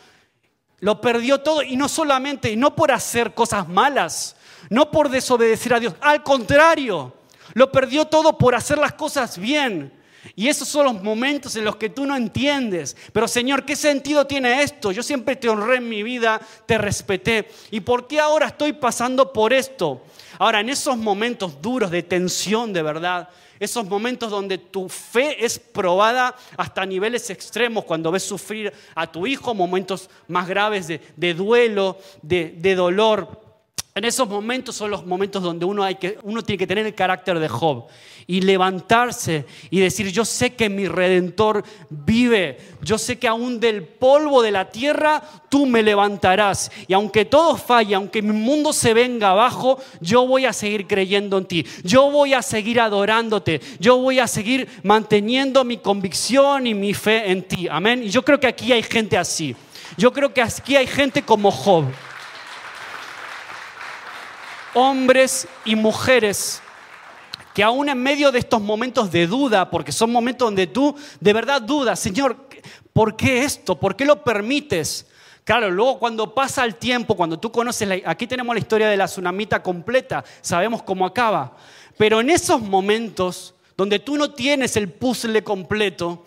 Lo 0.80 1.00
perdió 1.00 1.40
todo 1.40 1.62
y 1.62 1.76
no 1.76 1.88
solamente, 1.88 2.50
y 2.50 2.56
no 2.56 2.74
por 2.74 2.92
hacer 2.92 3.34
cosas 3.34 3.68
malas, 3.68 4.36
no 4.68 4.90
por 4.90 5.08
desobedecer 5.08 5.74
a 5.74 5.80
Dios, 5.80 5.94
al 6.00 6.22
contrario, 6.22 7.14
lo 7.54 7.72
perdió 7.72 8.06
todo 8.06 8.36
por 8.36 8.54
hacer 8.54 8.78
las 8.78 8.92
cosas 8.92 9.38
bien. 9.38 9.92
Y 10.34 10.48
esos 10.48 10.66
son 10.66 10.86
los 10.86 11.02
momentos 11.02 11.54
en 11.56 11.64
los 11.64 11.76
que 11.76 11.88
tú 11.88 12.04
no 12.04 12.16
entiendes. 12.16 12.96
Pero 13.12 13.28
Señor, 13.28 13.64
¿qué 13.64 13.76
sentido 13.76 14.26
tiene 14.26 14.62
esto? 14.62 14.90
Yo 14.90 15.02
siempre 15.02 15.36
te 15.36 15.48
honré 15.48 15.76
en 15.76 15.88
mi 15.88 16.02
vida, 16.02 16.40
te 16.66 16.78
respeté. 16.78 17.48
¿Y 17.70 17.80
por 17.80 18.08
qué 18.08 18.18
ahora 18.18 18.48
estoy 18.48 18.72
pasando 18.72 19.32
por 19.32 19.52
esto? 19.52 20.02
Ahora, 20.38 20.60
en 20.60 20.68
esos 20.68 20.96
momentos 20.96 21.62
duros 21.62 21.90
de 21.90 22.02
tensión 22.02 22.72
de 22.72 22.82
verdad, 22.82 23.28
esos 23.60 23.86
momentos 23.86 24.30
donde 24.30 24.58
tu 24.58 24.88
fe 24.88 25.44
es 25.44 25.58
probada 25.58 26.34
hasta 26.56 26.84
niveles 26.84 27.30
extremos, 27.30 27.84
cuando 27.84 28.10
ves 28.10 28.22
sufrir 28.22 28.72
a 28.94 29.10
tu 29.10 29.26
hijo, 29.26 29.54
momentos 29.54 30.10
más 30.28 30.48
graves 30.48 30.86
de, 30.88 31.34
duelo, 31.34 31.98
de, 32.22 32.54
de 32.58 32.74
dolor. 32.74 33.45
En 33.96 34.04
esos 34.04 34.28
momentos 34.28 34.76
son 34.76 34.90
los 34.90 35.06
momentos 35.06 35.42
donde 35.42 35.64
uno, 35.64 35.82
hay 35.82 35.94
que, 35.94 36.18
uno 36.22 36.42
tiene 36.42 36.58
que 36.58 36.66
tener 36.66 36.84
el 36.84 36.94
carácter 36.94 37.38
de 37.38 37.48
Job 37.48 37.86
y 38.26 38.42
levantarse 38.42 39.46
y 39.70 39.80
decir, 39.80 40.12
yo 40.12 40.26
sé 40.26 40.54
que 40.54 40.68
mi 40.68 40.86
redentor 40.86 41.64
vive, 41.88 42.58
yo 42.82 42.98
sé 42.98 43.18
que 43.18 43.26
aún 43.26 43.58
del 43.58 43.84
polvo 43.84 44.42
de 44.42 44.50
la 44.50 44.70
tierra 44.70 45.22
tú 45.48 45.64
me 45.64 45.82
levantarás. 45.82 46.70
Y 46.86 46.92
aunque 46.92 47.24
todo 47.24 47.56
falle, 47.56 47.94
aunque 47.94 48.20
mi 48.20 48.32
mundo 48.32 48.74
se 48.74 48.92
venga 48.92 49.30
abajo, 49.30 49.78
yo 50.02 50.26
voy 50.26 50.44
a 50.44 50.52
seguir 50.52 50.86
creyendo 50.86 51.38
en 51.38 51.46
ti, 51.46 51.66
yo 51.82 52.10
voy 52.10 52.34
a 52.34 52.42
seguir 52.42 52.82
adorándote, 52.82 53.62
yo 53.80 53.96
voy 53.96 54.18
a 54.18 54.26
seguir 54.26 54.68
manteniendo 54.82 55.64
mi 55.64 55.78
convicción 55.78 56.66
y 56.66 56.74
mi 56.74 56.92
fe 56.92 57.30
en 57.30 57.44
ti. 57.44 57.66
Amén. 57.66 58.02
Y 58.04 58.10
yo 58.10 58.22
creo 58.22 58.38
que 58.38 58.46
aquí 58.46 58.72
hay 58.72 58.82
gente 58.82 59.16
así. 59.16 59.56
Yo 59.96 60.12
creo 60.12 60.34
que 60.34 60.42
aquí 60.42 60.76
hay 60.76 60.86
gente 60.86 61.22
como 61.22 61.50
Job 61.50 61.86
hombres 64.76 65.48
y 65.64 65.74
mujeres 65.74 66.62
que 67.54 67.62
aún 67.62 67.88
en 67.88 68.02
medio 68.02 68.30
de 68.30 68.38
estos 68.38 68.60
momentos 68.60 69.10
de 69.10 69.26
duda, 69.26 69.70
porque 69.70 69.90
son 69.90 70.12
momentos 70.12 70.46
donde 70.46 70.66
tú 70.66 70.94
de 71.18 71.32
verdad 71.32 71.62
dudas, 71.62 71.98
Señor, 71.98 72.36
¿por 72.92 73.16
qué 73.16 73.44
esto? 73.44 73.80
¿Por 73.80 73.96
qué 73.96 74.04
lo 74.04 74.22
permites? 74.22 75.06
Claro, 75.42 75.70
luego 75.70 75.98
cuando 75.98 76.34
pasa 76.34 76.66
el 76.66 76.74
tiempo, 76.74 77.16
cuando 77.16 77.38
tú 77.38 77.50
conoces, 77.50 78.02
aquí 78.04 78.26
tenemos 78.26 78.54
la 78.54 78.60
historia 78.60 78.90
de 78.90 78.98
la 78.98 79.06
tsunamita 79.06 79.62
completa, 79.62 80.22
sabemos 80.42 80.82
cómo 80.82 81.06
acaba, 81.06 81.56
pero 81.96 82.20
en 82.20 82.28
esos 82.28 82.60
momentos 82.60 83.54
donde 83.78 83.98
tú 83.98 84.16
no 84.16 84.32
tienes 84.32 84.76
el 84.76 84.90
puzzle 84.90 85.42
completo, 85.42 86.26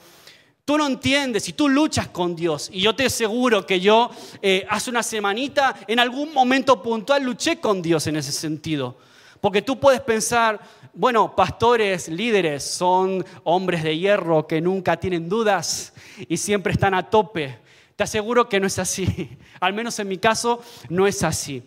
Tú 0.70 0.78
no 0.78 0.86
entiendes 0.86 1.50
y 1.50 1.54
tú 1.54 1.68
luchas 1.68 2.10
con 2.10 2.36
Dios. 2.36 2.70
Y 2.72 2.82
yo 2.82 2.96
te 2.96 3.08
aseguro 3.08 3.66
que 3.66 3.80
yo 3.80 4.12
eh, 4.40 4.68
hace 4.70 4.92
una 4.92 5.02
semanita, 5.02 5.76
en 5.88 6.00
algún 6.00 6.32
momento 6.32 6.80
puntual, 6.84 7.24
luché 7.24 7.60
con 7.60 7.82
Dios 7.82 8.06
en 8.06 8.18
ese 8.18 8.32
sentido. 8.32 8.96
Porque 9.42 9.64
tú 9.64 9.80
puedes 9.80 10.00
pensar, 10.02 10.60
bueno, 10.94 11.36
pastores, 11.36 12.08
líderes, 12.08 12.64
son 12.64 13.26
hombres 13.46 13.82
de 13.82 13.98
hierro 13.98 14.46
que 14.46 14.62
nunca 14.62 14.98
tienen 14.98 15.28
dudas 15.28 15.92
y 16.28 16.38
siempre 16.38 16.74
están 16.74 16.94
a 16.94 17.10
tope. 17.10 17.58
Te 17.96 18.04
aseguro 18.04 18.48
que 18.48 18.60
no 18.60 18.68
es 18.68 18.78
así. 18.78 19.40
Al 19.60 19.74
menos 19.74 19.98
en 19.98 20.08
mi 20.08 20.20
caso, 20.20 20.62
no 20.88 21.08
es 21.08 21.24
así. 21.24 21.64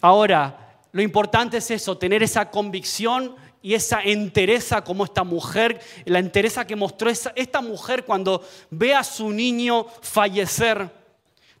Ahora, 0.00 0.78
lo 0.92 1.02
importante 1.02 1.58
es 1.58 1.70
eso, 1.70 1.98
tener 1.98 2.22
esa 2.22 2.48
convicción 2.50 3.36
y 3.62 3.74
esa 3.74 4.02
entereza 4.02 4.82
como 4.82 5.04
esta 5.04 5.24
mujer, 5.24 5.80
la 6.04 6.18
entereza 6.18 6.66
que 6.66 6.76
mostró 6.76 7.10
esta 7.10 7.60
mujer 7.60 8.04
cuando 8.04 8.42
ve 8.70 8.94
a 8.94 9.02
su 9.04 9.30
niño 9.30 9.86
fallecer. 10.00 10.90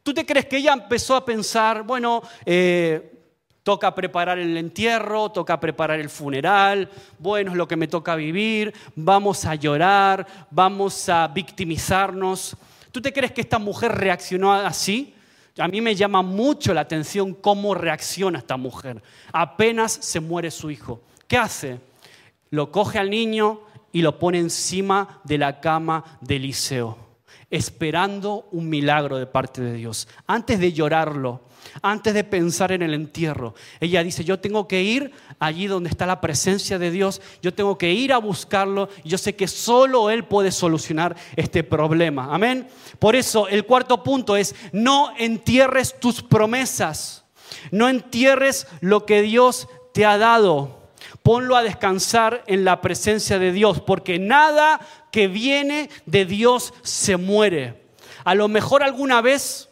¿Tú 0.02 0.14
te 0.14 0.24
crees 0.24 0.46
que 0.46 0.58
ella 0.58 0.72
empezó 0.72 1.16
a 1.16 1.24
pensar, 1.24 1.82
bueno, 1.82 2.22
eh, 2.46 3.18
toca 3.62 3.94
preparar 3.94 4.38
el 4.38 4.56
entierro, 4.56 5.30
toca 5.30 5.60
preparar 5.60 6.00
el 6.00 6.08
funeral, 6.08 6.88
bueno, 7.18 7.50
es 7.50 7.56
lo 7.56 7.68
que 7.68 7.76
me 7.76 7.88
toca 7.88 8.14
vivir, 8.14 8.72
vamos 8.94 9.44
a 9.44 9.54
llorar, 9.54 10.26
vamos 10.50 11.08
a 11.08 11.28
victimizarnos? 11.28 12.56
¿Tú 12.92 13.02
te 13.02 13.12
crees 13.12 13.32
que 13.32 13.42
esta 13.42 13.58
mujer 13.58 13.92
reaccionó 13.92 14.52
así? 14.54 15.14
A 15.58 15.68
mí 15.68 15.80
me 15.80 15.94
llama 15.94 16.22
mucho 16.22 16.72
la 16.72 16.82
atención 16.82 17.34
cómo 17.34 17.74
reacciona 17.74 18.38
esta 18.38 18.56
mujer. 18.56 19.02
Apenas 19.32 19.92
se 19.92 20.20
muere 20.20 20.50
su 20.50 20.70
hijo. 20.70 21.02
¿Qué 21.26 21.36
hace? 21.36 21.87
Lo 22.50 22.70
coge 22.72 22.98
al 22.98 23.10
niño 23.10 23.62
y 23.92 24.02
lo 24.02 24.18
pone 24.18 24.38
encima 24.38 25.20
de 25.24 25.38
la 25.38 25.60
cama 25.60 26.18
de 26.20 26.36
Eliseo, 26.36 26.98
esperando 27.50 28.48
un 28.52 28.68
milagro 28.68 29.16
de 29.16 29.26
parte 29.26 29.60
de 29.60 29.72
Dios. 29.74 30.08
Antes 30.26 30.58
de 30.58 30.72
llorarlo, 30.72 31.42
antes 31.82 32.14
de 32.14 32.24
pensar 32.24 32.72
en 32.72 32.82
el 32.82 32.94
entierro, 32.94 33.54
ella 33.80 34.02
dice, 34.02 34.24
yo 34.24 34.38
tengo 34.38 34.68
que 34.68 34.82
ir 34.82 35.12
allí 35.38 35.66
donde 35.66 35.90
está 35.90 36.06
la 36.06 36.20
presencia 36.20 36.78
de 36.78 36.90
Dios, 36.90 37.20
yo 37.42 37.52
tengo 37.54 37.78
que 37.78 37.92
ir 37.92 38.12
a 38.12 38.18
buscarlo, 38.18 38.88
yo 39.04 39.18
sé 39.18 39.34
que 39.34 39.48
solo 39.48 40.10
Él 40.10 40.24
puede 40.24 40.52
solucionar 40.52 41.16
este 41.36 41.64
problema. 41.64 42.34
Amén. 42.34 42.68
Por 42.98 43.16
eso 43.16 43.48
el 43.48 43.64
cuarto 43.64 44.02
punto 44.02 44.36
es, 44.36 44.54
no 44.72 45.12
entierres 45.18 45.98
tus 45.98 46.22
promesas, 46.22 47.24
no 47.70 47.88
entierres 47.88 48.66
lo 48.80 49.06
que 49.06 49.22
Dios 49.22 49.68
te 49.92 50.04
ha 50.04 50.18
dado 50.18 50.77
ponlo 51.28 51.56
a 51.56 51.62
descansar 51.62 52.42
en 52.46 52.64
la 52.64 52.80
presencia 52.80 53.38
de 53.38 53.52
Dios, 53.52 53.82
porque 53.82 54.18
nada 54.18 54.80
que 55.12 55.28
viene 55.28 55.90
de 56.06 56.24
Dios 56.24 56.72
se 56.82 57.18
muere. 57.18 57.82
A 58.24 58.34
lo 58.34 58.48
mejor 58.48 58.82
alguna 58.82 59.20
vez 59.20 59.68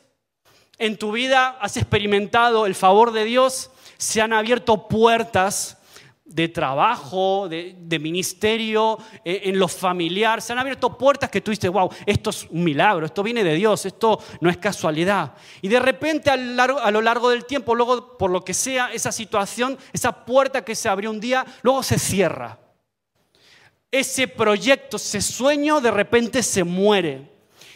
en 0.76 0.98
tu 0.98 1.12
vida 1.12 1.56
has 1.58 1.78
experimentado 1.78 2.66
el 2.66 2.74
favor 2.74 3.10
de 3.10 3.24
Dios, 3.24 3.70
se 3.96 4.20
han 4.20 4.34
abierto 4.34 4.86
puertas 4.86 5.78
de 6.26 6.48
trabajo, 6.48 7.48
de, 7.48 7.98
ministerio, 8.00 8.98
eh, 9.24 9.42
en 9.44 9.58
lo 9.58 9.68
familiar. 9.68 10.42
Se 10.42 10.52
han 10.52 10.58
abierto 10.58 10.98
puertas 10.98 11.30
que 11.30 11.40
tú 11.40 11.50
dices, 11.50 11.70
wow, 11.70 11.88
esto 12.04 12.30
es 12.30 12.46
un 12.50 12.64
milagro, 12.64 13.06
esto 13.06 13.22
viene 13.22 13.44
de 13.44 13.54
Dios, 13.54 13.86
esto 13.86 14.18
no 14.40 14.50
es 14.50 14.56
casualidad. 14.56 15.34
Y 15.62 15.68
de 15.68 15.80
repente 15.80 16.28
a 16.30 16.36
lo 16.36 17.00
largo 17.00 17.30
del 17.30 17.44
tiempo, 17.44 17.74
luego 17.74 18.18
por 18.18 18.30
lo 18.30 18.44
que 18.44 18.54
sea, 18.54 18.92
esa 18.92 19.12
situación, 19.12 19.78
esa 19.92 20.24
puerta 20.24 20.64
que 20.64 20.74
se 20.74 20.88
abrió 20.88 21.10
un 21.10 21.20
día, 21.20 21.46
luego 21.62 21.82
se 21.82 21.98
cierra. 21.98 22.58
Ese 23.90 24.28
proyecto, 24.28 24.96
ese 24.96 25.22
sueño 25.22 25.80
de 25.80 25.90
repente 25.90 26.42
se 26.42 26.64
muere. 26.64 27.30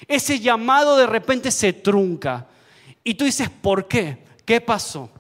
Ese 0.09 0.40
llamado 0.40 0.96
de 0.96 1.07
repente 1.07 1.51
se 1.51 1.72
trunca. 1.72 2.48
Y 3.05 3.14
tú 3.14 3.24
dices, 3.24 3.48
¿por 3.48 3.86
qué? 3.86 4.18
¿Qué 4.44 4.61
pasó? 4.61 5.11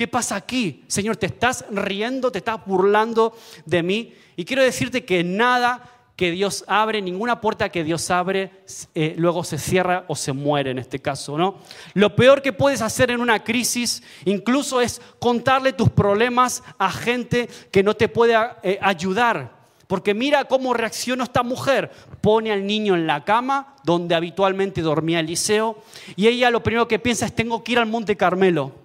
¿Qué 0.00 0.08
pasa 0.08 0.34
aquí? 0.34 0.82
Señor, 0.86 1.18
te 1.18 1.26
estás 1.26 1.66
riendo, 1.70 2.32
te 2.32 2.38
estás 2.38 2.64
burlando 2.64 3.36
de 3.66 3.82
mí. 3.82 4.14
Y 4.34 4.46
quiero 4.46 4.62
decirte 4.62 5.04
que 5.04 5.22
nada 5.22 5.82
que 6.16 6.30
Dios 6.30 6.64
abre, 6.66 7.02
ninguna 7.02 7.42
puerta 7.42 7.68
que 7.68 7.84
Dios 7.84 8.10
abre, 8.10 8.50
eh, 8.94 9.12
luego 9.18 9.44
se 9.44 9.58
cierra 9.58 10.06
o 10.08 10.16
se 10.16 10.32
muere 10.32 10.70
en 10.70 10.78
este 10.78 11.00
caso, 11.00 11.36
¿no? 11.36 11.58
Lo 11.92 12.16
peor 12.16 12.40
que 12.40 12.54
puedes 12.54 12.80
hacer 12.80 13.10
en 13.10 13.20
una 13.20 13.44
crisis, 13.44 14.02
incluso 14.24 14.80
es 14.80 15.02
contarle 15.18 15.74
tus 15.74 15.90
problemas 15.90 16.62
a 16.78 16.90
gente 16.90 17.50
que 17.70 17.82
no 17.82 17.92
te 17.92 18.08
puede 18.08 18.38
eh, 18.62 18.78
ayudar. 18.80 19.54
Porque 19.86 20.14
mira 20.14 20.44
cómo 20.44 20.72
reaccionó 20.72 21.24
esta 21.24 21.42
mujer. 21.42 21.90
Pone 22.22 22.52
al 22.52 22.66
niño 22.66 22.94
en 22.94 23.06
la 23.06 23.22
cama 23.26 23.76
donde 23.84 24.14
habitualmente 24.14 24.80
dormía 24.80 25.20
Eliseo 25.20 25.76
y 26.16 26.26
ella 26.26 26.48
lo 26.48 26.62
primero 26.62 26.88
que 26.88 26.98
piensa 26.98 27.26
es 27.26 27.34
tengo 27.34 27.62
que 27.62 27.72
ir 27.72 27.78
al 27.78 27.86
Monte 27.86 28.16
Carmelo. 28.16 28.79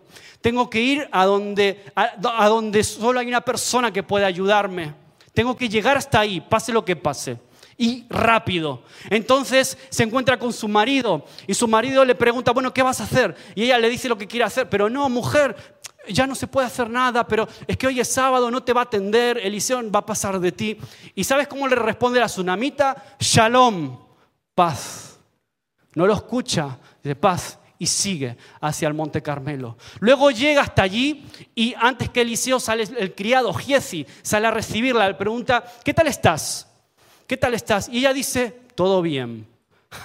Tengo 0.45 0.69
que 0.69 0.79
ir 0.79 1.09
a 1.11 1.25
donde, 1.25 1.83
a, 1.95 2.47
donde 2.47 2.83
solo 2.83 3.19
hay 3.19 3.25
una 3.25 3.41
persona 3.41 3.91
que 3.91 4.03
puede 4.03 4.25
ayudarme. 4.25 4.93
Tengo 5.33 5.57
que 5.57 5.67
llegar 5.67 5.97
hasta 5.97 6.19
ahí, 6.19 6.39
pase 6.39 6.71
lo 6.71 6.85
que 6.85 6.95
pase 6.95 7.39
y 7.79 8.05
rápido. 8.11 8.83
Entonces 9.09 9.75
se 9.89 10.03
encuentra 10.03 10.37
con 10.37 10.53
su 10.53 10.67
marido 10.67 11.25
y 11.47 11.55
su 11.55 11.67
marido 11.67 12.05
le 12.05 12.13
pregunta, 12.13 12.51
bueno, 12.51 12.71
¿qué 12.71 12.83
vas 12.83 13.01
a 13.01 13.05
hacer? 13.05 13.35
Y 13.55 13.63
ella 13.63 13.79
le 13.79 13.89
dice 13.89 14.07
lo 14.07 14.19
que 14.19 14.27
quiere 14.27 14.43
hacer, 14.43 14.69
pero 14.69 14.87
no, 14.87 15.09
mujer, 15.09 15.55
ya 16.09 16.27
no 16.27 16.35
se 16.35 16.45
puede 16.45 16.67
hacer 16.67 16.91
nada, 16.91 17.27
pero 17.27 17.47
es 17.65 17.75
que 17.75 17.87
hoy 17.87 17.99
es 17.99 18.07
sábado, 18.07 18.51
no 18.51 18.61
te 18.61 18.71
va 18.71 18.81
a 18.81 18.83
atender, 18.83 19.39
Eliseo 19.39 19.81
va 19.89 20.01
a 20.01 20.05
pasar 20.05 20.39
de 20.39 20.51
ti. 20.51 20.77
¿Y 21.15 21.23
sabes 21.23 21.47
cómo 21.47 21.67
le 21.67 21.75
responde 21.75 22.19
la 22.19 22.27
tsunamita? 22.27 23.17
Shalom, 23.19 23.97
paz. 24.53 25.17
No 25.95 26.05
lo 26.05 26.13
escucha, 26.13 26.77
de 27.01 27.15
paz 27.15 27.57
y 27.77 27.87
sigue 27.87 28.37
hacia 28.61 28.87
el 28.87 28.93
Monte 28.93 29.21
Carmelo. 29.21 29.77
Luego 29.99 30.31
llega 30.31 30.61
hasta 30.61 30.83
allí 30.83 31.25
y 31.53 31.73
antes 31.77 32.09
que 32.09 32.21
Eliseo 32.21 32.59
sale 32.59 32.83
el 32.97 33.13
criado 33.13 33.53
Giesi, 33.53 34.05
sale 34.21 34.47
a 34.47 34.51
recibirla, 34.51 35.07
le 35.07 35.15
pregunta, 35.15 35.63
¿qué 35.83 35.93
tal 35.93 36.07
estás? 36.07 36.67
¿Qué 37.27 37.37
tal 37.37 37.53
estás? 37.53 37.89
Y 37.89 37.99
ella 37.99 38.13
dice, 38.13 38.53
todo 38.75 39.01
bien. 39.01 39.47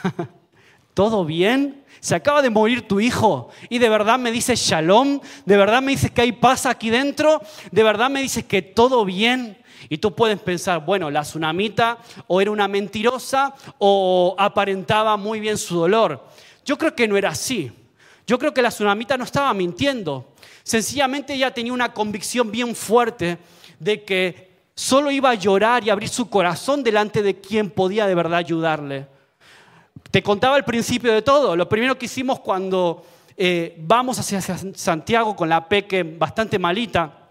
¿Todo 0.94 1.24
bien? 1.24 1.84
Se 2.00 2.14
acaba 2.14 2.42
de 2.42 2.50
morir 2.50 2.88
tu 2.88 2.98
hijo 2.98 3.50
y 3.68 3.78
de 3.78 3.88
verdad 3.88 4.18
me 4.18 4.32
dices 4.32 4.58
shalom, 4.58 5.20
de 5.44 5.56
verdad 5.56 5.82
me 5.82 5.92
dices 5.92 6.10
que 6.10 6.22
hay 6.22 6.32
paz 6.32 6.66
aquí 6.66 6.90
dentro, 6.90 7.42
de 7.70 7.82
verdad 7.82 8.08
me 8.10 8.22
dices 8.22 8.44
que 8.44 8.62
todo 8.62 9.04
bien. 9.04 9.58
Y 9.88 9.98
tú 9.98 10.14
puedes 10.14 10.38
pensar, 10.40 10.84
bueno, 10.84 11.10
la 11.10 11.22
tsunamita 11.22 11.98
o 12.26 12.40
era 12.40 12.50
una 12.50 12.68
mentirosa 12.68 13.54
o 13.78 14.34
aparentaba 14.38 15.16
muy 15.16 15.40
bien 15.40 15.56
su 15.56 15.76
dolor. 15.76 16.26
Yo 16.70 16.78
creo 16.78 16.94
que 16.94 17.08
no 17.08 17.16
era 17.16 17.30
así. 17.30 17.72
Yo 18.28 18.38
creo 18.38 18.54
que 18.54 18.62
la 18.62 18.68
tsunamita 18.68 19.18
no 19.18 19.24
estaba 19.24 19.52
mintiendo. 19.54 20.34
Sencillamente 20.62 21.34
ella 21.34 21.52
tenía 21.52 21.72
una 21.72 21.92
convicción 21.92 22.48
bien 22.48 22.76
fuerte 22.76 23.38
de 23.80 24.04
que 24.04 24.52
solo 24.76 25.10
iba 25.10 25.30
a 25.30 25.34
llorar 25.34 25.82
y 25.82 25.90
abrir 25.90 26.08
su 26.08 26.30
corazón 26.30 26.84
delante 26.84 27.24
de 27.24 27.40
quien 27.40 27.70
podía 27.70 28.06
de 28.06 28.14
verdad 28.14 28.38
ayudarle. 28.38 29.08
Te 30.12 30.22
contaba 30.22 30.56
el 30.58 30.64
principio 30.64 31.12
de 31.12 31.22
todo. 31.22 31.56
Lo 31.56 31.68
primero 31.68 31.98
que 31.98 32.06
hicimos 32.06 32.38
cuando 32.38 33.04
eh, 33.36 33.74
vamos 33.78 34.20
hacia 34.20 34.40
Santiago 34.40 35.34
con 35.34 35.48
la 35.48 35.68
peque 35.68 36.04
bastante 36.04 36.56
malita, 36.56 37.30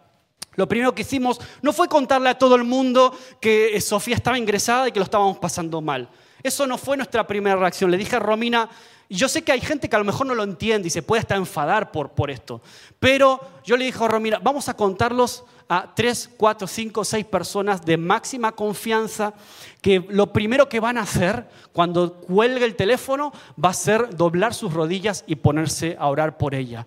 lo 0.58 0.68
primero 0.68 0.94
que 0.94 1.04
hicimos 1.04 1.40
no 1.62 1.72
fue 1.72 1.88
contarle 1.88 2.28
a 2.28 2.38
todo 2.38 2.56
el 2.56 2.66
mundo 2.66 3.18
que 3.40 3.80
Sofía 3.80 4.16
estaba 4.16 4.38
ingresada 4.38 4.90
y 4.90 4.92
que 4.92 5.00
lo 5.00 5.06
estábamos 5.06 5.38
pasando 5.38 5.80
mal. 5.80 6.10
Eso 6.44 6.68
no 6.68 6.78
fue 6.78 6.98
nuestra 6.98 7.26
primera 7.26 7.56
reacción. 7.56 7.90
Le 7.90 7.98
dije 7.98 8.18
a 8.18 8.20
Romina, 8.20 8.70
yo 9.18 9.28
sé 9.28 9.42
que 9.42 9.52
hay 9.52 9.62
gente 9.62 9.90
que 9.90 9.96
a 9.96 10.00
lo 10.00 10.06
mejor 10.06 10.28
no 10.28 10.36
lo 10.36 10.44
entiende 10.44 10.88
y 10.88 10.92
se 10.92 11.02
puede 11.02 11.22
hasta 11.22 11.36
enfadar 11.36 11.92
por, 11.92 12.12
por 12.12 12.30
esto. 12.30 12.62
Pero 13.00 13.40
yo 13.66 13.76
le 13.76 13.86
dije 13.86 14.04
a 14.04 14.08
Romina, 14.08 14.40
vamos 14.42 14.70
a 14.70 14.76
contarlos 14.76 15.44
a 15.68 15.94
tres, 15.96 16.30
cuatro, 16.38 16.68
cinco, 16.68 17.04
seis 17.04 17.26
personas 17.26 17.84
de 17.84 17.98
máxima 17.98 18.52
confianza 18.52 19.34
que 19.82 20.06
lo 20.10 20.32
primero 20.32 20.70
que 20.70 20.80
van 20.80 20.98
a 20.98 21.02
hacer 21.02 21.48
cuando 21.74 22.22
cuelgue 22.22 22.66
el 22.66 22.76
teléfono 22.76 23.32
va 23.64 23.70
a 23.70 23.74
ser 23.74 24.16
doblar 24.16 24.54
sus 24.54 24.74
rodillas 24.74 25.24
y 25.28 25.36
ponerse 25.36 25.96
a 26.00 26.08
orar 26.08 26.38
por 26.38 26.54
ella. 26.54 26.86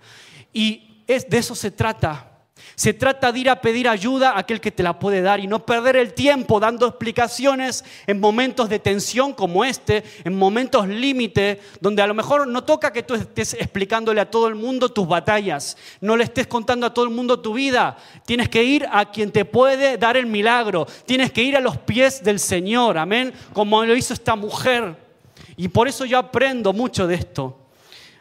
Y 0.52 1.02
es, 1.06 1.28
de 1.28 1.38
eso 1.38 1.54
se 1.54 1.70
trata 1.70 2.31
se 2.82 2.92
trata 2.92 3.30
de 3.30 3.38
ir 3.38 3.48
a 3.48 3.60
pedir 3.60 3.88
ayuda 3.88 4.32
a 4.32 4.40
aquel 4.40 4.60
que 4.60 4.72
te 4.72 4.82
la 4.82 4.98
puede 4.98 5.22
dar 5.22 5.38
y 5.38 5.46
no 5.46 5.64
perder 5.64 5.94
el 5.94 6.14
tiempo 6.14 6.58
dando 6.58 6.88
explicaciones 6.88 7.84
en 8.08 8.18
momentos 8.18 8.68
de 8.68 8.80
tensión 8.80 9.34
como 9.34 9.64
este, 9.64 10.02
en 10.24 10.36
momentos 10.36 10.88
límite, 10.88 11.60
donde 11.80 12.02
a 12.02 12.08
lo 12.08 12.14
mejor 12.14 12.48
no 12.48 12.64
toca 12.64 12.92
que 12.92 13.04
tú 13.04 13.14
estés 13.14 13.54
explicándole 13.54 14.20
a 14.20 14.28
todo 14.28 14.48
el 14.48 14.56
mundo 14.56 14.88
tus 14.88 15.06
batallas, 15.06 15.76
no 16.00 16.16
le 16.16 16.24
estés 16.24 16.48
contando 16.48 16.84
a 16.84 16.92
todo 16.92 17.04
el 17.04 17.12
mundo 17.12 17.38
tu 17.38 17.54
vida. 17.54 17.96
Tienes 18.26 18.48
que 18.48 18.64
ir 18.64 18.84
a 18.90 19.12
quien 19.12 19.30
te 19.30 19.44
puede 19.44 19.96
dar 19.96 20.16
el 20.16 20.26
milagro, 20.26 20.88
tienes 21.06 21.30
que 21.30 21.44
ir 21.44 21.56
a 21.56 21.60
los 21.60 21.76
pies 21.76 22.24
del 22.24 22.40
Señor, 22.40 22.98
amén, 22.98 23.32
como 23.52 23.84
lo 23.84 23.94
hizo 23.94 24.12
esta 24.12 24.34
mujer. 24.34 24.96
Y 25.56 25.68
por 25.68 25.86
eso 25.86 26.04
yo 26.04 26.18
aprendo 26.18 26.72
mucho 26.72 27.06
de 27.06 27.14
esto. 27.14 27.60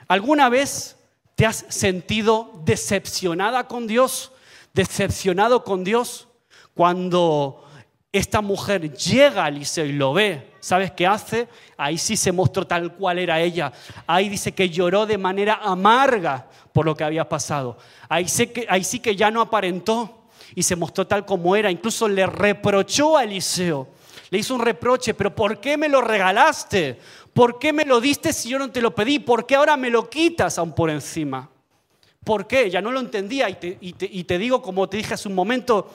¿Alguna 0.07 0.49
vez 0.49 0.97
te 1.33 1.47
has 1.47 1.65
sentido 1.69 2.61
decepcionada 2.63 3.67
con 3.67 3.87
Dios? 3.87 4.31
Decepcionado 4.73 5.63
con 5.63 5.83
Dios 5.83 6.27
cuando 6.73 7.65
esta 8.11 8.41
mujer 8.41 8.93
llega 8.93 9.45
a 9.45 9.47
Eliseo 9.47 9.85
y 9.85 9.93
lo 9.93 10.13
ve. 10.13 10.51
¿Sabes 10.59 10.91
qué 10.91 11.07
hace? 11.07 11.47
Ahí 11.77 11.97
sí 11.97 12.17
se 12.17 12.31
mostró 12.31 12.67
tal 12.67 12.93
cual 12.93 13.19
era 13.19 13.39
ella. 13.39 13.71
Ahí 14.05 14.29
dice 14.29 14.51
que 14.51 14.69
lloró 14.69 15.05
de 15.05 15.17
manera 15.17 15.59
amarga 15.63 16.47
por 16.73 16.85
lo 16.85 16.95
que 16.95 17.03
había 17.03 17.27
pasado. 17.27 17.77
Ahí, 18.09 18.25
que, 18.25 18.65
ahí 18.69 18.83
sí 18.83 18.99
que 18.99 19.15
ya 19.15 19.31
no 19.31 19.41
aparentó 19.41 20.25
y 20.53 20.63
se 20.63 20.75
mostró 20.75 21.07
tal 21.07 21.25
como 21.25 21.55
era. 21.55 21.71
Incluso 21.71 22.07
le 22.07 22.25
reprochó 22.25 23.17
a 23.17 23.23
Eliseo. 23.23 23.87
Le 24.29 24.39
hizo 24.39 24.55
un 24.55 24.61
reproche, 24.61 25.13
pero 25.13 25.33
¿por 25.33 25.59
qué 25.59 25.77
me 25.77 25.89
lo 25.89 26.01
regalaste? 26.01 26.99
¿Por 27.33 27.59
qué 27.59 27.73
me 27.73 27.85
lo 27.85 27.99
diste 28.01 28.33
si 28.33 28.49
yo 28.49 28.59
no 28.59 28.69
te 28.71 28.81
lo 28.81 28.93
pedí? 28.93 29.19
¿Por 29.19 29.45
qué 29.45 29.55
ahora 29.55 29.77
me 29.77 29.89
lo 29.89 30.09
quitas 30.09 30.57
aún 30.57 30.73
por 30.73 30.89
encima? 30.89 31.49
¿Por 32.23 32.45
qué? 32.45 32.69
Ya 32.69 32.81
no 32.81 32.91
lo 32.91 32.99
entendía 32.99 33.49
y 33.49 34.23
te, 34.23 34.37
digo, 34.37 34.61
como 34.61 34.87
te 34.87 34.97
dije 34.97 35.15
hace 35.15 35.27
un 35.27 35.33
momento, 35.33 35.89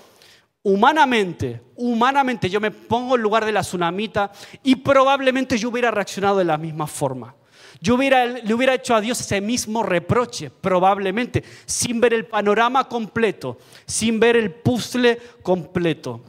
humanamente, 0.64 1.60
humanamente 1.76 2.50
yo 2.50 2.60
me 2.60 2.72
pongo 2.72 3.14
en 3.14 3.22
lugar 3.22 3.44
de 3.44 3.52
la 3.52 3.60
tsunamita 3.60 4.32
y 4.64 4.76
probablemente 4.76 5.56
yo 5.56 5.68
hubiera 5.68 5.92
reaccionado 5.92 6.38
de 6.38 6.44
la 6.44 6.58
misma 6.58 6.88
forma. 6.88 7.34
Yo 7.80 7.94
hubiera, 7.94 8.26
le 8.26 8.54
hubiera 8.54 8.74
hecho 8.74 8.96
a 8.96 9.00
Dios 9.00 9.20
ese 9.20 9.40
mismo 9.40 9.84
reproche, 9.84 10.50
probablemente, 10.50 11.44
sin 11.64 12.00
ver 12.00 12.14
el 12.14 12.26
panorama 12.26 12.88
completo, 12.88 13.58
sin 13.86 14.18
ver 14.18 14.36
el 14.36 14.50
puzzle 14.50 15.18
completo. 15.42 16.22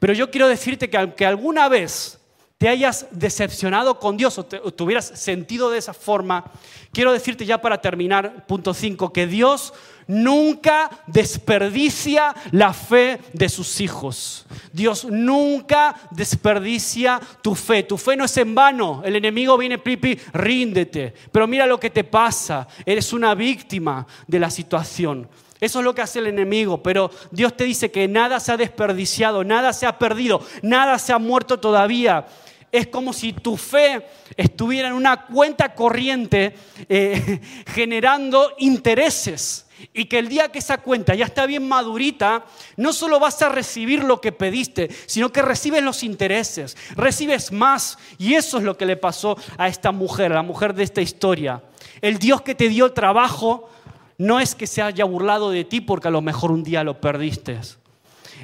Pero 0.00 0.12
yo 0.12 0.30
quiero 0.30 0.48
decirte 0.48 0.90
que 0.90 0.96
aunque 0.96 1.24
alguna 1.24 1.68
vez 1.68 2.18
te 2.58 2.68
hayas 2.70 3.06
decepcionado 3.10 3.98
con 3.98 4.16
Dios 4.16 4.38
o 4.38 4.44
te, 4.44 4.60
hubieras 4.82 5.06
sentido 5.14 5.68
de 5.68 5.78
esa 5.78 5.92
forma, 5.92 6.50
quiero 6.90 7.12
decirte 7.12 7.44
ya 7.44 7.60
para 7.60 7.82
terminar, 7.82 8.46
punto 8.46 8.72
5, 8.72 9.12
que 9.12 9.26
Dios 9.26 9.74
nunca 10.06 10.88
desperdicia 11.06 12.34
la 12.52 12.72
fe 12.72 13.20
de 13.34 13.50
sus 13.50 13.80
hijos. 13.82 14.46
Dios 14.72 15.04
nunca 15.04 15.96
desperdicia 16.10 17.20
tu 17.42 17.54
fe. 17.54 17.82
Tu 17.82 17.98
fe 17.98 18.16
no 18.16 18.24
es 18.24 18.36
en 18.38 18.54
vano. 18.54 19.02
El 19.04 19.16
enemigo 19.16 19.58
viene, 19.58 19.78
pipi, 19.78 20.18
ríndete. 20.32 21.12
Pero 21.30 21.46
mira 21.46 21.66
lo 21.66 21.78
que 21.78 21.90
te 21.90 22.04
pasa. 22.04 22.66
Eres 22.86 23.12
una 23.12 23.34
víctima 23.34 24.06
de 24.26 24.40
la 24.40 24.48
situación. 24.48 25.28
Eso 25.60 25.78
es 25.78 25.84
lo 25.84 25.94
que 25.94 26.02
hace 26.02 26.18
el 26.18 26.26
enemigo, 26.26 26.82
pero 26.82 27.10
Dios 27.30 27.56
te 27.56 27.64
dice 27.64 27.90
que 27.90 28.08
nada 28.08 28.40
se 28.40 28.52
ha 28.52 28.58
desperdiciado, 28.58 29.42
nada 29.42 29.72
se 29.72 29.86
ha 29.86 29.98
perdido, 29.98 30.42
nada 30.62 30.98
se 30.98 31.14
ha 31.14 31.18
muerto 31.18 31.58
todavía. 31.58 32.26
Es 32.72 32.88
como 32.88 33.12
si 33.12 33.32
tu 33.32 33.56
fe 33.56 34.06
estuviera 34.36 34.88
en 34.88 34.94
una 34.94 35.26
cuenta 35.26 35.74
corriente 35.74 36.54
eh, 36.88 37.40
generando 37.66 38.52
intereses. 38.58 39.66
Y 39.92 40.06
que 40.06 40.18
el 40.18 40.28
día 40.28 40.50
que 40.50 40.58
esa 40.58 40.78
cuenta 40.78 41.14
ya 41.14 41.26
está 41.26 41.44
bien 41.44 41.68
madurita, 41.68 42.46
no 42.76 42.92
solo 42.92 43.20
vas 43.20 43.40
a 43.42 43.50
recibir 43.50 44.02
lo 44.02 44.20
que 44.20 44.32
pediste, 44.32 44.88
sino 45.06 45.30
que 45.30 45.42
recibes 45.42 45.82
los 45.82 46.02
intereses, 46.02 46.76
recibes 46.94 47.52
más. 47.52 47.98
Y 48.18 48.34
eso 48.34 48.58
es 48.58 48.64
lo 48.64 48.76
que 48.76 48.86
le 48.86 48.96
pasó 48.96 49.36
a 49.58 49.68
esta 49.68 49.92
mujer, 49.92 50.32
a 50.32 50.36
la 50.36 50.42
mujer 50.42 50.74
de 50.74 50.82
esta 50.82 51.02
historia. 51.02 51.62
El 52.00 52.18
Dios 52.18 52.40
que 52.40 52.54
te 52.54 52.68
dio 52.68 52.92
trabajo 52.92 53.68
no 54.18 54.40
es 54.40 54.54
que 54.54 54.66
se 54.66 54.82
haya 54.82 55.04
burlado 55.04 55.50
de 55.50 55.64
ti 55.64 55.80
porque 55.80 56.08
a 56.08 56.10
lo 56.10 56.22
mejor 56.22 56.52
un 56.52 56.62
día 56.62 56.82
lo 56.82 57.00
perdiste. 57.00 57.60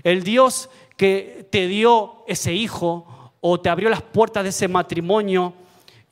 El 0.03 0.23
Dios 0.23 0.69
que 0.97 1.47
te 1.51 1.67
dio 1.67 2.25
ese 2.29 2.53
hijo 2.53 3.22
o 3.45 3.61
te 3.61 3.69
abrió 3.69 3.91
las 3.91 4.03
puertas 4.03 4.45
de 4.45 4.51
ese 4.51 4.69
matrimonio 4.69 5.53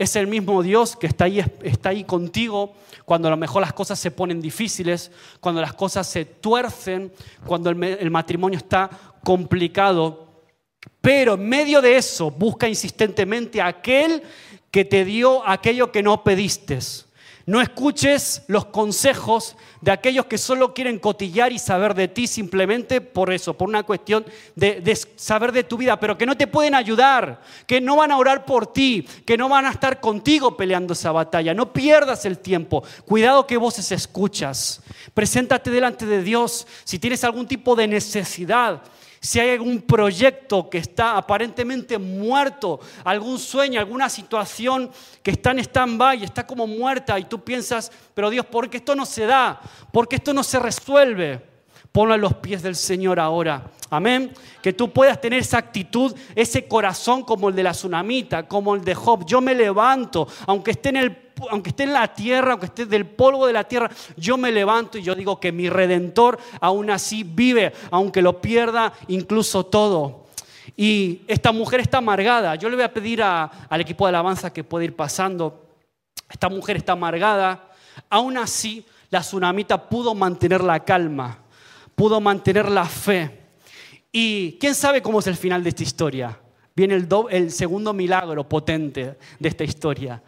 es 0.01 0.17
el 0.17 0.27
mismo 0.27 0.63
Dios 0.63 0.97
que 0.97 1.07
está 1.07 1.27
ahí, 1.27 1.45
está 1.63 1.91
ahí 1.91 2.05
contigo 2.05 2.75
cuando 3.05 3.29
a 3.29 3.31
lo 3.31 3.37
mejor 3.37 3.61
las 3.63 3.73
cosas 3.73 3.99
se 3.99 4.11
ponen 4.11 4.41
difíciles, 4.41 5.13
cuando 5.41 5.61
las 5.61 5.75
cosas 5.75 6.09
se 6.09 6.25
tuercen, 6.25 7.13
cuando 7.47 7.71
el, 7.71 8.11
matrimonio 8.11 8.57
está 8.57 8.91
complicado. 9.23 10.27
Pero 11.01 11.35
en 11.35 11.49
medio 11.49 11.81
de 11.81 11.97
eso 11.97 12.31
busca 12.31 12.67
insistentemente 12.67 13.61
a 13.61 13.69
aquel 13.69 14.23
que 14.71 14.85
te 14.85 15.05
dio 15.05 15.47
aquello 15.47 15.93
que 15.93 16.03
no 16.03 16.25
pediste. 16.25 16.79
No 17.47 17.61
escuches 17.61 18.43
los 18.49 18.65
consejos 18.65 19.57
de 19.81 19.91
aquellos 19.91 20.27
que 20.27 20.39
solo 20.39 20.75
quieren 20.75 20.99
cotillar 20.99 21.53
y 21.53 21.59
saber 21.59 21.95
de 21.95 22.09
ti 22.09 22.27
simplemente 22.27 23.01
por 23.01 23.33
eso, 23.33 23.55
por 23.55 23.69
una 23.69 23.83
cuestión 23.83 24.25
de, 24.55 24.99
saber 25.17 25.53
de 25.53 25.65
tu 25.65 25.77
vida, 25.77 25.99
pero 25.99 26.19
que 26.19 26.27
no 26.27 26.37
te 26.37 26.47
pueden 26.47 26.75
ayudar, 26.75 27.41
que 27.67 27.81
no 27.81 27.97
van 27.97 28.11
a 28.11 28.19
orar 28.19 28.45
por 28.45 28.73
ti, 28.73 29.07
que 29.25 29.37
no 29.37 29.49
van 29.49 29.67
a 29.67 29.71
estar 29.71 30.01
contigo 30.01 30.57
peleando 30.57 30.93
esa 30.93 31.13
batalla. 31.13 31.55
No 31.55 31.73
pierdas 31.73 32.25
el 32.27 32.39
tiempo. 32.39 32.85
Cuidado 33.07 33.47
que 33.47 33.57
voces 33.57 33.91
escuchas. 33.93 34.83
Preséntate 35.15 35.71
delante 35.71 36.07
de 36.07 36.23
Dios 36.23 36.67
si 36.85 36.99
tienes 36.99 37.25
algún 37.25 37.47
tipo 37.47 37.75
de 37.75 37.89
necesidad 37.89 38.83
si 39.21 39.39
hay 39.39 39.51
algún 39.51 39.83
proyecto 39.83 40.71
que 40.71 40.79
está 40.79 41.19
aparentemente 41.19 41.99
muerto, 41.99 42.81
algún 43.05 43.39
sueño, 43.39 43.79
alguna 43.79 44.09
situación 44.09 44.91
que 45.23 45.33
está 45.33 45.51
en 45.51 45.59
stand-by, 45.59 46.25
está 46.25 46.47
como 46.47 46.67
muerta 46.67 47.19
y 47.19 47.25
tú 47.25 47.45
piensas, 47.45 47.93
pero 48.15 48.31
Dios, 48.31 48.47
¿por 48.47 48.71
qué 48.71 48.79
esto 48.79 48.95
no 48.95 49.05
se 49.05 49.27
da? 49.27 49.61
¿Por 49.93 50.09
qué 50.09 50.17
esto 50.17 50.33
no 50.33 50.43
se 50.43 50.59
resuelve? 50.59 51.50
Ponlo 51.93 52.15
a 52.15 52.19
los 52.19 52.35
pies 52.35 52.63
del 52.63 52.77
Señor 52.77 53.19
ahora. 53.19 53.65
Amén. 53.91 54.33
Que 54.63 54.73
tú 54.73 54.93
puedas 54.93 55.21
tener 55.21 55.41
esa 55.41 55.59
actitud, 55.59 56.15
ese 56.35 56.69
corazón 56.69 57.25
como 57.25 57.49
el 57.49 57.57
de 57.57 57.65
la 57.65 57.73
tsunamita, 57.73 58.47
como 58.47 58.75
el 58.75 58.85
de 58.85 58.95
Job. 58.95 59.27
Yo 59.27 59.41
me 59.41 59.55
levanto, 59.55 60.29
aunque 60.47 60.73
esté 60.73 60.91
en 60.91 60.97
el 60.97 61.31
aunque 61.51 61.71
esté 61.71 61.85
en 61.85 61.95
la 61.95 62.13
tierra, 62.13 62.53
aunque 62.53 62.67
esté 62.67 62.85
del 62.85 63.07
polvo 63.07 63.47
de 63.47 63.55
la 63.55 63.65
tierra, 63.65 63.91
yo 64.17 64.37
me 64.37 64.53
levanto 64.53 64.99
y 64.99 65.03
yo 65.03 65.15
digo 65.15 65.41
que 65.41 65.53
mi 65.53 65.71
redentor 65.71 66.39
aún 66.61 66.91
así 66.91 67.23
vive, 67.25 67.73
aunque 67.91 68.21
lo 68.21 68.43
pierda 68.43 68.93
incluso 69.09 69.65
todo. 69.65 70.27
Y 70.77 71.23
esta 71.27 71.53
mujer 71.53 71.81
está 71.81 71.99
amargada. 71.99 72.55
Yo 72.55 72.69
le 72.69 72.77
voy 72.77 72.85
a 72.85 72.93
pedir 72.93 73.23
al 73.23 73.81
equipo 73.81 74.05
de 74.05 74.11
alabanza 74.11 74.53
que 74.53 74.65
pueda 74.65 74.85
ir 74.85 74.95
pasando. 74.95 75.67
Esta 76.29 76.49
mujer 76.49 76.77
está 76.77 76.93
amargada. 76.93 77.71
Aún 78.09 78.37
así, 78.39 78.85
la 79.11 79.21
tsunamita 79.21 79.89
pudo 79.89 80.15
mantener 80.15 80.63
la 80.63 80.81
calma, 80.81 81.39
pudo 82.01 82.19
mantener 82.19 82.71
la 82.71 82.87
fe. 82.87 83.31
Y 84.11 84.53
quién 84.53 84.75
sabe 84.75 85.03
cómo 85.03 85.19
es 85.19 85.27
el 85.27 85.37
final 85.37 85.63
de 85.63 85.69
esta 85.69 85.83
historia. 85.83 86.41
Viene 86.75 86.95
el, 86.95 87.07
el 87.29 87.51
segundo 87.51 87.93
milagro 87.93 88.49
potente 88.49 89.19
de 89.39 89.49
esta 89.51 89.65
historia. 89.65 90.23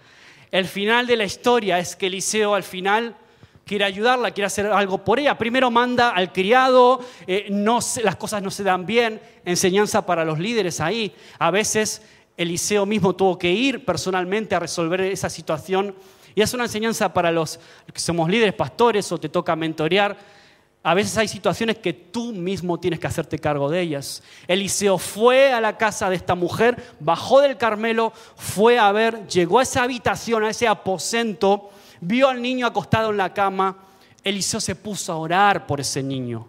El 0.51 0.67
final 0.67 1.07
de 1.07 1.17
la 1.17 1.25
historia 1.25 1.79
es 1.79 1.97
que 1.97 2.09
Eliseo 2.09 2.55
al 2.55 2.63
final 2.63 3.17
quiere 3.65 3.87
ayudarla, 3.87 4.33
quiere 4.33 4.49
hacer 4.49 4.67
algo 4.67 5.03
por 5.03 5.19
ella. 5.19 5.39
Primero 5.39 5.71
manda 5.71 6.11
al 6.11 6.31
criado, 6.31 7.01
eh, 7.27 7.47
no, 7.49 7.79
las 8.05 8.17
cosas 8.17 8.43
no 8.43 8.51
se 8.51 8.65
dan 8.65 8.85
bien, 8.85 9.19
enseñanza 9.47 10.05
para 10.05 10.27
los 10.27 10.39
líderes 10.39 10.79
ahí. 10.79 11.15
A 11.39 11.51
veces 11.51 12.03
Eliseo 12.37 12.85
mismo 12.85 13.17
tuvo 13.17 13.39
que 13.39 13.51
ir 13.51 13.83
personalmente 13.87 14.55
a 14.55 14.59
resolver 14.59 15.01
esa 15.01 15.31
situación 15.31 15.95
y 16.35 16.43
es 16.43 16.53
una 16.53 16.65
enseñanza 16.65 17.15
para 17.15 17.33
los 17.33 17.59
que 17.91 17.99
somos 17.99 18.29
líderes, 18.29 18.53
pastores 18.53 19.11
o 19.11 19.17
te 19.17 19.31
toca 19.31 19.57
mentorear 19.57 20.42
a 20.85 20.95
veces 20.95 21.17
hay 21.17 21.29
situaciones 21.29 21.79
que 21.79 21.93
tú 21.93 22.33
mismo 22.33 22.81
tienes 22.81 22.99
que 22.99 23.07
hacerte 23.07 23.39
cargo 23.39 23.71
de 23.71 23.81
ellas. 23.81 24.23
Eliseo 24.49 24.99
fue 24.99 25.53
a 25.53 25.61
la 25.61 25.77
casa 25.77 26.11
de 26.11 26.17
esta 26.17 26.35
mujer, 26.35 26.95
bajó 26.99 27.41
del 27.41 27.57
Carmelo, 27.57 28.13
fue 28.35 28.81
a 28.81 28.91
ver, 28.91 29.29
llegó 29.29 29.61
a 29.61 29.63
esa 29.63 29.85
habitación, 29.85 30.43
a 30.43 30.51
ese 30.51 30.67
aposento, 30.67 31.71
vio 32.01 32.29
al 32.29 32.43
niño 32.43 32.67
acostado 32.67 33.11
en 33.11 33.17
la 33.17 33.33
cama. 33.33 33.77
Eliseo 34.25 34.61
se 34.61 34.75
puso 34.75 35.13
a 35.13 35.17
orar 35.17 35.67
por 35.69 35.81
ese 35.81 36.03
niño. 36.03 36.49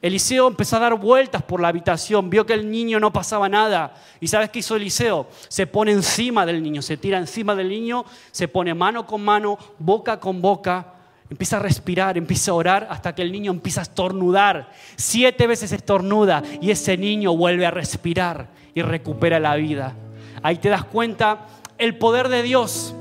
Eliseo 0.00 0.46
empezó 0.46 0.76
a 0.76 0.80
dar 0.80 0.94
vueltas 0.94 1.42
por 1.42 1.60
la 1.60 1.68
habitación, 1.68 2.30
vio 2.30 2.46
que 2.46 2.52
el 2.52 2.70
niño 2.70 3.00
no 3.00 3.12
pasaba 3.12 3.48
nada. 3.48 3.94
¿Y 4.20 4.28
sabes 4.28 4.50
qué 4.50 4.60
hizo 4.60 4.76
Eliseo? 4.76 5.26
Se 5.48 5.66
pone 5.66 5.90
encima 5.90 6.46
del 6.46 6.62
niño, 6.62 6.82
se 6.82 6.96
tira 6.96 7.18
encima 7.18 7.56
del 7.56 7.68
niño, 7.68 8.04
se 8.30 8.46
pone 8.46 8.74
mano 8.74 9.06
con 9.08 9.24
mano, 9.24 9.58
boca 9.78 10.20
con 10.20 10.40
boca 10.40 11.01
Empieza 11.32 11.56
a 11.56 11.60
respirar, 11.60 12.18
empieza 12.18 12.50
a 12.50 12.54
orar 12.54 12.86
hasta 12.90 13.14
que 13.14 13.22
el 13.22 13.32
niño 13.32 13.52
empieza 13.52 13.80
a 13.80 13.84
estornudar. 13.84 14.70
Siete 14.96 15.46
veces 15.46 15.72
estornuda 15.72 16.42
y 16.60 16.70
ese 16.70 16.98
niño 16.98 17.34
vuelve 17.34 17.64
a 17.64 17.70
respirar 17.70 18.50
y 18.74 18.82
recupera 18.82 19.40
la 19.40 19.56
vida. 19.56 19.94
Ahí 20.42 20.58
te 20.58 20.68
das 20.68 20.84
cuenta 20.84 21.46
el 21.78 21.96
poder 21.96 22.28
de 22.28 22.42
Dios. 22.42 22.94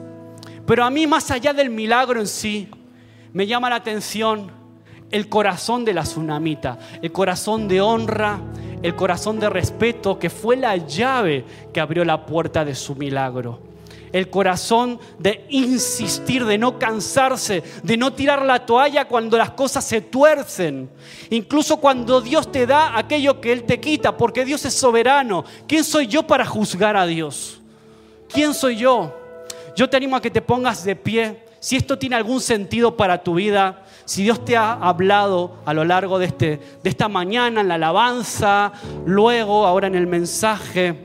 Pero 0.66 0.86
a 0.86 0.90
mí 0.90 1.08
más 1.08 1.30
allá 1.30 1.52
del 1.52 1.70
milagro 1.70 2.22
en 2.22 2.28
sí, 2.28 2.70
me 3.34 3.48
llama 3.48 3.70
la 3.70 3.76
atención 3.76 4.50
el 5.12 5.28
corazón 5.28 5.84
de 5.84 5.94
la 5.94 6.04
tsunamita, 6.04 6.80
el 7.02 7.12
corazón 7.12 7.68
de 7.68 7.82
honra, 7.82 8.40
el 8.82 8.96
corazón 8.96 9.42
de 9.42 9.50
respeto 9.50 10.18
que 10.18 10.30
fue 10.30 10.56
la 10.56 10.78
llave 10.78 11.44
que 11.74 11.82
abrió 11.82 12.06
la 12.06 12.26
puerta 12.26 12.64
de 12.64 12.76
su 12.76 12.96
milagro 12.96 13.71
el 14.14 14.30
corazón 14.30 15.00
de 15.20 15.46
insistir, 15.50 16.46
de 16.46 16.58
no 16.58 16.78
cansarse, 16.78 17.64
de 17.84 17.98
no 17.98 18.14
tirar 18.14 18.46
la 18.46 18.66
toalla 18.66 19.08
cuando 19.08 19.38
las 19.38 19.52
cosas 19.52 19.86
se 19.86 20.02
tuercen. 20.02 20.90
Incluso 21.30 21.78
cuando 21.78 22.22
Dios 22.22 22.52
te 22.52 22.66
da 22.66 22.98
aquello 22.98 23.40
que 23.40 23.52
Él 23.52 23.64
te 23.64 23.80
quita, 23.80 24.18
porque 24.18 24.46
Dios 24.46 24.66
es 24.66 24.74
soberano. 24.74 25.46
¿Quién 25.68 25.84
soy 25.84 26.08
yo 26.08 26.24
para 26.24 26.46
juzgar 26.46 26.98
a 26.98 27.06
Dios? 27.06 27.62
¿Quién 28.30 28.54
soy 28.54 28.78
yo? 28.78 29.18
Yo 29.76 29.90
te 29.90 29.98
animo 29.98 30.16
a 30.16 30.22
que 30.22 30.32
te 30.32 30.42
pongas 30.42 30.84
de 30.84 30.96
pie. 30.96 31.44
Si 31.60 31.76
esto 31.76 31.98
tiene 31.98 32.16
algún 32.16 32.42
sentido 32.42 32.98
para 32.98 33.24
tu 33.24 33.36
vida, 33.36 33.86
si 34.06 34.24
Dios 34.24 34.44
te 34.44 34.58
ha 34.58 34.74
hablado 34.74 35.58
a 35.66 35.74
lo 35.74 35.86
largo 35.86 36.18
de, 36.18 36.26
este, 36.26 36.60
de 36.84 36.90
esta 36.90 37.08
mañana 37.08 37.62
en 37.62 37.68
la 37.68 37.76
alabanza, 37.76 38.74
luego, 39.06 39.66
ahora 39.66 39.88
en 39.88 39.96
el 39.96 40.08
mensaje, 40.08 40.96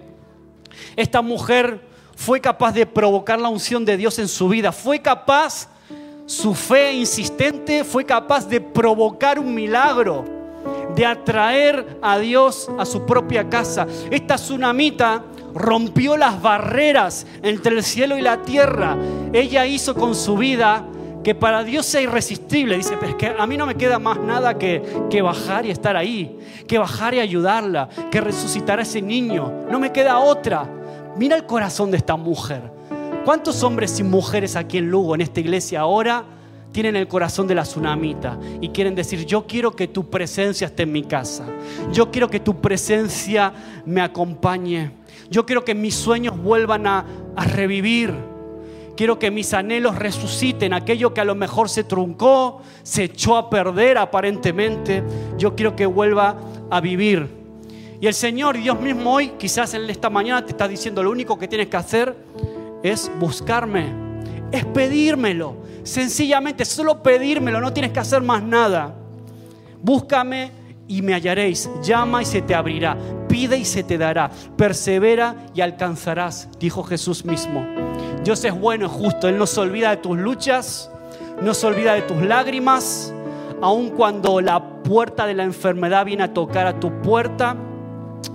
esta 0.96 1.20
mujer 1.20 1.80
fue 2.16 2.40
capaz 2.40 2.72
de 2.72 2.86
provocar 2.86 3.38
la 3.38 3.50
unción 3.50 3.84
de 3.84 3.96
Dios 3.96 4.18
en 4.18 4.26
su 4.26 4.48
vida, 4.48 4.72
fue 4.72 5.00
capaz, 5.00 5.68
su 6.24 6.54
fe 6.54 6.94
insistente 6.94 7.84
fue 7.84 8.04
capaz 8.04 8.48
de 8.48 8.60
provocar 8.60 9.38
un 9.38 9.54
milagro, 9.54 10.24
de 10.96 11.06
atraer 11.06 11.98
a 12.02 12.18
Dios 12.18 12.68
a 12.78 12.84
su 12.84 13.04
propia 13.06 13.48
casa. 13.48 13.86
Esta 14.10 14.36
tsunamita 14.36 15.22
rompió 15.54 16.16
las 16.16 16.40
barreras 16.40 17.26
entre 17.42 17.76
el 17.76 17.84
cielo 17.84 18.16
y 18.18 18.22
la 18.22 18.42
tierra. 18.42 18.96
Ella 19.32 19.66
hizo 19.66 19.94
con 19.94 20.14
su 20.14 20.36
vida 20.36 20.84
que 21.22 21.34
para 21.34 21.64
Dios 21.64 21.86
sea 21.86 22.00
irresistible. 22.00 22.76
Dice, 22.76 22.96
pero 22.98 23.12
es 23.12 23.16
que 23.16 23.34
a 23.38 23.46
mí 23.46 23.56
no 23.56 23.66
me 23.66 23.74
queda 23.74 23.98
más 23.98 24.18
nada 24.18 24.56
que, 24.58 24.82
que 25.10 25.22
bajar 25.22 25.66
y 25.66 25.70
estar 25.70 25.96
ahí, 25.96 26.38
que 26.66 26.78
bajar 26.78 27.14
y 27.14 27.20
ayudarla, 27.20 27.88
que 28.10 28.20
resucitar 28.20 28.78
a 28.78 28.82
ese 28.82 29.02
niño. 29.02 29.64
No 29.70 29.78
me 29.78 29.92
queda 29.92 30.18
otra. 30.18 30.75
Mira 31.18 31.36
el 31.36 31.46
corazón 31.46 31.90
de 31.90 31.96
esta 31.96 32.16
mujer. 32.16 32.62
¿Cuántos 33.24 33.62
hombres 33.62 33.98
y 33.98 34.02
mujeres 34.02 34.54
aquí 34.54 34.78
en 34.78 34.90
Lugo, 34.90 35.14
en 35.14 35.22
esta 35.22 35.40
iglesia 35.40 35.80
ahora, 35.80 36.24
tienen 36.72 36.94
el 36.94 37.08
corazón 37.08 37.46
de 37.46 37.54
la 37.54 37.62
tsunamita 37.62 38.38
y 38.60 38.68
quieren 38.68 38.94
decir, 38.94 39.24
yo 39.24 39.46
quiero 39.46 39.74
que 39.74 39.88
tu 39.88 40.10
presencia 40.10 40.66
esté 40.66 40.82
en 40.82 40.92
mi 40.92 41.02
casa, 41.04 41.46
yo 41.90 42.10
quiero 42.10 42.28
que 42.28 42.38
tu 42.38 42.60
presencia 42.60 43.52
me 43.86 44.02
acompañe, 44.02 44.90
yo 45.30 45.46
quiero 45.46 45.64
que 45.64 45.74
mis 45.74 45.94
sueños 45.94 46.36
vuelvan 46.36 46.86
a, 46.86 47.06
a 47.34 47.44
revivir, 47.44 48.12
quiero 48.94 49.18
que 49.18 49.30
mis 49.30 49.54
anhelos 49.54 49.96
resuciten, 49.96 50.74
aquello 50.74 51.14
que 51.14 51.22
a 51.22 51.24
lo 51.24 51.34
mejor 51.34 51.70
se 51.70 51.82
truncó, 51.82 52.60
se 52.82 53.04
echó 53.04 53.38
a 53.38 53.48
perder 53.48 53.96
aparentemente, 53.96 55.02
yo 55.38 55.56
quiero 55.56 55.74
que 55.74 55.86
vuelva 55.86 56.36
a 56.70 56.80
vivir. 56.80 57.35
Y 58.00 58.06
el 58.06 58.14
Señor, 58.14 58.58
Dios 58.58 58.78
mismo 58.80 59.14
hoy, 59.14 59.28
quizás 59.38 59.72
en 59.74 59.88
esta 59.88 60.10
mañana 60.10 60.44
te 60.44 60.52
está 60.52 60.68
diciendo, 60.68 61.02
lo 61.02 61.10
único 61.10 61.38
que 61.38 61.48
tienes 61.48 61.68
que 61.68 61.76
hacer 61.76 62.14
es 62.82 63.10
buscarme, 63.18 63.92
es 64.52 64.64
pedírmelo. 64.66 65.56
Sencillamente, 65.82 66.64
solo 66.64 67.02
pedírmelo, 67.02 67.60
no 67.60 67.72
tienes 67.72 67.92
que 67.92 68.00
hacer 68.00 68.20
más 68.20 68.42
nada. 68.42 68.94
Búscame 69.80 70.50
y 70.88 71.00
me 71.00 71.14
hallaréis. 71.14 71.70
Llama 71.82 72.22
y 72.22 72.26
se 72.26 72.42
te 72.42 72.54
abrirá. 72.54 72.96
Pide 73.28 73.56
y 73.56 73.64
se 73.64 73.82
te 73.82 73.96
dará. 73.96 74.30
Persevera 74.56 75.46
y 75.54 75.62
alcanzarás, 75.62 76.48
dijo 76.60 76.82
Jesús 76.82 77.24
mismo. 77.24 77.66
Dios 78.22 78.44
es 78.44 78.58
bueno 78.58 78.86
y 78.86 78.88
justo. 78.88 79.28
Él 79.28 79.38
no 79.38 79.46
se 79.46 79.60
olvida 79.60 79.90
de 79.90 79.96
tus 79.98 80.18
luchas, 80.18 80.90
no 81.40 81.54
se 81.54 81.66
olvida 81.66 81.94
de 81.94 82.02
tus 82.02 82.20
lágrimas, 82.20 83.14
aun 83.62 83.90
cuando 83.90 84.40
la 84.40 84.82
puerta 84.82 85.26
de 85.26 85.34
la 85.34 85.44
enfermedad 85.44 86.04
viene 86.04 86.24
a 86.24 86.34
tocar 86.34 86.66
a 86.66 86.78
tu 86.78 87.00
puerta 87.00 87.56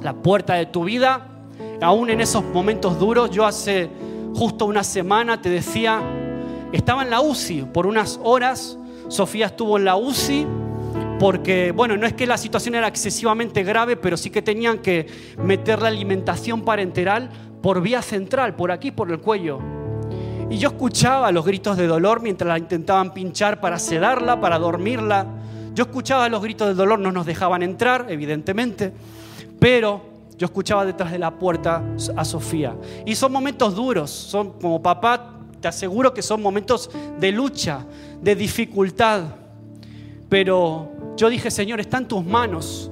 la 0.02 0.14
puerta 0.14 0.56
de 0.56 0.66
tu 0.66 0.84
vida. 0.84 1.28
Aún 1.82 2.10
en 2.10 2.22
esos 2.22 2.44
momentos 2.44 3.00
duros, 3.00 3.32
yo 3.32 3.46
hace 3.46 3.90
justo 4.36 4.66
una 4.66 4.84
semana 4.84 5.42
te 5.42 5.50
decía, 5.50 6.02
estaba 6.72 7.04
en 7.04 7.10
la 7.10 7.22
UCI 7.22 7.64
por 7.74 7.86
unas 7.86 8.20
horas, 8.24 8.78
Sofía 9.10 9.48
estuvo 9.48 9.78
en 9.78 9.86
la 9.86 9.96
UCI 9.96 10.48
porque, 11.20 11.72
bueno, 11.72 11.98
no 11.98 12.08
es 12.08 12.14
que 12.14 12.26
la 12.26 12.38
situación 12.38 12.74
era 12.74 12.88
excesivamente 12.88 13.64
grave, 13.64 13.96
pero 13.96 14.18
sí 14.18 14.32
que 14.32 14.42
tenían 14.42 14.80
que 14.80 15.06
meter 15.38 15.82
la 15.82 15.90
alimentación 15.90 16.62
parenteral 16.62 17.30
por 17.62 17.82
vía 17.82 18.02
central, 18.02 18.56
por 18.56 18.72
aquí, 18.72 18.90
por 18.90 19.12
el 19.12 19.20
cuello. 19.20 19.60
Y 20.50 20.58
yo 20.58 20.70
escuchaba 20.70 21.32
los 21.32 21.46
gritos 21.46 21.78
de 21.78 21.86
dolor 21.86 22.22
mientras 22.22 22.48
la 22.48 22.58
intentaban 22.58 23.14
pinchar 23.14 23.62
para 23.62 23.78
sedarla, 23.78 24.42
para 24.42 24.58
dormirla. 24.58 25.28
Yo 25.76 25.84
escuchaba 25.84 26.28
los 26.28 26.42
gritos 26.42 26.68
de 26.68 26.74
dolor, 26.74 26.98
no 26.98 27.12
nos 27.12 27.26
dejaban 27.26 27.62
entrar, 27.62 28.08
evidentemente. 28.10 28.92
Pero 29.62 30.02
yo 30.40 30.46
escuchaba 30.46 30.84
detrás 30.84 31.12
de 31.12 31.20
la 31.20 31.30
puerta 31.30 31.84
a 32.16 32.26
Sofía. 32.26 32.76
Y 33.06 33.14
son 33.14 33.32
momentos 33.32 33.76
duros, 33.76 34.10
son 34.10 34.54
como 34.60 34.82
papá, 34.82 35.36
te 35.62 35.68
aseguro 35.68 36.16
que 36.16 36.24
son 36.24 36.42
momentos 36.42 36.90
de 37.20 37.32
lucha, 37.32 37.86
de 38.20 38.36
dificultad. 38.36 39.22
Pero 40.28 40.90
yo 41.16 41.30
dije, 41.30 41.52
Señor, 41.52 41.80
está 41.80 42.00
en 42.00 42.08
tus 42.08 42.26
manos. 42.26 42.90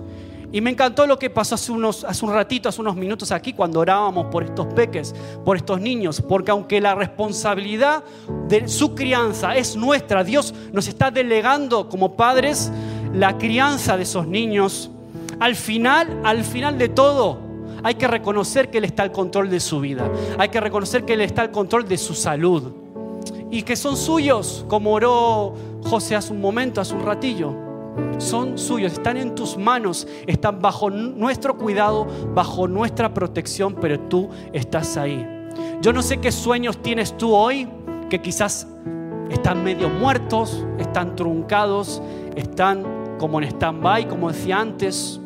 Y 0.52 0.62
me 0.62 0.70
encantó 0.70 1.08
lo 1.08 1.18
que 1.18 1.32
pasó 1.32 1.56
hace, 1.56 1.72
unos, 1.72 2.04
hace 2.04 2.24
un 2.24 2.34
ratito, 2.34 2.70
hace 2.70 2.82
unos 2.82 2.96
minutos 2.96 3.32
aquí, 3.32 3.54
cuando 3.54 3.80
orábamos 3.80 4.28
por 4.28 4.44
estos 4.44 4.68
peques, 4.76 5.16
por 5.44 5.58
estos 5.58 5.82
niños. 5.82 6.22
Porque 6.22 6.52
aunque 6.52 6.80
la 6.80 6.94
responsabilidad 6.94 8.04
de 8.48 8.68
su 8.68 8.94
crianza 8.94 9.56
es 9.56 9.76
nuestra, 9.76 10.24
Dios 10.24 10.54
nos 10.72 10.88
está 10.88 11.10
delegando 11.10 11.90
como 11.90 12.16
padres 12.16 12.72
la 13.12 13.40
crianza 13.40 13.98
de 13.98 14.04
esos 14.04 14.28
niños 14.28 14.92
al 15.40 15.56
final, 15.56 16.22
al 16.24 16.44
final 16.44 16.78
de 16.78 16.90
todo, 16.90 17.40
hay 17.84 17.96
que 17.96 18.08
reconocer 18.08 18.70
que 18.70 18.80
Él 18.80 18.86
está 18.86 19.04
al 19.04 19.12
control 19.12 19.50
de 19.50 19.60
su 19.60 19.80
vida. 19.80 20.10
Hay 20.38 20.50
que 20.50 20.60
reconocer 20.60 21.06
que 21.06 21.14
Él 21.14 21.22
está 21.22 21.42
al 21.42 21.52
control 21.52 21.88
de 21.88 21.98
su 21.98 22.14
salud. 22.14 22.72
Y 23.52 23.64
que 23.64 23.76
son 23.76 23.98
suyos, 23.98 24.66
como 24.68 24.92
oró 24.92 25.54
José 25.84 26.16
hace 26.16 26.34
un 26.34 26.42
momento, 26.42 26.82
hace 26.82 26.94
un 26.94 27.04
ratillo. 27.04 27.54
Son 28.18 28.58
suyos, 28.58 28.94
están 28.94 29.18
en 29.18 29.34
tus 29.34 29.58
manos, 29.58 30.08
están 30.28 30.62
bajo 30.62 30.90
nuestro 30.90 31.58
cuidado, 31.58 32.08
bajo 32.34 32.68
nuestra 32.68 33.14
protección, 33.14 33.76
pero 33.76 34.00
tú 34.00 34.30
estás 34.54 34.98
ahí. 34.98 35.26
Yo 35.82 35.94
no 35.94 36.02
sé 36.02 36.18
qué 36.18 36.32
sueños 36.32 36.78
tienes 36.82 37.18
tú 37.18 37.34
hoy, 37.34 37.68
que 38.10 38.22
quizás 38.22 38.68
están 39.30 39.64
medio 39.64 39.90
muertos, 39.90 40.66
están 40.78 41.16
truncados, 41.16 42.02
están 42.36 43.18
como 43.18 43.42
en 43.42 43.48
stand-by, 43.48 44.08
como 44.08 44.32
decía 44.32 44.60
antes. 44.60 45.19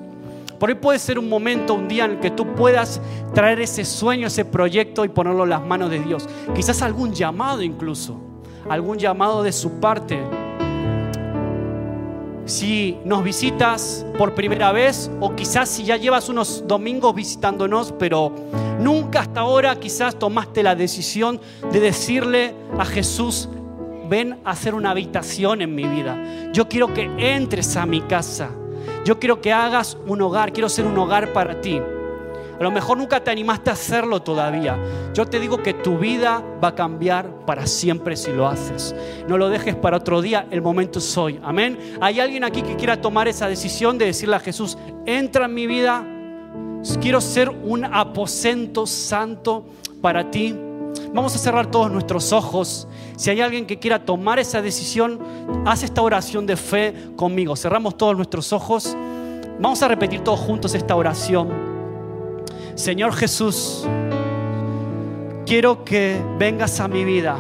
Por 0.63 0.69
ahí 0.69 0.75
puede 0.75 0.97
ser 0.97 1.19
un 1.19 1.27
momento, 1.27 1.73
un 1.73 1.89
día 1.89 2.05
en 2.05 2.11
el 2.11 2.19
que 2.21 2.31
tú 2.31 2.55
puedas 2.55 3.01
traer 3.33 3.59
ese 3.59 3.83
sueño, 3.83 4.27
ese 4.27 4.45
proyecto 4.45 5.03
y 5.03 5.09
ponerlo 5.09 5.43
en 5.43 5.49
las 5.49 5.61
manos 5.61 5.89
de 5.89 5.99
Dios. 5.99 6.25
Quizás 6.55 6.81
algún 6.81 7.11
llamado 7.11 7.61
incluso, 7.61 8.17
algún 8.69 8.97
llamado 8.97 9.43
de 9.43 9.51
su 9.51 9.81
parte. 9.81 10.21
Si 12.45 12.97
nos 13.03 13.25
visitas 13.25 14.05
por 14.17 14.35
primera 14.35 14.71
vez 14.71 15.11
o 15.19 15.35
quizás 15.35 15.67
si 15.67 15.83
ya 15.83 15.97
llevas 15.97 16.29
unos 16.29 16.63
domingos 16.65 17.13
visitándonos, 17.13 17.91
pero 17.99 18.33
nunca 18.79 19.19
hasta 19.19 19.41
ahora 19.41 19.77
quizás 19.77 20.17
tomaste 20.17 20.63
la 20.63 20.75
decisión 20.75 21.41
de 21.73 21.81
decirle 21.81 22.55
a 22.79 22.85
Jesús, 22.85 23.49
ven 24.07 24.39
a 24.45 24.51
hacer 24.51 24.75
una 24.75 24.91
habitación 24.91 25.61
en 25.61 25.75
mi 25.75 25.83
vida. 25.83 26.53
Yo 26.53 26.69
quiero 26.69 26.93
que 26.93 27.11
entres 27.17 27.75
a 27.75 27.85
mi 27.85 27.99
casa. 27.99 28.49
Yo 29.05 29.19
quiero 29.19 29.41
que 29.41 29.51
hagas 29.51 29.97
un 30.07 30.21
hogar, 30.21 30.53
quiero 30.53 30.69
ser 30.69 30.85
un 30.85 30.97
hogar 30.97 31.33
para 31.33 31.59
ti. 31.59 31.81
A 32.59 32.63
lo 32.63 32.71
mejor 32.71 32.97
nunca 32.97 33.21
te 33.21 33.31
animaste 33.31 33.71
a 33.71 33.73
hacerlo 33.73 34.21
todavía. 34.21 34.77
Yo 35.13 35.25
te 35.25 35.39
digo 35.39 35.61
que 35.61 35.73
tu 35.73 35.97
vida 35.97 36.41
va 36.63 36.69
a 36.69 36.75
cambiar 36.75 37.45
para 37.45 37.67
siempre 37.67 38.15
si 38.15 38.31
lo 38.31 38.47
haces. 38.47 38.95
No 39.27 39.37
lo 39.37 39.49
dejes 39.49 39.75
para 39.75 39.97
otro 39.97 40.21
día, 40.21 40.47
el 40.51 40.61
momento 40.61 40.99
es 40.99 41.17
hoy. 41.17 41.39
Amén. 41.43 41.77
¿Hay 41.99 42.19
alguien 42.19 42.43
aquí 42.43 42.61
que 42.61 42.75
quiera 42.75 43.01
tomar 43.01 43.27
esa 43.27 43.47
decisión 43.47 43.97
de 43.97 44.05
decirle 44.05 44.35
a 44.35 44.39
Jesús, 44.39 44.77
entra 45.05 45.45
en 45.45 45.53
mi 45.53 45.67
vida? 45.67 46.07
Quiero 47.01 47.19
ser 47.19 47.49
un 47.49 47.85
aposento 47.85 48.85
santo 48.85 49.65
para 50.01 50.29
ti. 50.29 50.55
Vamos 51.13 51.35
a 51.35 51.37
cerrar 51.37 51.67
todos 51.67 51.91
nuestros 51.91 52.33
ojos. 52.33 52.87
Si 53.15 53.29
hay 53.29 53.41
alguien 53.41 53.65
que 53.65 53.79
quiera 53.79 54.03
tomar 54.03 54.39
esa 54.39 54.61
decisión, 54.61 55.19
haz 55.65 55.83
esta 55.83 56.01
oración 56.01 56.45
de 56.45 56.57
fe 56.57 56.93
conmigo. 57.15 57.55
Cerramos 57.55 57.97
todos 57.97 58.15
nuestros 58.15 58.51
ojos. 58.51 58.95
Vamos 59.59 59.81
a 59.83 59.87
repetir 59.87 60.21
todos 60.21 60.39
juntos 60.39 60.73
esta 60.73 60.95
oración. 60.95 61.49
Señor 62.75 63.13
Jesús, 63.13 63.87
quiero 65.45 65.85
que 65.85 66.19
vengas 66.39 66.79
a 66.79 66.87
mi 66.87 67.03
vida. 67.03 67.37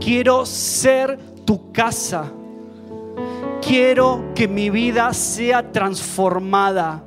Quiero 0.00 0.46
ser 0.46 1.18
tu 1.44 1.70
casa. 1.72 2.32
Quiero 3.60 4.32
que 4.34 4.48
mi 4.48 4.70
vida 4.70 5.12
sea 5.12 5.70
transformada 5.70 7.04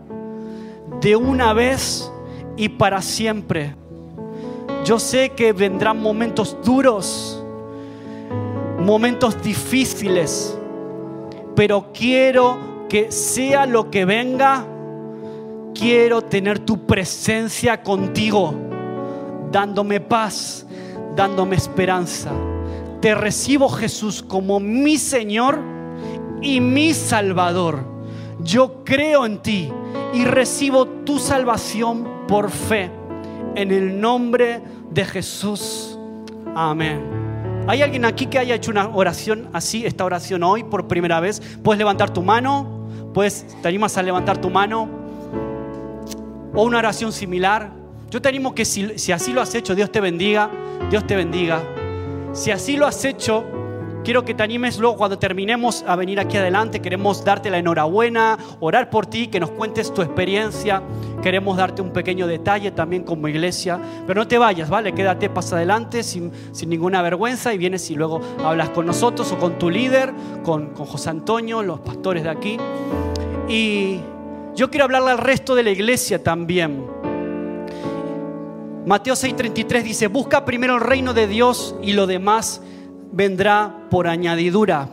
de 1.01 1.15
una 1.15 1.53
vez 1.53 2.11
y 2.55 2.69
para 2.69 3.01
siempre 3.01 3.75
yo 4.83 4.99
sé 4.99 5.29
que 5.29 5.53
vendrán 5.53 6.01
momentos 6.01 6.57
duros, 6.63 7.41
momentos 8.79 9.41
difíciles, 9.41 10.57
pero 11.55 11.91
quiero 11.93 12.85
que 12.89 13.11
sea 13.11 13.65
lo 13.65 13.89
que 13.89 14.03
venga, 14.03 14.65
quiero 15.73 16.21
tener 16.21 16.59
tu 16.59 16.85
presencia 16.85 17.81
contigo, 17.81 18.53
dándome 19.51 20.01
paz, 20.01 20.65
dándome 21.15 21.55
esperanza. 21.55 22.31
Te 22.99 23.15
recibo 23.15 23.69
Jesús 23.69 24.21
como 24.21 24.59
mi 24.59 24.97
Señor 24.97 25.59
y 26.41 26.59
mi 26.59 26.93
Salvador. 26.93 27.79
Yo 28.39 28.83
creo 28.83 29.25
en 29.25 29.41
ti 29.41 29.71
y 30.13 30.25
recibo 30.25 30.85
tu 30.87 31.19
salvación 31.19 32.25
por 32.27 32.49
fe 32.49 32.91
en 33.55 33.71
el 33.71 33.99
nombre 33.99 34.61
de 34.93 35.05
Jesús. 35.05 35.97
Amén. 36.55 37.01
¿Hay 37.67 37.81
alguien 37.81 38.05
aquí 38.05 38.25
que 38.25 38.39
haya 38.39 38.55
hecho 38.55 38.71
una 38.71 38.89
oración 38.89 39.49
así, 39.53 39.85
esta 39.85 40.03
oración 40.03 40.43
hoy 40.43 40.63
por 40.63 40.87
primera 40.87 41.19
vez? 41.19 41.41
¿Puedes 41.63 41.77
levantar 41.77 42.11
tu 42.11 42.21
mano? 42.21 42.87
¿Puedes, 43.13 43.45
¿Te 43.61 43.67
animas 43.67 43.97
a 43.97 44.03
levantar 44.03 44.37
tu 44.39 44.49
mano? 44.49 44.89
¿O 46.53 46.63
una 46.63 46.79
oración 46.79 47.11
similar? 47.11 47.71
Yo 48.09 48.21
te 48.21 48.29
animo 48.29 48.53
que 48.53 48.65
si, 48.65 48.99
si 48.99 49.11
así 49.11 49.33
lo 49.33 49.41
has 49.41 49.55
hecho, 49.55 49.75
Dios 49.75 49.91
te 49.91 50.01
bendiga, 50.01 50.49
Dios 50.89 51.07
te 51.07 51.15
bendiga. 51.15 51.61
Si 52.33 52.51
así 52.51 52.75
lo 52.75 52.85
has 52.85 53.03
hecho, 53.05 53.45
quiero 54.03 54.25
que 54.25 54.33
te 54.33 54.43
animes 54.43 54.77
luego 54.77 54.97
cuando 54.97 55.17
terminemos 55.17 55.83
a 55.87 55.95
venir 55.95 56.19
aquí 56.19 56.37
adelante. 56.37 56.81
Queremos 56.81 57.23
darte 57.23 57.49
la 57.49 57.57
enhorabuena, 57.57 58.37
orar 58.59 58.89
por 58.89 59.05
ti, 59.05 59.27
que 59.27 59.39
nos 59.39 59.51
cuentes 59.51 59.93
tu 59.93 60.01
experiencia. 60.01 60.83
Queremos 61.21 61.57
darte 61.57 61.81
un 61.81 61.91
pequeño 61.91 62.27
detalle 62.27 62.71
también 62.71 63.03
como 63.03 63.27
iglesia. 63.27 63.79
Pero 64.05 64.21
no 64.21 64.27
te 64.27 64.37
vayas, 64.37 64.69
¿vale? 64.69 64.93
Quédate, 64.93 65.29
pasa 65.29 65.55
adelante 65.55 66.03
sin, 66.03 66.31
sin 66.51 66.69
ninguna 66.69 67.01
vergüenza 67.01 67.53
y 67.53 67.57
vienes 67.57 67.89
y 67.89 67.95
luego 67.95 68.21
hablas 68.43 68.69
con 68.69 68.85
nosotros 68.85 69.31
o 69.31 69.37
con 69.37 69.57
tu 69.57 69.69
líder, 69.69 70.13
con, 70.43 70.67
con 70.71 70.85
José 70.85 71.09
Antonio, 71.09 71.63
los 71.63 71.79
pastores 71.79 72.23
de 72.23 72.29
aquí. 72.29 72.57
Y 73.47 73.99
yo 74.55 74.69
quiero 74.69 74.85
hablarle 74.85 75.11
al 75.11 75.17
resto 75.17 75.55
de 75.55 75.63
la 75.63 75.71
iglesia 75.71 76.21
también. 76.21 76.85
Mateo 78.85 79.13
6:33 79.13 79.81
dice, 79.81 80.07
busca 80.07 80.43
primero 80.43 80.75
el 80.75 80.81
reino 80.81 81.13
de 81.13 81.27
Dios 81.27 81.73
y 81.81 81.93
lo 81.93 82.05
demás 82.05 82.61
vendrá 83.13 83.73
por 83.89 84.07
añadidura. 84.07 84.89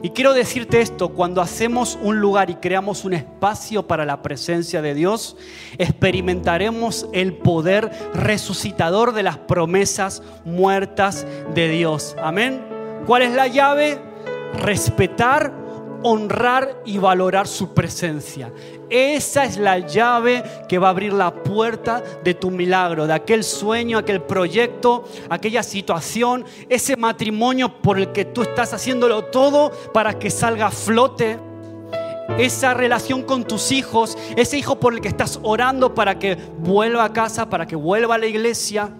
Y 0.00 0.10
quiero 0.10 0.32
decirte 0.32 0.80
esto, 0.80 1.08
cuando 1.08 1.42
hacemos 1.42 1.98
un 2.00 2.20
lugar 2.20 2.50
y 2.50 2.54
creamos 2.54 3.04
un 3.04 3.14
espacio 3.14 3.88
para 3.88 4.04
la 4.04 4.22
presencia 4.22 4.80
de 4.80 4.94
Dios, 4.94 5.36
experimentaremos 5.76 7.08
el 7.12 7.34
poder 7.34 7.90
resucitador 8.14 9.12
de 9.12 9.24
las 9.24 9.38
promesas 9.38 10.22
muertas 10.44 11.26
de 11.52 11.68
Dios. 11.68 12.14
Amén. 12.22 12.62
¿Cuál 13.06 13.22
es 13.22 13.32
la 13.32 13.48
llave? 13.48 13.98
Respetar, 14.62 15.52
honrar 16.04 16.80
y 16.84 16.98
valorar 16.98 17.48
su 17.48 17.74
presencia. 17.74 18.52
Esa 18.90 19.44
es 19.44 19.58
la 19.58 19.78
llave 19.80 20.42
que 20.68 20.78
va 20.78 20.88
a 20.88 20.90
abrir 20.90 21.12
la 21.12 21.34
puerta 21.34 22.02
de 22.24 22.34
tu 22.34 22.50
milagro, 22.50 23.06
de 23.06 23.12
aquel 23.12 23.44
sueño, 23.44 23.98
aquel 23.98 24.22
proyecto, 24.22 25.04
aquella 25.28 25.62
situación, 25.62 26.44
ese 26.68 26.96
matrimonio 26.96 27.80
por 27.82 27.98
el 27.98 28.12
que 28.12 28.24
tú 28.24 28.42
estás 28.42 28.72
haciéndolo 28.72 29.24
todo 29.24 29.70
para 29.92 30.18
que 30.18 30.30
salga 30.30 30.66
a 30.66 30.70
flote. 30.70 31.38
Esa 32.38 32.74
relación 32.74 33.22
con 33.22 33.44
tus 33.44 33.72
hijos, 33.72 34.16
ese 34.36 34.58
hijo 34.58 34.78
por 34.78 34.94
el 34.94 35.00
que 35.00 35.08
estás 35.08 35.40
orando 35.42 35.94
para 35.94 36.18
que 36.18 36.36
vuelva 36.58 37.04
a 37.04 37.12
casa, 37.12 37.48
para 37.48 37.66
que 37.66 37.76
vuelva 37.76 38.14
a 38.14 38.18
la 38.18 38.26
iglesia. 38.26 38.90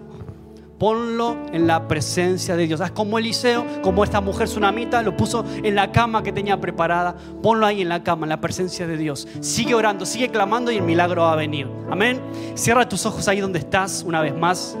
Ponlo 0.79 1.35
en 1.51 1.67
la 1.67 1.89
presencia 1.89 2.55
de 2.55 2.65
Dios. 2.65 2.79
Haz 2.79 2.91
como 2.91 3.19
Eliseo, 3.19 3.65
como 3.81 4.05
esta 4.05 4.21
mujer 4.21 4.47
tsunamita, 4.47 5.01
lo 5.01 5.17
puso 5.17 5.43
en 5.61 5.75
la 5.75 5.91
cama 5.91 6.23
que 6.23 6.31
tenía 6.31 6.59
preparada. 6.61 7.17
Ponlo 7.43 7.65
ahí 7.65 7.81
en 7.81 7.89
la 7.89 8.01
cama, 8.01 8.25
en 8.25 8.29
la 8.29 8.39
presencia 8.39 8.87
de 8.87 8.95
Dios. 8.95 9.27
Sigue 9.41 9.75
orando, 9.75 10.05
sigue 10.05 10.29
clamando 10.29 10.71
y 10.71 10.77
el 10.77 10.83
milagro 10.83 11.23
va 11.23 11.33
a 11.33 11.35
venir. 11.35 11.67
Amén. 11.91 12.21
Cierra 12.55 12.87
tus 12.87 13.05
ojos 13.05 13.27
ahí 13.27 13.41
donde 13.41 13.59
estás 13.59 14.03
una 14.07 14.21
vez 14.21 14.33
más. 14.33 14.77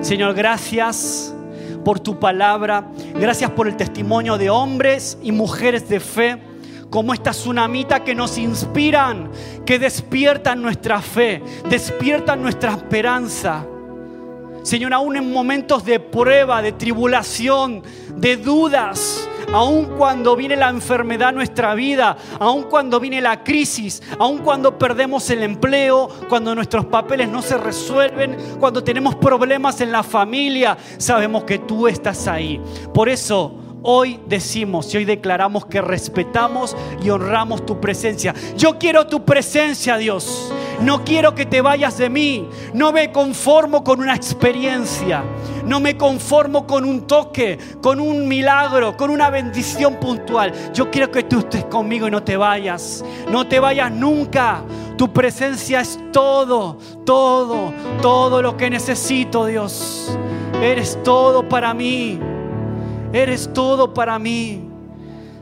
Señor, 0.00 0.32
gracias 0.32 1.34
por 1.84 2.00
tu 2.00 2.18
palabra. 2.18 2.90
Gracias 3.14 3.50
por 3.50 3.68
el 3.68 3.76
testimonio 3.76 4.38
de 4.38 4.48
hombres 4.48 5.18
y 5.22 5.32
mujeres 5.32 5.86
de 5.86 6.00
fe 6.00 6.38
como 6.88 7.12
esta 7.12 7.32
tsunamita 7.32 8.04
que 8.04 8.14
nos 8.14 8.38
inspiran, 8.38 9.30
que 9.66 9.78
despiertan 9.78 10.62
nuestra 10.62 11.02
fe, 11.02 11.42
despiertan 11.68 12.40
nuestra 12.40 12.72
esperanza. 12.72 13.66
Señor, 14.66 14.92
aún 14.94 15.14
en 15.14 15.32
momentos 15.32 15.84
de 15.84 16.00
prueba, 16.00 16.60
de 16.60 16.72
tribulación, 16.72 17.84
de 18.16 18.36
dudas, 18.36 19.28
aun 19.52 19.96
cuando 19.96 20.34
viene 20.34 20.56
la 20.56 20.70
enfermedad 20.70 21.28
a 21.28 21.32
nuestra 21.32 21.72
vida, 21.76 22.16
aun 22.40 22.64
cuando 22.64 22.98
viene 22.98 23.20
la 23.20 23.44
crisis, 23.44 24.02
aun 24.18 24.38
cuando 24.38 24.76
perdemos 24.76 25.30
el 25.30 25.44
empleo, 25.44 26.08
cuando 26.28 26.52
nuestros 26.52 26.84
papeles 26.86 27.28
no 27.28 27.42
se 27.42 27.56
resuelven, 27.56 28.36
cuando 28.58 28.82
tenemos 28.82 29.14
problemas 29.14 29.80
en 29.82 29.92
la 29.92 30.02
familia, 30.02 30.76
sabemos 30.98 31.44
que 31.44 31.60
tú 31.60 31.86
estás 31.86 32.26
ahí. 32.26 32.60
Por 32.92 33.08
eso 33.08 33.65
hoy 33.88 34.18
decimos 34.26 34.92
y 34.92 34.96
hoy 34.96 35.04
declaramos 35.04 35.64
que 35.64 35.80
respetamos 35.80 36.76
y 37.00 37.08
honramos 37.08 37.64
tu 37.64 37.80
presencia. 37.80 38.34
Yo 38.56 38.78
quiero 38.78 39.06
tu 39.06 39.24
presencia, 39.24 39.96
Dios. 39.96 40.52
No 40.80 41.04
quiero 41.04 41.34
que 41.36 41.46
te 41.46 41.60
vayas 41.60 41.96
de 41.96 42.10
mí. 42.10 42.48
No 42.74 42.92
me 42.92 43.12
conformo 43.12 43.84
con 43.84 44.00
una 44.00 44.14
experiencia. 44.14 45.22
No 45.64 45.78
me 45.78 45.96
conformo 45.96 46.66
con 46.66 46.84
un 46.84 47.06
toque, 47.06 47.58
con 47.80 48.00
un 48.00 48.26
milagro, 48.26 48.96
con 48.96 49.08
una 49.08 49.30
bendición 49.30 50.00
puntual. 50.00 50.52
Yo 50.74 50.90
quiero 50.90 51.10
que 51.12 51.22
tú 51.22 51.38
estés 51.38 51.64
conmigo 51.66 52.08
y 52.08 52.10
no 52.10 52.24
te 52.24 52.36
vayas. 52.36 53.04
No 53.30 53.46
te 53.46 53.60
vayas 53.60 53.92
nunca. 53.92 54.62
Tu 54.98 55.12
presencia 55.12 55.80
es 55.80 55.98
todo, 56.12 56.78
todo, 57.04 57.72
todo 58.02 58.42
lo 58.42 58.56
que 58.56 58.68
necesito, 58.68 59.46
Dios. 59.46 60.18
Eres 60.60 61.00
todo 61.04 61.48
para 61.48 61.72
mí. 61.72 62.18
Eres 63.16 63.50
todo 63.54 63.94
para 63.94 64.18
mí. 64.18 64.60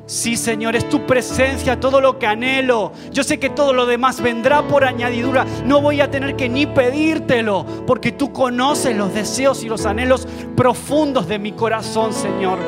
Sí, 0.07 0.37
Señor, 0.37 0.77
es 0.77 0.89
tu 0.89 1.07
presencia, 1.07 1.81
todo 1.81 2.01
lo 2.01 2.21
que 2.21 2.27
anhelo. 2.29 2.93
Yo 3.11 3.25
sé 3.25 3.41
que 3.41 3.51
todo 3.51 3.73
lo 3.73 3.85
demás 3.85 4.21
vendrá 4.21 4.63
por 4.63 4.85
añadidura. 4.85 5.45
No 5.65 5.81
voy 5.81 6.01
a 6.01 6.09
tener 6.09 6.37
que 6.37 6.49
ni 6.49 6.67
pedírtelo, 6.67 7.67
porque 7.85 8.13
tú 8.13 8.33
conoces 8.33 8.97
los 8.97 9.13
deseos 9.13 9.65
y 9.65 9.69
los 9.69 9.87
anhelos 9.87 10.29
profundos 10.55 11.27
de 11.27 11.41
mi 11.41 11.51
corazón, 11.51 12.13
Señor. 12.13 12.61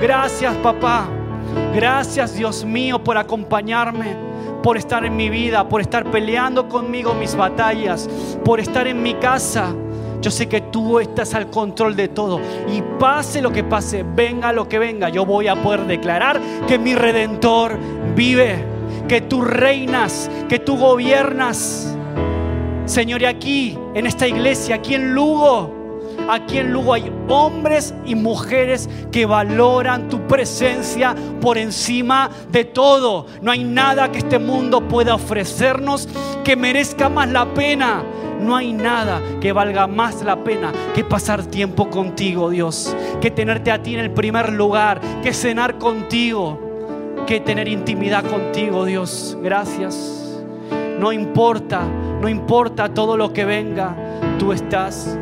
Gracias, 0.00 0.54
papá. 0.56 1.06
Gracias, 1.74 2.34
Dios 2.34 2.64
mío, 2.64 3.04
por 3.04 3.18
acompañarme, 3.18 4.16
por 4.62 4.78
estar 4.78 5.04
en 5.04 5.16
mi 5.16 5.28
vida, 5.28 5.68
por 5.68 5.82
estar 5.82 6.10
peleando 6.10 6.66
conmigo 6.66 7.12
mis 7.12 7.36
batallas, 7.36 8.08
por 8.42 8.58
estar 8.58 8.86
en 8.86 9.02
mi 9.02 9.12
casa 9.16 9.74
yo 10.26 10.32
sé 10.32 10.48
que 10.48 10.60
tú 10.60 10.98
estás 10.98 11.34
al 11.34 11.50
control 11.50 11.94
de 11.94 12.08
todo. 12.08 12.40
Y 12.74 12.82
pase 12.98 13.40
lo 13.40 13.52
que 13.52 13.62
pase, 13.62 14.02
venga 14.02 14.52
lo 14.52 14.68
que 14.68 14.80
venga, 14.80 15.08
yo 15.08 15.24
voy 15.24 15.46
a 15.46 15.54
poder 15.54 15.86
declarar 15.86 16.40
que 16.66 16.80
mi 16.80 16.96
redentor 16.96 17.78
vive, 18.16 18.56
que 19.06 19.20
tú 19.20 19.42
reinas, 19.42 20.28
que 20.48 20.58
tú 20.58 20.78
gobiernas. 20.78 21.96
Señor, 22.86 23.22
y 23.22 23.26
aquí, 23.26 23.78
en 23.94 24.04
esta 24.04 24.26
iglesia, 24.26 24.74
aquí 24.74 24.96
en 24.96 25.14
Lugo, 25.14 25.75
aquí 26.28 26.58
en 26.58 26.72
Lugo 26.72 26.94
hay 26.94 27.12
hombres 27.28 27.94
y 28.04 28.14
mujeres 28.14 28.88
que 29.10 29.26
valoran 29.26 30.08
tu 30.08 30.26
presencia 30.26 31.14
por 31.40 31.58
encima 31.58 32.30
de 32.50 32.64
todo. 32.64 33.26
No 33.42 33.50
hay 33.50 33.64
nada 33.64 34.10
que 34.10 34.18
este 34.18 34.38
mundo 34.38 34.86
pueda 34.88 35.14
ofrecernos 35.14 36.08
que 36.44 36.56
merezca 36.56 37.08
más 37.08 37.28
la 37.28 37.46
pena 37.54 38.02
no 38.40 38.54
hay 38.54 38.72
nada 38.72 39.20
que 39.40 39.52
valga 39.52 39.86
más 39.86 40.22
la 40.22 40.44
pena 40.44 40.72
que 40.94 41.04
pasar 41.04 41.44
tiempo 41.46 41.88
contigo, 41.88 42.50
Dios. 42.50 42.94
Que 43.20 43.30
tenerte 43.30 43.70
a 43.70 43.82
ti 43.82 43.94
en 43.94 44.00
el 44.00 44.10
primer 44.10 44.52
lugar, 44.52 45.00
que 45.22 45.32
cenar 45.32 45.78
contigo, 45.78 46.58
que 47.26 47.40
tener 47.40 47.68
intimidad 47.68 48.24
contigo, 48.24 48.84
Dios. 48.84 49.36
Gracias. 49.42 50.44
No 50.98 51.12
importa, 51.12 51.82
no 52.20 52.28
importa 52.28 52.92
todo 52.92 53.16
lo 53.16 53.32
que 53.32 53.44
venga, 53.44 53.96
tú 54.38 54.52
estás 54.52 55.18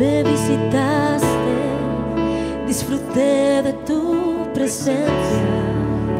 me 0.00 0.22
visitaste, 0.22 1.56
disfruté 2.66 3.62
de 3.62 3.72
tu 3.86 4.48
presencia, 4.54 5.44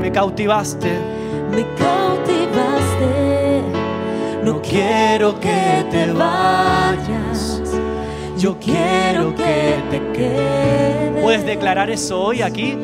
Me 0.02 0.12
cautivaste. 0.12 0.92
me 1.50 1.62
cautivaste. 1.82 3.62
No 4.44 4.60
quiero 4.60 5.40
que 5.40 5.86
te 5.90 6.12
vayas, 6.12 7.62
yo 8.36 8.58
quiero 8.58 9.34
que 9.34 9.82
te 9.90 9.98
quedes. 10.12 11.22
¿Puedes 11.22 11.46
declarar 11.46 11.88
eso 11.88 12.20
hoy 12.20 12.42
aquí? 12.42 12.76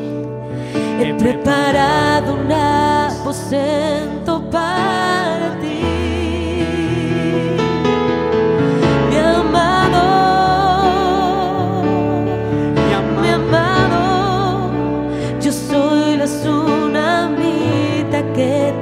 He 0.99 1.13
preparado 1.13 2.33
un 2.33 2.51
aposento 2.51 4.49
para 4.49 5.26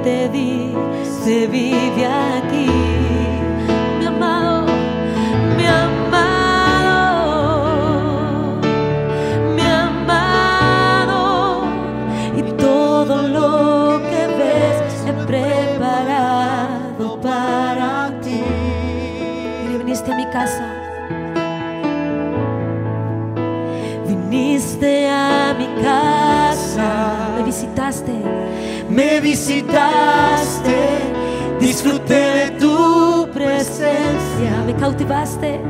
te 0.06 0.28
di 0.28 0.70
se 1.02 1.48
vive 1.48 2.06
aquí. 2.06 2.70
Mi 3.98 4.06
amado, 4.06 4.72
mi 5.56 5.66
amado, 5.66 7.00
mi 9.56 9.62
amado. 9.62 11.22
Y 12.36 12.42
todo 12.66 13.14
lo 13.36 14.00
que 14.10 14.22
ves 14.38 14.76
he 15.08 15.12
preparado 15.26 17.06
para 17.20 17.90
ti. 18.22 18.44
Y 19.64 19.66
viniste 19.78 20.12
a 20.12 20.16
mi 20.16 20.26
casa. 20.26 20.66
Viniste 24.06 25.08
a 25.08 25.52
mi 25.58 25.66
casa. 25.82 26.88
Me 27.36 27.42
visitaste. 27.42 28.25
Me 28.96 29.20
visitaste, 29.20 30.78
disfruté 31.60 32.14
de 32.14 32.50
tu 32.52 33.28
presencia. 33.30 34.62
me 34.64 34.72
cautivaste, 34.72 35.60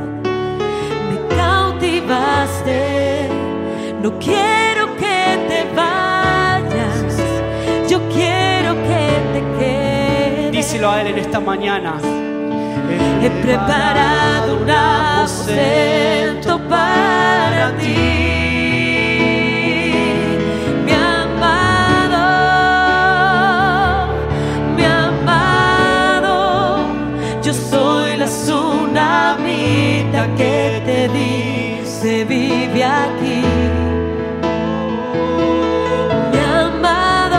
me 1.11 1.37
cautivaste. 1.37 3.29
No 4.01 4.17
quiero 4.21 4.95
que 4.95 5.39
te 5.49 5.65
vayas, 5.75 7.17
yo 7.91 7.99
quiero 8.15 8.75
que 8.87 9.05
te 9.33 9.41
quedes. 9.59 10.53
Díselo 10.53 10.89
a 10.89 11.01
Él 11.01 11.09
en 11.09 11.19
esta 11.19 11.41
mañana. 11.41 11.95
He 13.21 13.31
preparado 13.43 14.59
un 14.63 14.71
aposento 14.71 16.61
para 16.69 17.77
ti. 17.79 18.16
Te 31.07 31.13
di, 31.13 31.81
se 31.85 32.25
vive 32.25 32.85
aquí. 32.85 33.43
Mi 36.33 36.39
amado, 36.39 37.39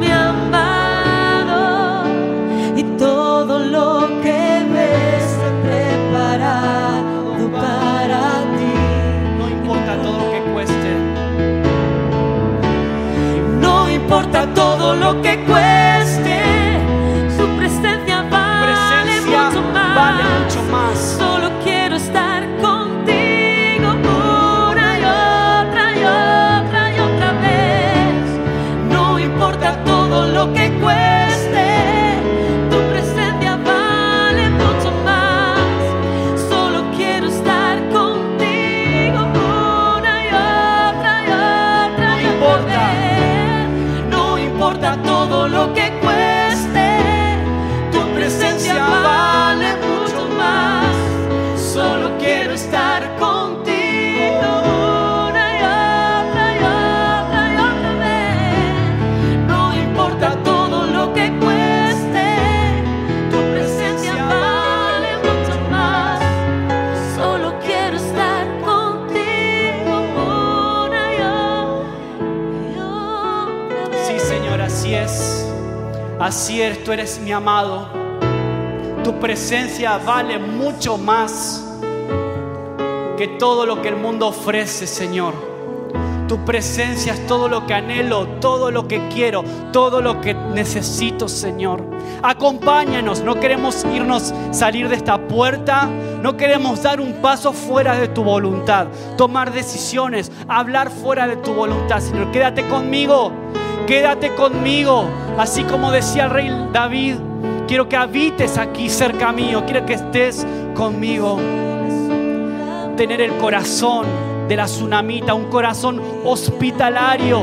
mi 0.00 0.10
amado, 0.10 1.62
y 2.76 2.82
todo 2.98 3.58
lo 3.60 4.08
que 4.22 4.66
ves 4.74 5.26
preparado 5.62 7.50
para 7.52 8.22
ti. 8.56 8.74
No 9.38 9.44
importa 9.48 9.92
todo 10.02 10.18
lo 10.18 10.30
que 10.32 10.40
cueste. 10.52 10.90
No 13.60 13.90
importa 13.90 14.46
todo 14.54 14.94
lo 14.94 15.22
que 15.22 15.44
cueste, 15.44 15.79
Tú 76.84 76.92
eres 76.92 77.18
mi 77.18 77.32
amado. 77.32 77.88
Tu 79.02 79.18
presencia 79.18 79.98
vale 79.98 80.38
mucho 80.38 80.96
más 80.96 81.66
que 83.18 83.26
todo 83.26 83.66
lo 83.66 83.82
que 83.82 83.88
el 83.88 83.96
mundo 83.96 84.28
ofrece, 84.28 84.86
Señor. 84.86 85.34
Tu 86.28 86.38
presencia 86.44 87.14
es 87.14 87.26
todo 87.26 87.48
lo 87.48 87.66
que 87.66 87.74
anhelo, 87.74 88.28
todo 88.40 88.70
lo 88.70 88.86
que 88.86 89.08
quiero, 89.08 89.42
todo 89.72 90.00
lo 90.00 90.20
que 90.20 90.34
necesito, 90.34 91.26
Señor. 91.26 91.82
Acompáñanos, 92.22 93.22
no 93.22 93.40
queremos 93.40 93.84
irnos, 93.92 94.32
salir 94.52 94.88
de 94.88 94.94
esta 94.94 95.26
puerta, 95.26 95.88
no 96.22 96.36
queremos 96.36 96.80
dar 96.84 97.00
un 97.00 97.14
paso 97.14 97.52
fuera 97.52 97.96
de 97.96 98.06
tu 98.06 98.22
voluntad, 98.22 98.86
tomar 99.16 99.52
decisiones, 99.52 100.30
hablar 100.46 100.90
fuera 100.90 101.26
de 101.26 101.38
tu 101.38 101.52
voluntad, 101.54 101.98
Señor. 101.98 102.30
Quédate 102.30 102.68
conmigo, 102.68 103.32
quédate 103.88 104.32
conmigo, 104.36 105.08
así 105.40 105.64
como 105.64 105.90
decía 105.90 106.24
el 106.24 106.30
rey 106.30 106.68
David. 106.72 107.16
Quiero 107.66 107.88
que 107.88 107.96
habites 107.96 108.58
aquí 108.58 108.90
cerca 108.90 109.32
mío, 109.32 109.62
quiero 109.64 109.86
que 109.86 109.94
estés 109.94 110.46
conmigo 110.74 111.38
tener 112.96 113.22
el 113.22 113.32
corazón 113.38 114.04
de 114.48 114.56
la 114.56 114.66
tsunamita, 114.66 115.32
un 115.32 115.44
corazón 115.44 116.02
hospitalario, 116.24 117.42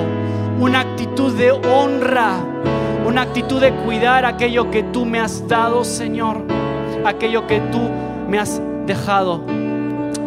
una 0.60 0.82
actitud 0.82 1.34
de 1.34 1.52
honra, 1.52 2.36
una 3.06 3.24
actitud 3.24 3.60
de 3.62 3.72
cuidar 3.72 4.26
aquello 4.26 4.70
que 4.70 4.84
tú 4.84 5.06
me 5.06 5.20
has 5.20 5.48
dado, 5.48 5.84
Señor, 5.84 6.44
aquello 7.06 7.48
que 7.48 7.60
tú 7.72 7.80
me 8.28 8.38
has 8.38 8.62
dejado. 8.86 9.42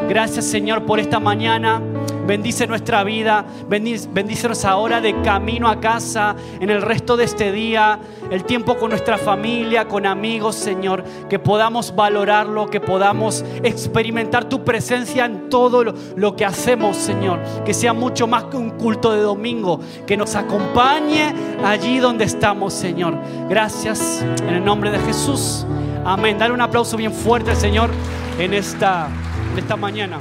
Gracias, 0.08 0.46
Señor, 0.46 0.86
por 0.86 0.98
esta 0.98 1.20
mañana. 1.20 1.80
Bendice 2.26 2.66
nuestra 2.66 3.02
vida, 3.02 3.44
bendícenos 3.68 4.64
ahora 4.64 5.00
de 5.00 5.20
camino 5.22 5.68
a 5.68 5.80
casa, 5.80 6.36
en 6.60 6.70
el 6.70 6.82
resto 6.82 7.16
de 7.16 7.24
este 7.24 7.50
día, 7.50 7.98
el 8.30 8.44
tiempo 8.44 8.76
con 8.76 8.90
nuestra 8.90 9.18
familia, 9.18 9.88
con 9.88 10.06
amigos, 10.06 10.54
Señor, 10.54 11.02
que 11.28 11.38
podamos 11.38 11.94
valorarlo, 11.94 12.68
que 12.68 12.80
podamos 12.80 13.44
experimentar 13.62 14.48
tu 14.48 14.64
presencia 14.64 15.24
en 15.24 15.48
todo 15.48 15.82
lo, 15.82 15.94
lo 16.16 16.36
que 16.36 16.44
hacemos, 16.44 16.96
Señor, 16.96 17.40
que 17.64 17.74
sea 17.74 17.92
mucho 17.92 18.26
más 18.26 18.44
que 18.44 18.56
un 18.56 18.70
culto 18.70 19.12
de 19.12 19.20
domingo, 19.20 19.80
que 20.06 20.16
nos 20.16 20.36
acompañe 20.36 21.34
allí 21.64 21.98
donde 21.98 22.24
estamos, 22.24 22.72
Señor. 22.74 23.18
Gracias 23.48 24.24
en 24.42 24.54
el 24.54 24.64
nombre 24.64 24.90
de 24.90 24.98
Jesús. 25.00 25.66
Amén. 26.04 26.38
Dale 26.38 26.54
un 26.54 26.60
aplauso 26.60 26.96
bien 26.96 27.12
fuerte, 27.12 27.54
Señor, 27.54 27.90
en 28.38 28.54
esta, 28.54 29.08
en 29.52 29.58
esta 29.58 29.76
mañana. 29.76 30.18